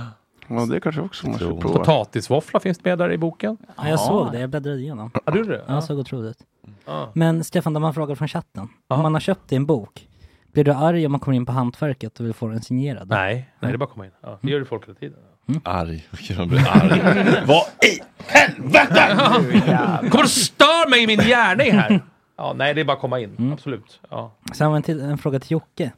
Ja, 0.48 0.66
det 0.66 0.80
kanske 0.80 1.02
också 1.02 1.28
man 1.28 1.36
ska 1.36 1.46
prova. 1.46 1.62
Potatisvåffla 1.80 2.60
finns 2.60 2.84
med 2.84 2.98
där 2.98 3.12
i 3.12 3.18
boken. 3.18 3.58
Ja, 3.78 3.90
jag 3.90 4.00
såg 4.00 4.32
det, 4.32 4.40
jag 4.40 4.50
bläddrade 4.50 4.80
igenom. 4.80 5.12
Ja, 5.26 5.32
du 5.32 5.44
det? 5.44 5.64
Ja, 5.68 5.74
det 5.74 5.82
såg 5.82 6.00
otroligt. 6.00 6.38
Ja. 6.86 7.10
Men 7.14 7.44
Stefan, 7.44 7.74
de 7.74 7.84
har 7.84 7.94
frågat 7.94 8.18
från 8.18 8.28
chatten. 8.28 8.68
Ja. 8.88 8.96
Om 8.96 9.02
man 9.02 9.14
har 9.14 9.22
köpt 9.22 9.50
din 9.50 9.66
bok, 9.66 10.08
blir 10.54 10.64
du 10.64 10.72
arg 10.72 11.06
om 11.06 11.12
man 11.12 11.20
kommer 11.22 11.36
in 11.36 11.46
på 11.46 11.52
hantverket 11.52 12.20
och 12.20 12.26
vill 12.26 12.34
få 12.34 12.48
den 12.48 12.62
signerad? 12.62 13.10
Nej, 13.10 13.34
nej, 13.60 13.72
det 13.72 13.76
är 13.76 13.78
bara 13.78 13.86
att 13.86 13.92
komma 13.92 14.06
in. 14.06 14.12
Ja, 14.22 14.38
det 14.42 14.52
gör 14.52 14.60
ju 14.60 14.66
folk 14.66 14.84
hela 14.88 14.96
tiden. 14.96 15.18
Arg. 15.64 16.08
Vilken 16.12 16.38
man 16.38 16.48
blir 16.48 16.68
arg. 16.68 17.02
Vad 17.48 17.64
i 17.86 18.00
Kommer 20.10 20.24
du 20.24 20.30
stör 20.30 20.90
mig 20.90 21.04
i 21.04 21.08
min 21.08 21.20
gärning 21.20 21.72
här? 21.72 22.02
Ja, 22.38 22.54
nej, 22.54 22.74
det 22.74 22.82
är 22.82 22.86
bara 22.86 22.94
att 22.94 23.02
komma 23.02 23.20
in. 23.20 23.36
Mm. 23.40 23.54
Absolut. 23.54 24.00
Ja. 24.10 24.32
Sen 24.54 24.66
har 24.66 24.74
vi 24.74 24.78
en, 24.78 24.84
till, 24.84 25.02
en 25.02 25.18
fråga 25.18 25.40
till 25.40 25.52
Jocke. 25.52 25.92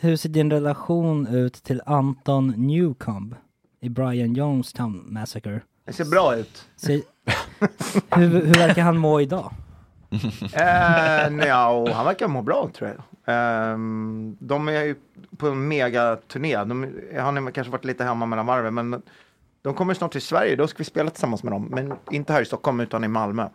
Hur 0.00 0.16
ser 0.16 0.28
din 0.28 0.50
relation 0.50 1.26
ut 1.26 1.54
till 1.54 1.82
Anton 1.86 2.54
Newcomb 2.56 3.34
i 3.80 3.88
Brian 3.88 4.34
Jonestown 4.34 5.14
Massacre? 5.14 5.60
Det 5.86 5.92
ser 5.92 6.04
bra 6.04 6.36
ut. 6.36 6.64
Se, 6.76 7.02
hur, 8.10 8.28
hur 8.28 8.54
verkar 8.54 8.82
han 8.82 8.98
må 8.98 9.20
idag? 9.20 9.52
Eh, 10.52 11.30
nja, 11.30 11.92
han 11.94 12.04
verkar 12.04 12.28
må 12.28 12.42
bra 12.42 12.70
tror 12.74 12.90
jag. 12.90 13.02
Ehm, 13.24 14.36
de 14.40 14.68
är 14.68 14.84
ju 14.84 14.94
på 15.36 15.48
en 15.48 15.68
megaturné. 15.68 16.56
De, 16.56 16.82
har 17.16 17.50
kanske 17.50 17.70
varit 17.70 17.84
lite 17.84 18.04
hemma 18.04 18.26
mellan 18.26 18.46
varven 18.46 18.74
men 18.74 19.02
de 19.62 19.74
kommer 19.74 19.94
snart 19.94 20.12
till 20.12 20.22
Sverige. 20.22 20.56
Då 20.56 20.66
ska 20.66 20.78
vi 20.78 20.84
spela 20.84 21.10
tillsammans 21.10 21.42
med 21.42 21.52
dem. 21.52 21.68
Men 21.70 21.94
inte 22.10 22.32
här 22.32 22.42
i 22.42 22.44
Stockholm 22.44 22.80
utan 22.80 23.04
i 23.04 23.08
Malmö. 23.08 23.48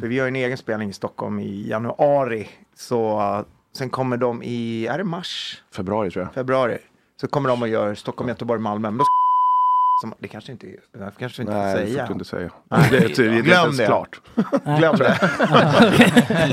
För 0.00 0.06
vi 0.06 0.14
gör 0.14 0.28
en 0.28 0.36
egen 0.36 0.58
spelning 0.58 0.88
i 0.88 0.92
Stockholm 0.92 1.40
i 1.40 1.68
januari. 1.68 2.48
Så 2.74 3.20
uh, 3.20 3.44
sen 3.72 3.90
kommer 3.90 4.16
de 4.16 4.42
i, 4.42 4.86
är 4.86 4.98
det 4.98 5.04
mars? 5.04 5.62
Februari 5.72 6.10
tror 6.10 6.24
jag. 6.24 6.34
Februari. 6.34 6.78
Så 7.20 7.28
kommer 7.28 7.48
de 7.48 7.62
och 7.62 7.68
gör 7.68 7.94
Stockholm, 7.94 8.28
Göteborg, 8.28 8.60
Malmö. 8.60 8.90
Men 8.90 8.98
då 8.98 9.04
som, 10.00 10.14
det 10.18 10.28
kanske 10.28 10.52
inte, 10.52 10.66
det 10.66 11.12
kanske 11.18 11.42
inte 11.42 11.54
Nej, 11.54 11.72
får 11.74 11.80
det 11.80 11.86
säga. 11.86 12.06
får 12.06 12.08
du 12.08 12.12
inte 12.12 12.24
säga. 12.24 12.50
Nej. 12.70 12.88
Det 12.90 12.96
är, 12.96 13.00
det 13.00 13.18
är 13.18 13.32
inte 13.32 13.42
Glöm 13.42 13.76
det. 13.76 13.86
klart. 13.86 14.20
Glöm 14.78 14.96
det. 14.96 15.18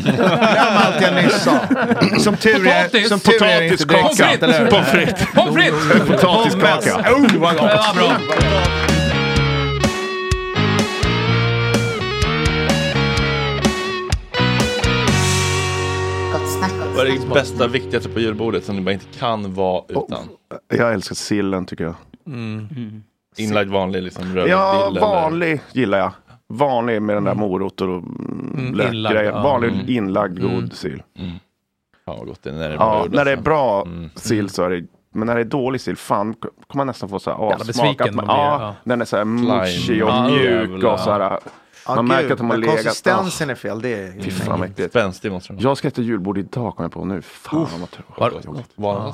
Glöm 0.04 0.78
allt 0.78 1.02
jag 1.02 1.14
nyss 1.24 1.44
sa. 1.44 1.60
Som 2.20 2.36
tur 2.38 2.68
är, 2.68 3.08
som 3.10 3.20
tur 3.20 3.44
är 3.44 3.62
inte 3.62 3.88
Potatiskaka. 3.88 4.68
Pommes 4.70 4.88
frites. 4.92 5.28
Pommes 5.34 5.54
frites! 5.56 6.08
Potatiskaka. 6.08 7.14
Oh, 7.14 7.36
vad 7.38 7.58
gott. 7.58 7.72
Ja, 7.74 7.94
bra. 7.96 8.18
Vad 16.96 17.08
är 17.08 17.12
det 17.12 17.34
bästa, 17.34 17.68
viktigaste 17.68 18.10
på 18.10 18.20
julbordet 18.20 18.64
som 18.66 18.76
ni 18.76 18.82
bara 18.82 18.92
inte 18.92 19.06
kan 19.20 19.54
vara 19.54 19.84
utan? 19.90 20.30
Jag 20.74 20.94
älskar 20.94 21.16
sillen 21.16 21.66
tycker 21.66 21.84
jag. 21.84 21.96
Inlagd 23.40 23.70
vanlig 23.72 24.04
liksom 24.04 24.36
röd 24.36 24.48
Ja, 24.50 24.74
dill, 24.88 24.98
eller? 24.98 25.02
vanlig 25.02 25.62
gillar 25.72 25.98
jag. 25.98 26.12
Vanlig 26.48 27.02
med 27.02 27.16
den 27.16 27.24
där 27.24 27.36
morötter 27.36 27.90
och 27.90 28.04
mm, 28.04 28.76
ja. 29.26 29.44
Vanlig 29.44 29.70
Mm. 29.74 29.86
inlagd 29.90 30.42
god 30.42 30.74
sill. 30.74 31.04
Ja, 32.06 32.16
vad 32.18 32.28
gott 32.28 32.46
när 32.46 32.52
det 32.60 32.66
är 32.66 32.72
Ja, 32.74 33.06
när 33.10 33.26
det 33.26 33.32
är 33.32 33.36
alltså. 33.36 33.44
bra 33.44 33.82
Mm. 33.82 34.10
sill 34.16 34.50
så 34.50 34.64
är 34.64 34.70
det 34.70 34.86
men 35.16 35.26
när 35.28 35.36
det 35.36 35.42
är 35.42 35.46
dålig 35.46 35.82
sill, 35.82 35.98
fan 35.98 36.34
kommer 36.34 36.52
man 36.76 36.88
nästan 36.88 37.10
få 37.10 37.20
så 37.20 37.30
här 37.30 37.38
avsmak. 37.38 38.00
man, 38.00 38.16
man 38.16 38.26
ja, 38.28 38.62
ja. 38.62 38.76
Den 38.84 39.02
är 39.02 39.06
så 39.06 39.18
här 39.18 39.26
mushy 39.26 40.02
och 40.02 40.10
Ja, 40.10 40.28
mjuk 40.30 40.84
och 40.84 41.00
så 41.00 41.12
här. 41.12 41.20
Ja, 41.20 41.96
Man 41.96 42.08
märker 42.08 42.32
att 42.32 42.38
de 42.38 42.50
har 42.50 42.58
legat- 42.58 42.76
Konsistensen 42.76 43.50
är 43.50 43.56
fel. 43.56 43.82
Det 43.82 43.90
är 43.94 44.12
Fy 44.22 44.32
fan 44.32 44.60
vad 44.60 44.70
äckligt. 44.70 44.90
Spänstig 44.92 45.32
måste 45.32 45.54
den. 45.54 45.62
Jag 45.62 45.78
ska 45.78 45.88
äta 45.88 46.02
julbord 46.02 46.38
idag 46.38 46.76
kommer 46.76 46.86
jag 46.86 46.92
på 46.92 47.06
nu. 47.06 47.22
Fan 47.22 47.68
vad 47.80 47.92
tråkigt. 47.92 48.74
Var, 48.76 48.94
Var- 48.94 49.14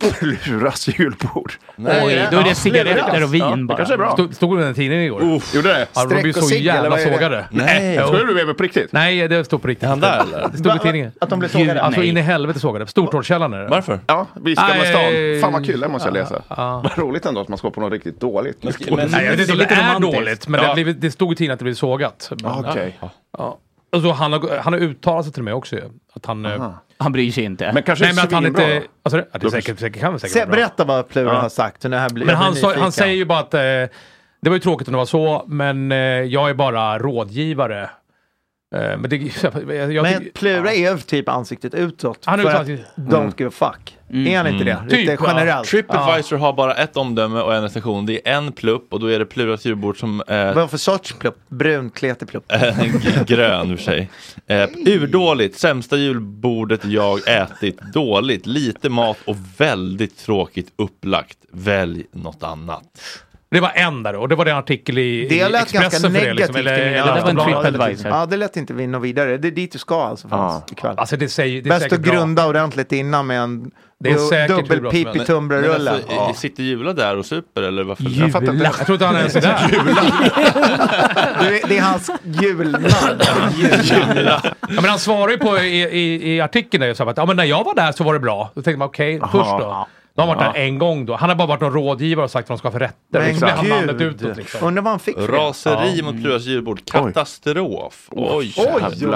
Luras 0.46 0.88
julbord. 0.88 1.52
Oj, 1.78 2.26
då 2.30 2.38
är 2.38 2.44
det 2.44 2.54
cigaretter 2.54 3.22
och 3.24 3.34
vin 3.34 3.40
Ja, 3.42 3.56
det 3.56 3.64
bara. 3.64 3.76
kanske 3.76 3.94
är 3.94 3.98
bra. 3.98 4.12
Stod, 4.12 4.34
stod 4.34 4.58
det 4.58 4.62
i 4.62 4.64
den 4.64 4.74
tidningen 4.74 5.04
igår? 5.04 5.22
Gjorde 5.54 5.68
det? 5.68 5.86
Ja, 5.94 6.00
de 6.00 6.08
blev 6.08 6.18
Streck 6.20 6.36
och 6.36 6.42
så 6.42 6.48
cigg, 6.48 6.66
eller 6.66 6.74
jävla 6.74 6.90
vad 6.90 7.00
är 7.00 7.06
det? 7.10 7.12
sågade. 7.16 7.46
Nej. 7.50 7.96
Jo. 8.00 8.06
Tror 8.08 8.26
du 8.26 8.34
med 8.34 8.46
mig 8.46 8.54
på 8.54 8.62
riktigt? 8.62 8.92
Nej, 8.92 9.28
det 9.28 9.44
stod 9.44 9.62
på 9.62 9.68
riktigt. 9.68 9.84
Är 9.84 9.88
han 9.88 10.00
där 10.00 10.20
eller? 10.22 10.48
Det 10.52 10.58
stod 10.58 10.76
i 10.76 10.78
tidningen. 10.78 11.12
Att 11.20 11.30
de 11.30 11.38
blir 11.38 11.48
sågade? 11.48 11.82
Alltså 11.82 12.00
Nej. 12.00 12.08
in 12.08 12.16
i 12.16 12.20
helvete 12.20 12.60
sågade. 12.60 12.86
Stortorrskällan 12.86 13.52
är 13.52 13.58
det. 13.62 13.68
Varför? 13.68 14.00
Ja, 14.06 14.26
vid 14.34 14.56
Gamla 14.56 14.74
Nej. 14.74 14.86
stan. 15.40 15.40
Fan 15.40 15.52
vad 15.52 15.66
kul, 15.66 15.80
det 15.80 15.88
måste 15.88 16.08
jag 16.08 16.14
läsa. 16.14 16.42
Vad 16.48 16.98
roligt 16.98 17.26
ändå 17.26 17.40
att 17.40 17.48
man 17.48 17.58
ska 17.58 17.70
på 17.70 17.80
något 17.80 17.92
riktigt 17.92 18.20
dåligt. 18.20 18.62
Men- 18.62 18.72
Nej, 19.10 19.24
jag 19.24 19.30
vet 19.30 19.40
inte 19.40 19.52
om 19.52 19.58
Det 19.58 19.64
är 19.64 19.68
lite 19.68 19.74
är 19.74 19.80
romantiskt. 19.88 20.14
dåligt, 20.18 20.48
men 20.48 20.58
det, 20.60 20.64
Ja. 20.64 20.68
har 20.68 20.74
blivit, 20.74 21.00
det 21.00 21.10
stod 21.10 21.32
i 21.32 21.36
tidningen 21.36 21.52
att 21.52 21.58
det 21.58 21.64
blev 21.64 21.74
sågat. 21.74 22.30
Men, 22.42 22.50
Okej. 22.52 22.98
ja. 23.38 23.58
Alltså, 23.92 24.10
han, 24.10 24.32
har, 24.32 24.58
han 24.58 24.72
har 24.72 24.80
uttalat 24.80 25.24
sig 25.24 25.34
till 25.34 25.42
mig 25.42 25.54
också 25.54 25.76
ju. 25.76 25.82
Att 26.14 26.26
han... 26.26 26.46
eh, 26.46 26.72
Han 26.98 27.12
bryr 27.12 27.32
sig 27.32 27.44
inte. 27.44 27.72
Men 27.72 27.82
kanske 27.82 28.04
Nej 28.04 28.14
men 28.14 28.24
att 28.24 28.32
han 28.32 28.46
inte... 28.46 28.82
Alltså, 29.02 29.16
det, 29.16 29.38
det 29.38 29.46
är 29.46 29.50
säkert, 29.50 29.78
säkert, 29.78 30.00
kan 30.00 30.18
säkert 30.20 30.32
Se, 30.32 30.38
vara 30.38 30.46
bra. 30.46 30.56
berätta 30.56 30.84
vad 30.84 31.08
Plura 31.08 31.32
Ja. 31.34 31.40
har 31.40 31.48
sagt. 31.48 31.84
Nu 31.84 31.96
här 31.96 32.10
blir, 32.10 32.26
Men 32.26 32.36
han, 32.36 32.54
sa, 32.54 32.74
han 32.78 32.92
säger 32.92 33.14
ju 33.14 33.24
bara 33.24 33.38
att 33.38 33.54
eh, 33.54 33.60
det 33.60 34.48
var 34.48 34.52
ju 34.52 34.58
tråkigt 34.58 34.88
om 34.88 34.92
det 34.92 34.98
var 34.98 35.04
så, 35.06 35.44
men 35.46 35.92
eh, 35.92 35.98
jag 35.98 36.50
är 36.50 36.54
bara 36.54 36.98
rådgivare. 36.98 37.90
Eh, 38.72 38.78
men 38.98 39.10
det, 39.10 39.16
jag, 39.68 39.92
jag, 39.92 40.02
Men 40.02 40.28
Plura 40.34 40.72
är 40.74 40.96
typ 40.96 41.28
ansiktet 41.28 41.74
utåt. 41.74 42.18
Han 42.24 42.40
är 42.40 42.42
för 42.42 42.50
att 42.50 42.60
ansiktet. 42.60 42.86
Don't 42.96 43.32
give 43.38 43.48
a 43.48 43.52
fuck. 43.54 43.98
Är 44.14 44.36
han 44.36 44.46
inte 44.46 44.64
det? 44.64 44.78
Typ, 44.90 44.92
Lite 45.00 45.12
ja. 45.20 45.24
generellt. 45.26 45.68
Tripadvisor 45.68 46.36
har 46.36 46.52
bara 46.52 46.74
ett 46.74 46.96
omdöme 46.96 47.40
och 47.40 47.54
en 47.54 47.62
recension. 47.62 48.06
Det 48.06 48.28
är 48.28 48.36
en 48.36 48.52
plupp 48.52 48.92
och 48.92 49.00
då 49.00 49.06
är 49.06 49.18
det 49.18 49.24
Pluras 49.24 49.64
julbord 49.64 50.00
som 50.00 50.22
eh, 50.28 50.54
Vad 50.54 50.70
för 50.70 50.78
sorts 50.78 51.12
plupp? 51.12 51.36
Brun, 51.48 51.90
kletig 51.90 52.28
plupp. 52.28 52.44
G- 52.48 53.10
grön 53.26 53.70
i 53.70 53.74
och 53.74 53.78
för 53.78 53.84
sig. 53.84 54.10
Eh, 54.46 54.68
urdåligt, 54.86 55.58
sämsta 55.58 55.96
julbordet 55.96 56.84
jag 56.84 57.28
ätit. 57.28 57.78
Dåligt, 57.94 58.46
lite 58.46 58.88
mat 58.88 59.18
och 59.24 59.36
väldigt 59.56 60.18
tråkigt 60.18 60.72
upplagt. 60.76 61.38
Välj 61.52 62.04
något 62.12 62.42
annat. 62.42 62.84
Det 63.52 63.60
var 63.60 63.72
en 63.74 64.02
där 64.02 64.14
och 64.16 64.28
det 64.28 64.34
var 64.34 64.46
en 64.46 64.56
artikel 64.56 64.98
i, 64.98 65.26
Det 65.28 65.34
i 65.34 65.40
Expressen 65.40 65.80
ganska 65.82 66.00
för 66.20 66.26
det. 66.26 66.34
Liksom, 66.34 66.56
eller, 66.56 66.72
eller 66.72 67.14
det 67.14 67.20
var 67.22 67.30
en. 67.30 67.62
TripAdvisor. 67.62 68.10
Ja, 68.10 68.26
det 68.26 68.36
lät 68.36 68.56
inte 68.56 68.74
vi 68.74 68.86
nå 68.86 68.98
vidare. 68.98 69.36
Det 69.38 69.48
är 69.48 69.52
dit 69.52 69.72
du 69.72 69.78
ska 69.78 70.04
alltså 70.04 70.28
Frans, 70.28 70.64
ikväll. 70.72 70.94
Alltså 70.98 71.16
det 71.16 71.28
säger, 71.28 71.62
det 71.62 71.68
är 71.68 71.80
Bäst 71.80 71.92
att 71.92 72.00
bra. 72.00 72.12
grunda 72.14 72.46
ordentligt 72.48 72.92
innan 72.92 73.26
med 73.26 73.40
en 73.40 73.70
bra 73.98 74.46
dubbelpipig 74.48 75.26
tunnbrödsrulle. 75.26 75.90
Alltså, 75.90 76.06
Ja. 76.12 76.32
Sitter 76.36 76.62
Jula 76.62 76.92
där 76.92 77.16
och 77.16 77.26
super 77.26 77.62
eller 77.62 77.84
varför? 77.84 78.04
Jag 78.20 78.32
fattar 78.32 78.52
inte. 78.52 78.64
Jag 78.64 78.86
tror 78.86 78.92
inte 78.94 79.06
han 79.06 79.16
ens 79.16 79.36
är 79.36 79.40
där. 79.40 79.58
Du, 81.40 81.60
det 81.68 81.78
är 81.78 81.82
hans 81.82 82.10
julnamn. 82.24 82.84
Ja, 84.24 84.40
men 84.68 84.84
han 84.84 84.98
svarar 84.98 85.30
ju 85.32 85.38
på 85.38 85.58
i, 85.58 85.82
i, 85.82 86.34
i 86.34 86.40
artikeln 86.40 86.80
där, 86.80 86.94
så 86.94 87.08
att 87.08 87.16
ja, 87.16 87.26
men 87.26 87.36
när 87.36 87.44
jag 87.44 87.64
var 87.64 87.74
där 87.74 87.92
så 87.92 88.04
var 88.04 88.12
det 88.14 88.20
bra. 88.20 88.50
Då 88.54 88.62
tänkte 88.62 88.78
man 88.78 88.88
okej, 88.88 89.20
först 89.32 89.50
då. 89.50 89.86
Då 90.16 90.22
har 90.22 90.28
han 90.28 90.36
varit 90.38 90.54
där 90.54 90.60
en 90.60 90.78
gång 90.78 91.06
då. 91.06 91.16
Han 91.16 91.28
har 91.28 91.36
bara 91.36 91.46
varit 91.48 91.60
någon 91.60 91.72
rådgivare 91.72 92.24
och 92.24 92.30
sagt 92.30 92.48
vad 92.48 92.56
de 92.56 92.58
ska 92.58 92.68
ha 92.68 92.72
för 92.72 92.78
rätter. 92.80 92.96
Men 93.10 93.28
Liksom 93.28 93.48
han 93.48 93.86
gud. 93.98 94.02
utåt 94.02 94.36
liksom. 94.36 94.66
Undrar 94.68 94.82
vad 94.82 94.90
han 94.92 95.00
fick. 95.00 95.16
Raseri 95.18 96.02
mot 96.02 96.22
Pluras 96.22 96.44
julbord. 96.44 96.80
Katastrof. 96.90 98.08
Oj. 98.10 98.54
Oj, 98.56 98.56
oj, 98.56 99.06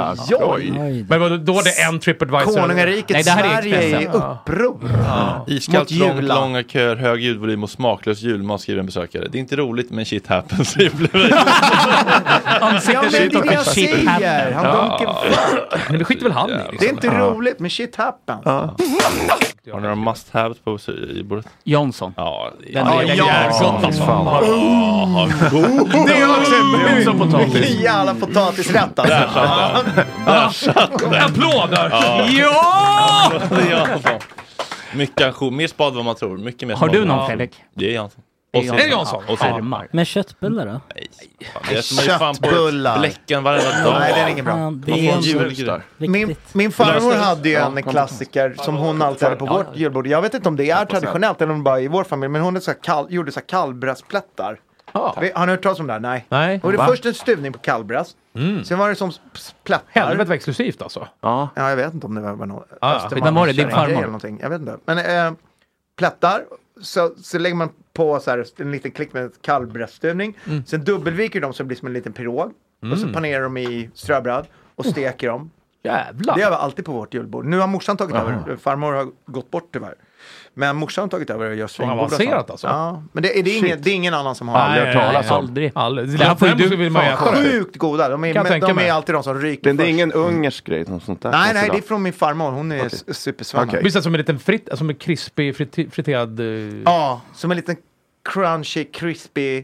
oj. 0.40 0.72
Oj. 0.76 1.06
Men 1.09 1.20
vadå, 1.20 1.37
då 1.37 1.52
var 1.52 1.62
det 1.64 1.82
en 1.82 1.98
Tripadvisor. 1.98 2.61
Konungariket 2.61 3.11
Nej, 3.11 3.22
det 3.22 3.30
här 3.30 3.44
är 3.44 3.62
Sverige 3.62 3.96
är 3.96 4.00
i 4.02 4.06
uppror. 4.06 4.90
Iskallt 5.46 5.90
Mot 5.90 5.98
långt, 6.00 6.24
långa 6.24 6.62
köer, 6.62 6.96
hög 6.96 7.20
ljudvolym 7.20 7.62
och 7.62 7.70
smaklös 7.70 8.22
julmat 8.22 8.61
skriver 8.61 8.80
en 8.80 8.87
besökare. 8.87 9.28
Det 9.28 9.38
är 9.38 9.40
inte 9.40 9.56
roligt 9.56 9.90
men 9.90 10.04
shit 10.04 10.26
happens. 10.26 10.76
Ja, 12.61 12.72
men 13.02 13.12
det 13.12 13.18
är 13.18 13.42
det 13.42 13.52
jag 13.54 13.66
Shit 13.66 13.90
säger. 13.90 14.52
Han 14.52 14.64
Ja. 14.64 15.22
Men 15.88 15.98
det 15.98 16.04
skiter 16.04 16.22
väl 16.22 16.32
han 16.32 16.50
i. 16.50 16.52
Det 16.52 16.59
är 16.61 16.70
Liksom. 16.72 16.88
inte 16.88 17.09
roligt, 17.18 17.59
men 17.59 17.70
shit 17.70 17.96
happens. 17.96 18.44
Har 18.44 18.74
ni 19.64 19.80
några 19.82 19.94
must 19.94 20.30
haves 20.32 20.59
på 20.59 20.78
på 21.06 21.12
julbordet? 21.14 21.46
Jansson. 21.64 22.14
Ja, 22.16 22.50
Den 22.72 22.87
är 22.87 23.02
jävligt 23.02 23.59
gott 23.61 23.85
alltså. 23.85 24.02
Oh, 24.02 25.28
Det 26.06 26.12
är 26.12 26.30
också 26.30 27.11
en 27.11 27.18
potatis. 27.18 27.54
vilken 27.54 27.82
jävla 27.82 28.14
potatisrätt 28.14 28.98
alltså. 28.98 29.14
Där 29.14 29.28
satt 29.28 29.85
den. 29.96 30.04
Där 30.26 30.48
satt 30.48 30.98
den. 30.98 31.14
Applåder! 31.22 31.88
Ja! 31.90 32.26
Ja! 32.30 33.30
ja! 33.70 33.87
Mycket 34.94 35.26
auktion, 35.26 35.56
mer 35.56 35.66
spad 35.66 35.88
än 35.88 35.94
vad 35.96 36.04
man 36.04 36.14
tror. 36.14 36.37
Mycket 36.38 36.68
mer 36.68 36.74
Har 36.74 36.88
du 36.88 37.04
någon, 37.04 37.18
Ja. 37.18 37.26
Fredrik? 37.26 37.50
Det 37.74 37.90
är 37.90 37.94
Jansson. 37.94 38.20
Det 38.60 38.66
är 38.68 38.72
Och 38.72 38.78
Jansson. 38.78 38.78
Är 38.78 38.82
det 38.84 38.90
Jansson? 38.90 39.22
Och 39.28 39.38
så- 39.38 39.44
Skärmar. 39.44 39.88
Men 39.90 40.04
köttbullar 40.04 40.66
då? 40.66 40.80
På 41.60 41.74
Köttbullar. 42.02 42.98
bläcken 42.98 43.42
varenda 43.42 43.84
dag. 43.84 43.96
Nej, 44.00 44.12
det 44.14 44.20
är 44.20 44.28
inget 44.28 44.44
bra. 44.44 44.56
Man 44.56 44.82
får 44.82 44.92
är 44.92 45.12
en 45.12 45.20
julgrej. 45.20 45.80
Min, 45.96 46.36
min 46.52 46.72
farmor 46.72 47.14
hade 47.14 47.48
ju 47.48 47.54
en 47.56 47.82
klassiker 47.82 48.54
som 48.58 48.76
hon 48.76 49.02
alltid 49.02 49.22
hade 49.22 49.36
på 49.36 49.46
vårt 49.46 49.76
julbord. 49.76 50.07
Jag 50.07 50.22
vet 50.22 50.34
inte 50.34 50.48
om 50.48 50.57
det 50.57 50.70
är 50.70 50.84
traditionellt 50.84 51.40
eller 51.42 51.52
om 51.52 51.59
det 51.59 51.64
bara 51.64 51.78
är 51.80 51.82
i 51.84 51.88
vår 51.88 52.04
familj. 52.04 52.28
Men 52.32 52.42
hon 52.42 52.61
så 52.61 52.74
kall, 52.74 53.07
gjorde 53.11 53.32
så 53.32 53.40
här 53.40 53.46
kallbröstplättar. 53.46 54.61
Vi- 55.20 55.32
Har 55.34 55.46
ni 55.46 55.52
hört 55.52 55.62
talas 55.62 55.80
om 55.80 55.86
det 55.86 55.92
här? 55.92 56.00
Nej. 56.00 56.26
Nej. 56.28 56.61
Och 56.62 56.72
det 56.72 56.78
Va? 56.78 56.84
var 56.84 56.92
först 56.92 57.07
en 57.07 57.14
stuvning 57.14 57.52
på 57.52 57.59
kallbröst. 57.59 58.16
Sen 58.64 58.78
var 58.78 58.88
det 58.88 58.94
som 58.94 59.12
plättar. 59.64 59.84
Helvete 60.00 60.28
vad 60.28 60.36
exklusivt 60.36 60.82
alltså. 60.82 61.09
Ja. 61.20 61.48
Ja, 61.54 61.68
jag 61.68 61.76
vet 61.76 61.94
inte 61.94 62.07
om 62.07 62.14
det 62.14 62.20
var 62.20 62.46
någon 62.46 62.62
Ah. 62.80 62.94
Östermalm- 62.98 63.24
Vem 63.24 63.34
var 63.34 63.46
det? 63.46 63.52
Din 63.52 63.70
farmor? 63.70 64.20
Jag 64.40 64.50
vet 64.50 64.61
inte. 64.61 64.76
Men 64.84 64.98
äh, 65.28 65.32
plättar. 65.98 66.42
Så, 66.81 67.14
så 67.16 67.39
lägger 67.39 67.57
man 67.57 67.68
på 67.93 68.20
så 68.20 68.31
här, 68.31 68.47
en 68.59 68.70
liten 68.72 68.91
klick 68.91 69.12
med 69.12 69.33
kallbröststuvning. 69.41 70.39
Mm. 70.47 70.64
Sen 70.66 70.85
dubbelviker 70.85 71.41
de 71.41 71.53
så 71.53 71.62
det 71.62 71.66
blir 71.66 71.77
som 71.77 71.87
en 71.89 71.95
liten 71.95 72.12
pirog. 72.12 72.53
Och 72.93 72.99
så 72.99 73.03
Mm. 73.03 73.12
panerar 73.12 73.43
de 73.43 73.57
i 73.57 73.91
ströbröd 73.95 74.47
och 74.74 74.87
steker 74.87 75.29
dem. 75.29 75.51
Jävlar. 75.87 76.34
Det 76.37 76.43
har 76.43 76.51
vi 76.51 76.57
alltid 76.57 76.84
på 76.84 76.93
vårt 76.93 77.14
julbord. 77.14 77.45
Nu 77.45 77.59
har 77.59 77.66
morsan 77.66 77.97
tagit 77.97 78.14
Aha. 78.16 78.24
över. 78.30 78.57
Farmor 78.57 78.93
har 78.93 79.07
gått 79.26 79.51
bort 79.51 79.68
tyvärr. 79.72 79.95
Men 80.55 80.76
morsan 80.76 81.03
har 81.03 81.09
tagit 81.09 81.30
över 81.30 81.51
och 81.51 81.57
gör 81.57 81.66
svingoda 81.66 81.99
avancerat 82.01 82.51
alltså. 82.51 82.66
Ja, 82.66 83.03
men 83.12 83.22
det, 83.22 83.39
är- 83.39 83.43
det, 83.43 83.51
är 83.51 83.59
ingen, 83.59 83.82
det 83.82 83.91
är 83.91 83.95
ingen 83.95 84.14
annan 84.14 84.34
som 84.34 84.49
har 84.49 84.68
Nej, 84.68 84.84
nej, 84.84 84.95
nej, 84.95 85.28
aldrig. 85.28 85.72
aldrig. 85.74 86.18
Det 86.18 86.24
här 86.24 86.34
får 86.34 86.49
ju 86.49 86.55
du 86.55 86.76
vill 86.76 86.91
man 86.91 87.05
ju 87.05 87.11
äta 87.12 87.30
det. 87.30 87.37
Sjukt 87.51 87.76
goda. 87.76 88.09
De 88.09 88.24
är, 88.24 88.32
Kan 88.34 88.61
de 88.61 88.72
mig. 88.74 88.89
är 88.89 88.93
alltid 88.93 89.14
de 89.14 89.22
som 89.22 89.41
ryker 89.41 89.68
Men 89.68 89.76
det 89.76 89.82
är 89.82 89.84
först. 89.84 89.91
ingen 89.93 90.12
ungersk 90.12 90.64
grej? 90.66 90.84
Något 90.89 91.03
sånt 91.03 91.22
där, 91.22 91.30
Nej, 91.30 91.55
nej, 91.55 91.68
det 91.72 91.78
är 91.78 91.82
från 91.82 92.03
min 92.03 92.12
farmor. 92.12 92.51
Hon 92.51 92.72
är 92.72 92.87
okay. 92.87 92.99
supersvenna. 93.14 93.72
Visst 93.82 93.97
är 93.97 94.01
det 94.01 94.03
som 94.05 94.14
en 94.14 94.18
liten 94.18 94.39
fritt, 94.39 94.68
som 94.74 94.89
en 94.91 94.97
krispig 94.97 95.57
frite- 95.57 95.91
friterad... 95.91 96.41
eh, 96.41 96.47
Ja, 96.84 97.20
som 97.34 97.51
en 97.51 97.57
liten 97.57 97.76
crunchy, 98.32 98.84
crispy 98.84 99.62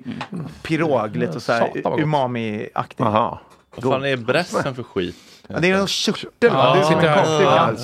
pirog. 0.63 1.17
Lite 1.17 1.41
så 1.41 1.53
här 1.53 1.71
umami-aktig. 1.99 3.05
Jaha. 3.05 3.39
Vad 3.77 3.93
fan 3.93 4.05
är 4.05 4.17
brästen 4.17 4.75
för 4.75 4.83
skit? 4.83 5.17
Ja, 5.55 5.61
det 5.61 5.71
är 5.71 5.77
någon 5.79 5.87
körtel 5.87 6.29
Ja, 6.41 6.51
va? 6.53 6.75
det 6.75 6.81
Du 6.81 6.85
sitter 6.87 7.01
sitter 7.01 7.09
här. 7.09 7.49
här. 7.51 7.75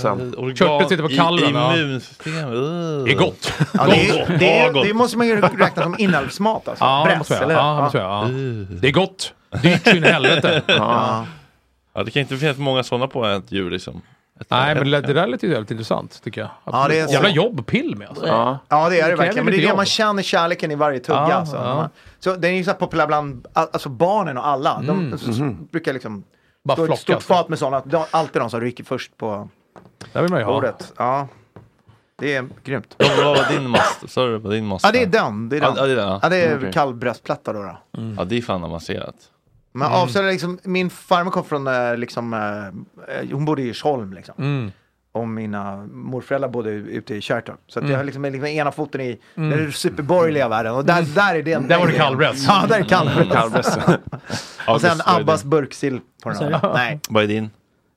Ja. 0.49 0.55
Körteln 0.55 0.89
sitter 0.89 1.03
på 1.03 1.09
kalven, 1.09 1.55
ja. 1.55 1.77
Immunsystem. 1.77 2.35
Uh. 2.53 3.05
Det 3.05 3.13
är 3.13 3.17
gott. 3.19 3.53
Ja, 3.75 3.87
det, 3.87 4.09
är, 4.11 4.39
det, 4.39 4.45
Ja, 4.47 4.81
är, 4.81 4.85
det 4.85 4.95
måste 4.95 5.19
man 5.19 5.27
ju 5.27 5.41
räkna 5.41 5.83
som 5.83 5.95
inälvsmat 5.99 6.69
alltså. 6.69 6.85
Ja, 6.85 6.99
det 7.05 7.09
Bräss, 7.09 7.19
måste 7.19 7.35
jag. 7.35 7.43
eller? 7.43 7.55
Ja, 7.55 7.75
det 7.77 7.83
måste 7.83 7.99
jag. 7.99 8.07
Ja. 8.11 8.29
Det 8.81 8.89
är 8.89 8.93
gott. 8.93 9.35
Dyrt 9.63 9.85
så 9.89 9.97
in 9.97 10.05
i 10.05 10.09
helvete. 10.09 10.63
Ja. 10.67 11.27
Ja, 11.95 12.03
det 12.03 12.11
kan 12.11 12.21
inte 12.23 12.37
finnas 12.37 12.57
många 12.57 12.83
sådana 12.83 13.07
på 13.07 13.27
ett 13.27 13.53
djur 13.53 13.71
liksom. 13.71 14.03
Nej, 14.49 14.75
men 14.75 14.91
det, 14.91 15.01
det 15.01 15.13
där 15.13 15.27
lät 15.27 15.43
ju 15.43 15.51
jävligt 15.51 15.71
intressant 15.71 16.21
tycker 16.25 16.41
jag. 16.41 16.51
Ja, 16.65 16.87
det 16.89 16.99
är 16.99 17.07
så. 17.07 17.13
Jävla 17.13 17.29
jobb 17.29 17.67
pill 17.67 17.97
med 17.97 18.09
alltså. 18.09 18.27
Ja. 18.27 18.59
Ja, 18.69 18.89
det 18.89 19.01
är 19.01 19.03
det 19.03 19.09
kräver 19.09 19.17
verkligen. 19.17 19.45
Men 19.45 19.55
det 19.55 19.65
är 19.65 19.69
det 19.71 19.77
man 19.77 19.87
känner 19.87 20.23
kärleken 20.23 20.71
i 20.71 20.75
varje 20.75 20.99
tugga. 21.01 21.19
Ja, 21.29 21.33
alltså. 21.35 21.57
ja. 21.57 21.89
Så 22.21 22.35
den 22.37 22.51
är 22.53 22.57
ju 22.57 22.65
så 22.65 22.73
populär 22.75 23.07
bland 23.07 23.47
alltså 23.53 23.89
barnen 23.89 24.39
och 24.39 24.47
alla. 24.47 24.75
De 24.87 24.91
Mm. 25.07 25.19
så, 25.19 25.33
så, 25.33 25.43
brukar 25.73 25.93
liksom 25.93 26.25
Bara 26.77 26.83
ett 26.83 26.87
flockas. 26.87 27.01
stort 27.03 27.23
fat 27.23 27.49
med 27.49 27.59
sådana. 27.59 27.83
De, 27.85 28.05
alltid 28.11 28.43
de 28.43 28.51
som 28.51 28.61
ryker 28.61 28.85
först 28.85 29.17
på 29.17 29.49
Det 30.13 30.23
vill 30.23 30.31
man 30.31 30.39
ju 30.41 30.45
ha. 30.45 30.53
bordet. 30.53 30.93
Ja. 30.97 31.29
Det 32.19 32.35
är 32.35 32.49
grymt. 32.65 32.95
Vad 32.99 33.17
vad 33.25 33.37
var 33.39 33.53
din 33.53 33.71
mast? 33.71 34.11
Sa 34.11 34.27
du 34.27 34.39
det 34.39 34.51
din 34.51 34.67
mast? 34.67 34.85
Ja, 34.85 34.93
det 34.93 35.03
är 35.03 35.07
den. 35.07 35.49
Det 35.49 35.57
är 35.57 35.61
den. 35.61 35.75
Ja, 35.77 35.87
det 35.87 35.93
är 35.93 35.97
den. 35.97 36.09
ja. 36.09 36.21
Ja, 36.23 36.29
det 36.29 36.37
är 36.37 36.59
Okej. 36.59 36.73
kallbröstplatta 36.73 37.53
då. 37.53 37.63
då. 37.63 37.79
Ja, 38.17 38.25
det 38.25 38.37
är 38.39 38.43
fan 38.43 38.65
avancerat. 38.65 39.15
Men 39.73 39.87
Mm. 39.89 39.99
avslöjar 40.01 40.31
liksom, 40.33 40.59
min 40.63 40.91
farmor 40.91 41.31
kom 41.31 41.45
från, 41.45 41.67
eh, 41.67 41.97
liksom, 41.97 42.33
eh, 42.35 43.29
hon 43.33 43.45
bodde 43.45 43.63
i 43.63 43.65
Djursholm 43.65 44.13
liksom. 44.13 44.35
Mm. 45.19 45.23
Och 45.23 45.29
mina 45.29 45.77
morföräldrar 45.87 46.49
bodde 46.49 46.71
ute 46.71 47.15
i 47.15 47.21
Kärrtorp. 47.21 47.61
Så 47.67 47.79
att 47.79 47.83
Mm. 47.83 47.91
jag 47.93 47.99
har 47.99 48.05
liksom, 48.05 48.23
liksom 48.23 48.47
ena 48.47 48.73
foten 48.73 49.01
i 49.01 49.19
den 49.35 49.73
superborgerliga 49.73 50.49
världen. 50.49 50.75
Och 50.75 50.85
där, 50.85 51.03
där 51.15 51.35
är 51.35 51.43
det 51.43 51.53
en 51.53 51.69
Där 51.69 51.79
var 51.79 51.87
det 51.87 51.93
kallbröst. 51.93 52.45
Ja, 52.49 52.67
där 52.69 52.81
är. 52.81 52.85
Kallbröst. 53.31 53.79
och 54.69 54.81
sen 54.81 54.99
Abbas 55.05 55.45
burksill 55.45 56.01
på 56.23 56.31
den. 56.31 56.53
du? 56.53 56.59
Nej. 56.75 57.01
Vad 57.09 57.23
är 57.25 57.29
din? 57.29 57.51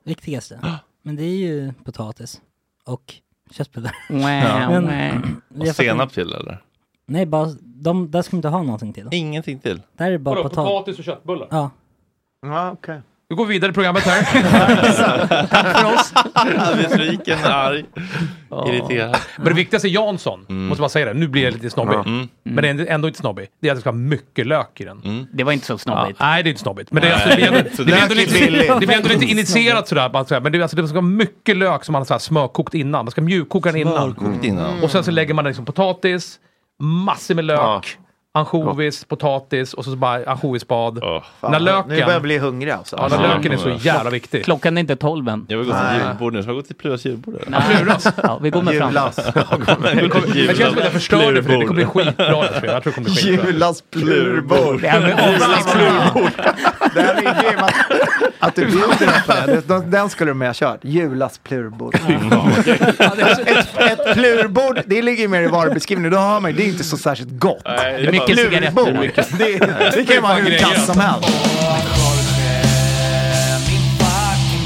Viktigaste? 0.03 0.59
Men 1.03 1.15
det 1.15 1.23
är 1.23 1.37
ju 1.37 1.73
potatis 1.85 2.41
och 2.85 3.13
köttbullar. 3.51 3.95
Wow. 4.09 4.83
Och 5.59 5.67
jag 5.67 5.75
senap 5.75 6.13
till 6.13 6.33
eller? 6.33 6.61
Nej, 7.05 7.25
bara, 7.25 7.47
de, 7.63 8.11
där 8.11 8.21
ska 8.21 8.35
man 8.35 8.37
inte 8.37 8.47
ha 8.47 8.63
någonting 8.63 8.93
till. 8.93 9.07
Ingenting 9.11 9.59
till? 9.59 9.81
Där 9.97 10.11
är 10.11 10.17
bara 10.17 10.35
Vadå, 10.35 10.49
potatis. 10.49 10.69
potatis 10.69 10.99
och 10.99 11.05
köttbullar? 11.05 11.47
Ja. 11.51 11.69
Ja, 12.41 12.71
okej. 12.71 13.01
Vi 13.31 13.35
går 13.35 13.45
vidare 13.45 13.71
i 13.71 13.73
programmet 13.73 14.03
här. 14.03 14.23
Tack 15.47 15.77
för 15.77 15.93
oss. 15.93 16.13
Besviken, 16.77 17.39
arg, 17.45 17.85
irriterad. 18.67 19.17
Men 19.37 19.45
det 19.45 19.53
viktigaste 19.53 19.87
är 19.87 19.89
Jansson. 19.89 20.45
Mm. 20.49 20.67
Måste 20.67 20.81
man 20.81 20.89
säga 20.89 21.05
det. 21.05 21.13
Nu 21.13 21.27
blir 21.27 21.43
jag 21.43 21.53
lite 21.53 21.69
snobbig. 21.69 21.95
Mm. 21.95 22.27
Men 22.43 22.77
det 22.77 22.83
är 22.83 22.93
ändå 22.93 23.07
inte 23.07 23.19
snobbig. 23.19 23.47
Det 23.61 23.67
är 23.67 23.71
att 23.71 23.77
det 23.77 23.81
ska 23.81 23.89
ha 23.89 23.97
mycket 23.97 24.47
lök 24.47 24.81
i 24.81 24.83
den. 24.83 25.01
Mm. 25.03 25.25
Det 25.33 25.43
var 25.43 25.51
inte 25.51 25.65
så 25.65 25.73
Ja, 25.73 25.77
snobbigt. 25.77 26.19
nej, 26.19 26.43
det 26.43 26.47
är 26.47 26.51
inte 26.51 26.61
snobbigt. 26.61 26.91
Men 26.91 27.01
det, 27.01 27.09
är, 27.09 27.13
alltså, 27.13 27.29
det 27.29 27.35
blir 27.35 27.47
ändå, 27.47 27.59
det 27.77 27.83
blir 27.83 27.95
ändå, 27.95 28.15
lite, 28.15 28.79
det 28.79 28.87
blir 28.87 28.97
ändå 28.97 29.09
lite 29.09 29.25
initierat 29.25 29.87
sådär. 29.87 30.09
Man. 30.13 30.25
Men 30.43 30.51
det, 30.51 30.57
är 30.57 30.61
alltså, 30.61 30.77
det 30.77 30.87
ska 30.87 30.95
vara 30.95 31.01
mycket 31.05 31.57
lök 31.57 31.83
som 31.85 31.93
man 31.93 32.05
har 32.09 32.19
smörkokt 32.19 32.73
innan. 32.73 33.05
Man 33.05 33.11
ska 33.11 33.21
mjukkoka 33.21 33.71
den 33.71 33.81
innan. 33.81 34.13
Smörkokt 34.15 34.43
innan. 34.45 34.83
Och 34.83 34.91
sen 34.91 35.03
så 35.03 35.11
lägger 35.11 35.33
man 35.33 35.45
liksom 35.45 35.65
potatis, 35.65 36.39
massor 36.79 37.35
med 37.35 37.45
lök, 37.45 37.59
Ja. 37.59 37.81
Ansjovis, 38.33 39.03
potatis 39.05 39.73
och 39.73 39.85
så 39.85 39.95
bara 39.95 40.25
ansjovisbad. 40.31 40.99
Åh, 41.03 41.23
När 41.41 41.49
Nu 41.59 41.65
börjar 41.65 41.83
jag 41.87 41.97
löken, 42.07 42.21
bli 42.21 42.37
hungrig 42.37 42.71
alltså. 42.71 42.95
ja, 42.99 43.07
när 43.07 43.23
Ja. 43.27 43.35
löken 43.35 43.51
är 43.51 43.57
så 43.57 43.69
jävla 43.69 44.09
viktig. 44.09 44.45
Klockan 44.45 44.77
är 44.77 44.81
inte 44.81 44.95
tolv 44.95 45.29
än. 45.29 45.45
Jag 45.49 45.57
vill 45.57 45.67
gå 45.67 45.73
till 45.73 45.99
julbord 46.07 46.33
nu, 46.33 46.43
så 46.43 46.49
jag 46.49 46.55
går 46.55 46.61
till 46.63 46.75
Pluras 46.75 47.05
julbord. 47.05 47.35
eller? 47.35 47.49
Nej. 47.85 47.97
Ja, 48.23 48.39
vi 48.41 48.49
går 48.49 48.61
med 48.61 48.77
fram. 48.77 48.89
Julas. 48.89 49.15
Det 49.33 50.09
kommer- 50.09 50.37
Jag 50.47 50.57
känner 50.57 50.69
som 50.69 50.77
att 50.77 50.83
jag 50.83 50.91
förstörde 50.93 51.43
för 51.43 51.51
det. 51.51 51.57
Det 51.57 51.65
kommer 51.65 51.73
bli 51.73 51.85
skitbra. 51.85 52.25
Jag 52.25 52.53
tror 52.53 52.65
jag 52.71 52.83
tror 52.83 52.91
det 52.91 52.91
kommer 52.91 53.09
bli 53.09 53.15
skitbra. 53.15 53.47
Julas 53.51 53.83
plurbord. 53.91 54.81
Det 54.81 54.99
med 54.99 55.13
avslagsbord. 55.13 56.31
Det 56.93 57.01
här 57.01 57.15
är 57.15 57.41
grym 57.51 57.59
att, 57.59 57.73
att 58.39 58.55
du 58.55 58.65
bjuder 58.65 58.87
den 58.99 59.09
på 59.27 59.51
det. 59.51 59.67
Den, 59.67 59.91
den 59.91 60.09
skulle 60.09 60.31
de 60.31 60.41
ha 60.41 60.53
kört. 60.53 60.79
Julas 60.83 61.37
plurbord. 61.43 61.95
ett, 61.95 63.77
ett 63.79 64.13
plurbord, 64.13 64.79
det 64.85 65.01
ligger 65.01 65.21
ju 65.21 65.27
mer 65.27 65.41
i 65.41 65.47
varubeskrivningen. 65.47 66.11
Då 66.11 66.17
hör 66.17 66.39
man 66.39 66.51
ju, 66.51 66.57
det 66.57 66.63
är 66.63 66.67
inte 66.67 66.83
så 66.83 66.97
särskilt 66.97 67.39
gott. 67.39 67.61
Mycket 68.27 68.43
cigaretter. 68.43 69.37
Det, 69.37 69.59
det 69.95 70.05
kan 70.05 70.15
ju 70.15 70.21
vara 70.21 70.33
hur 70.33 70.57
kass 70.57 70.85
som 70.85 70.99
helst. 70.99 71.29
Min 73.67 73.81
fucking 73.99 74.65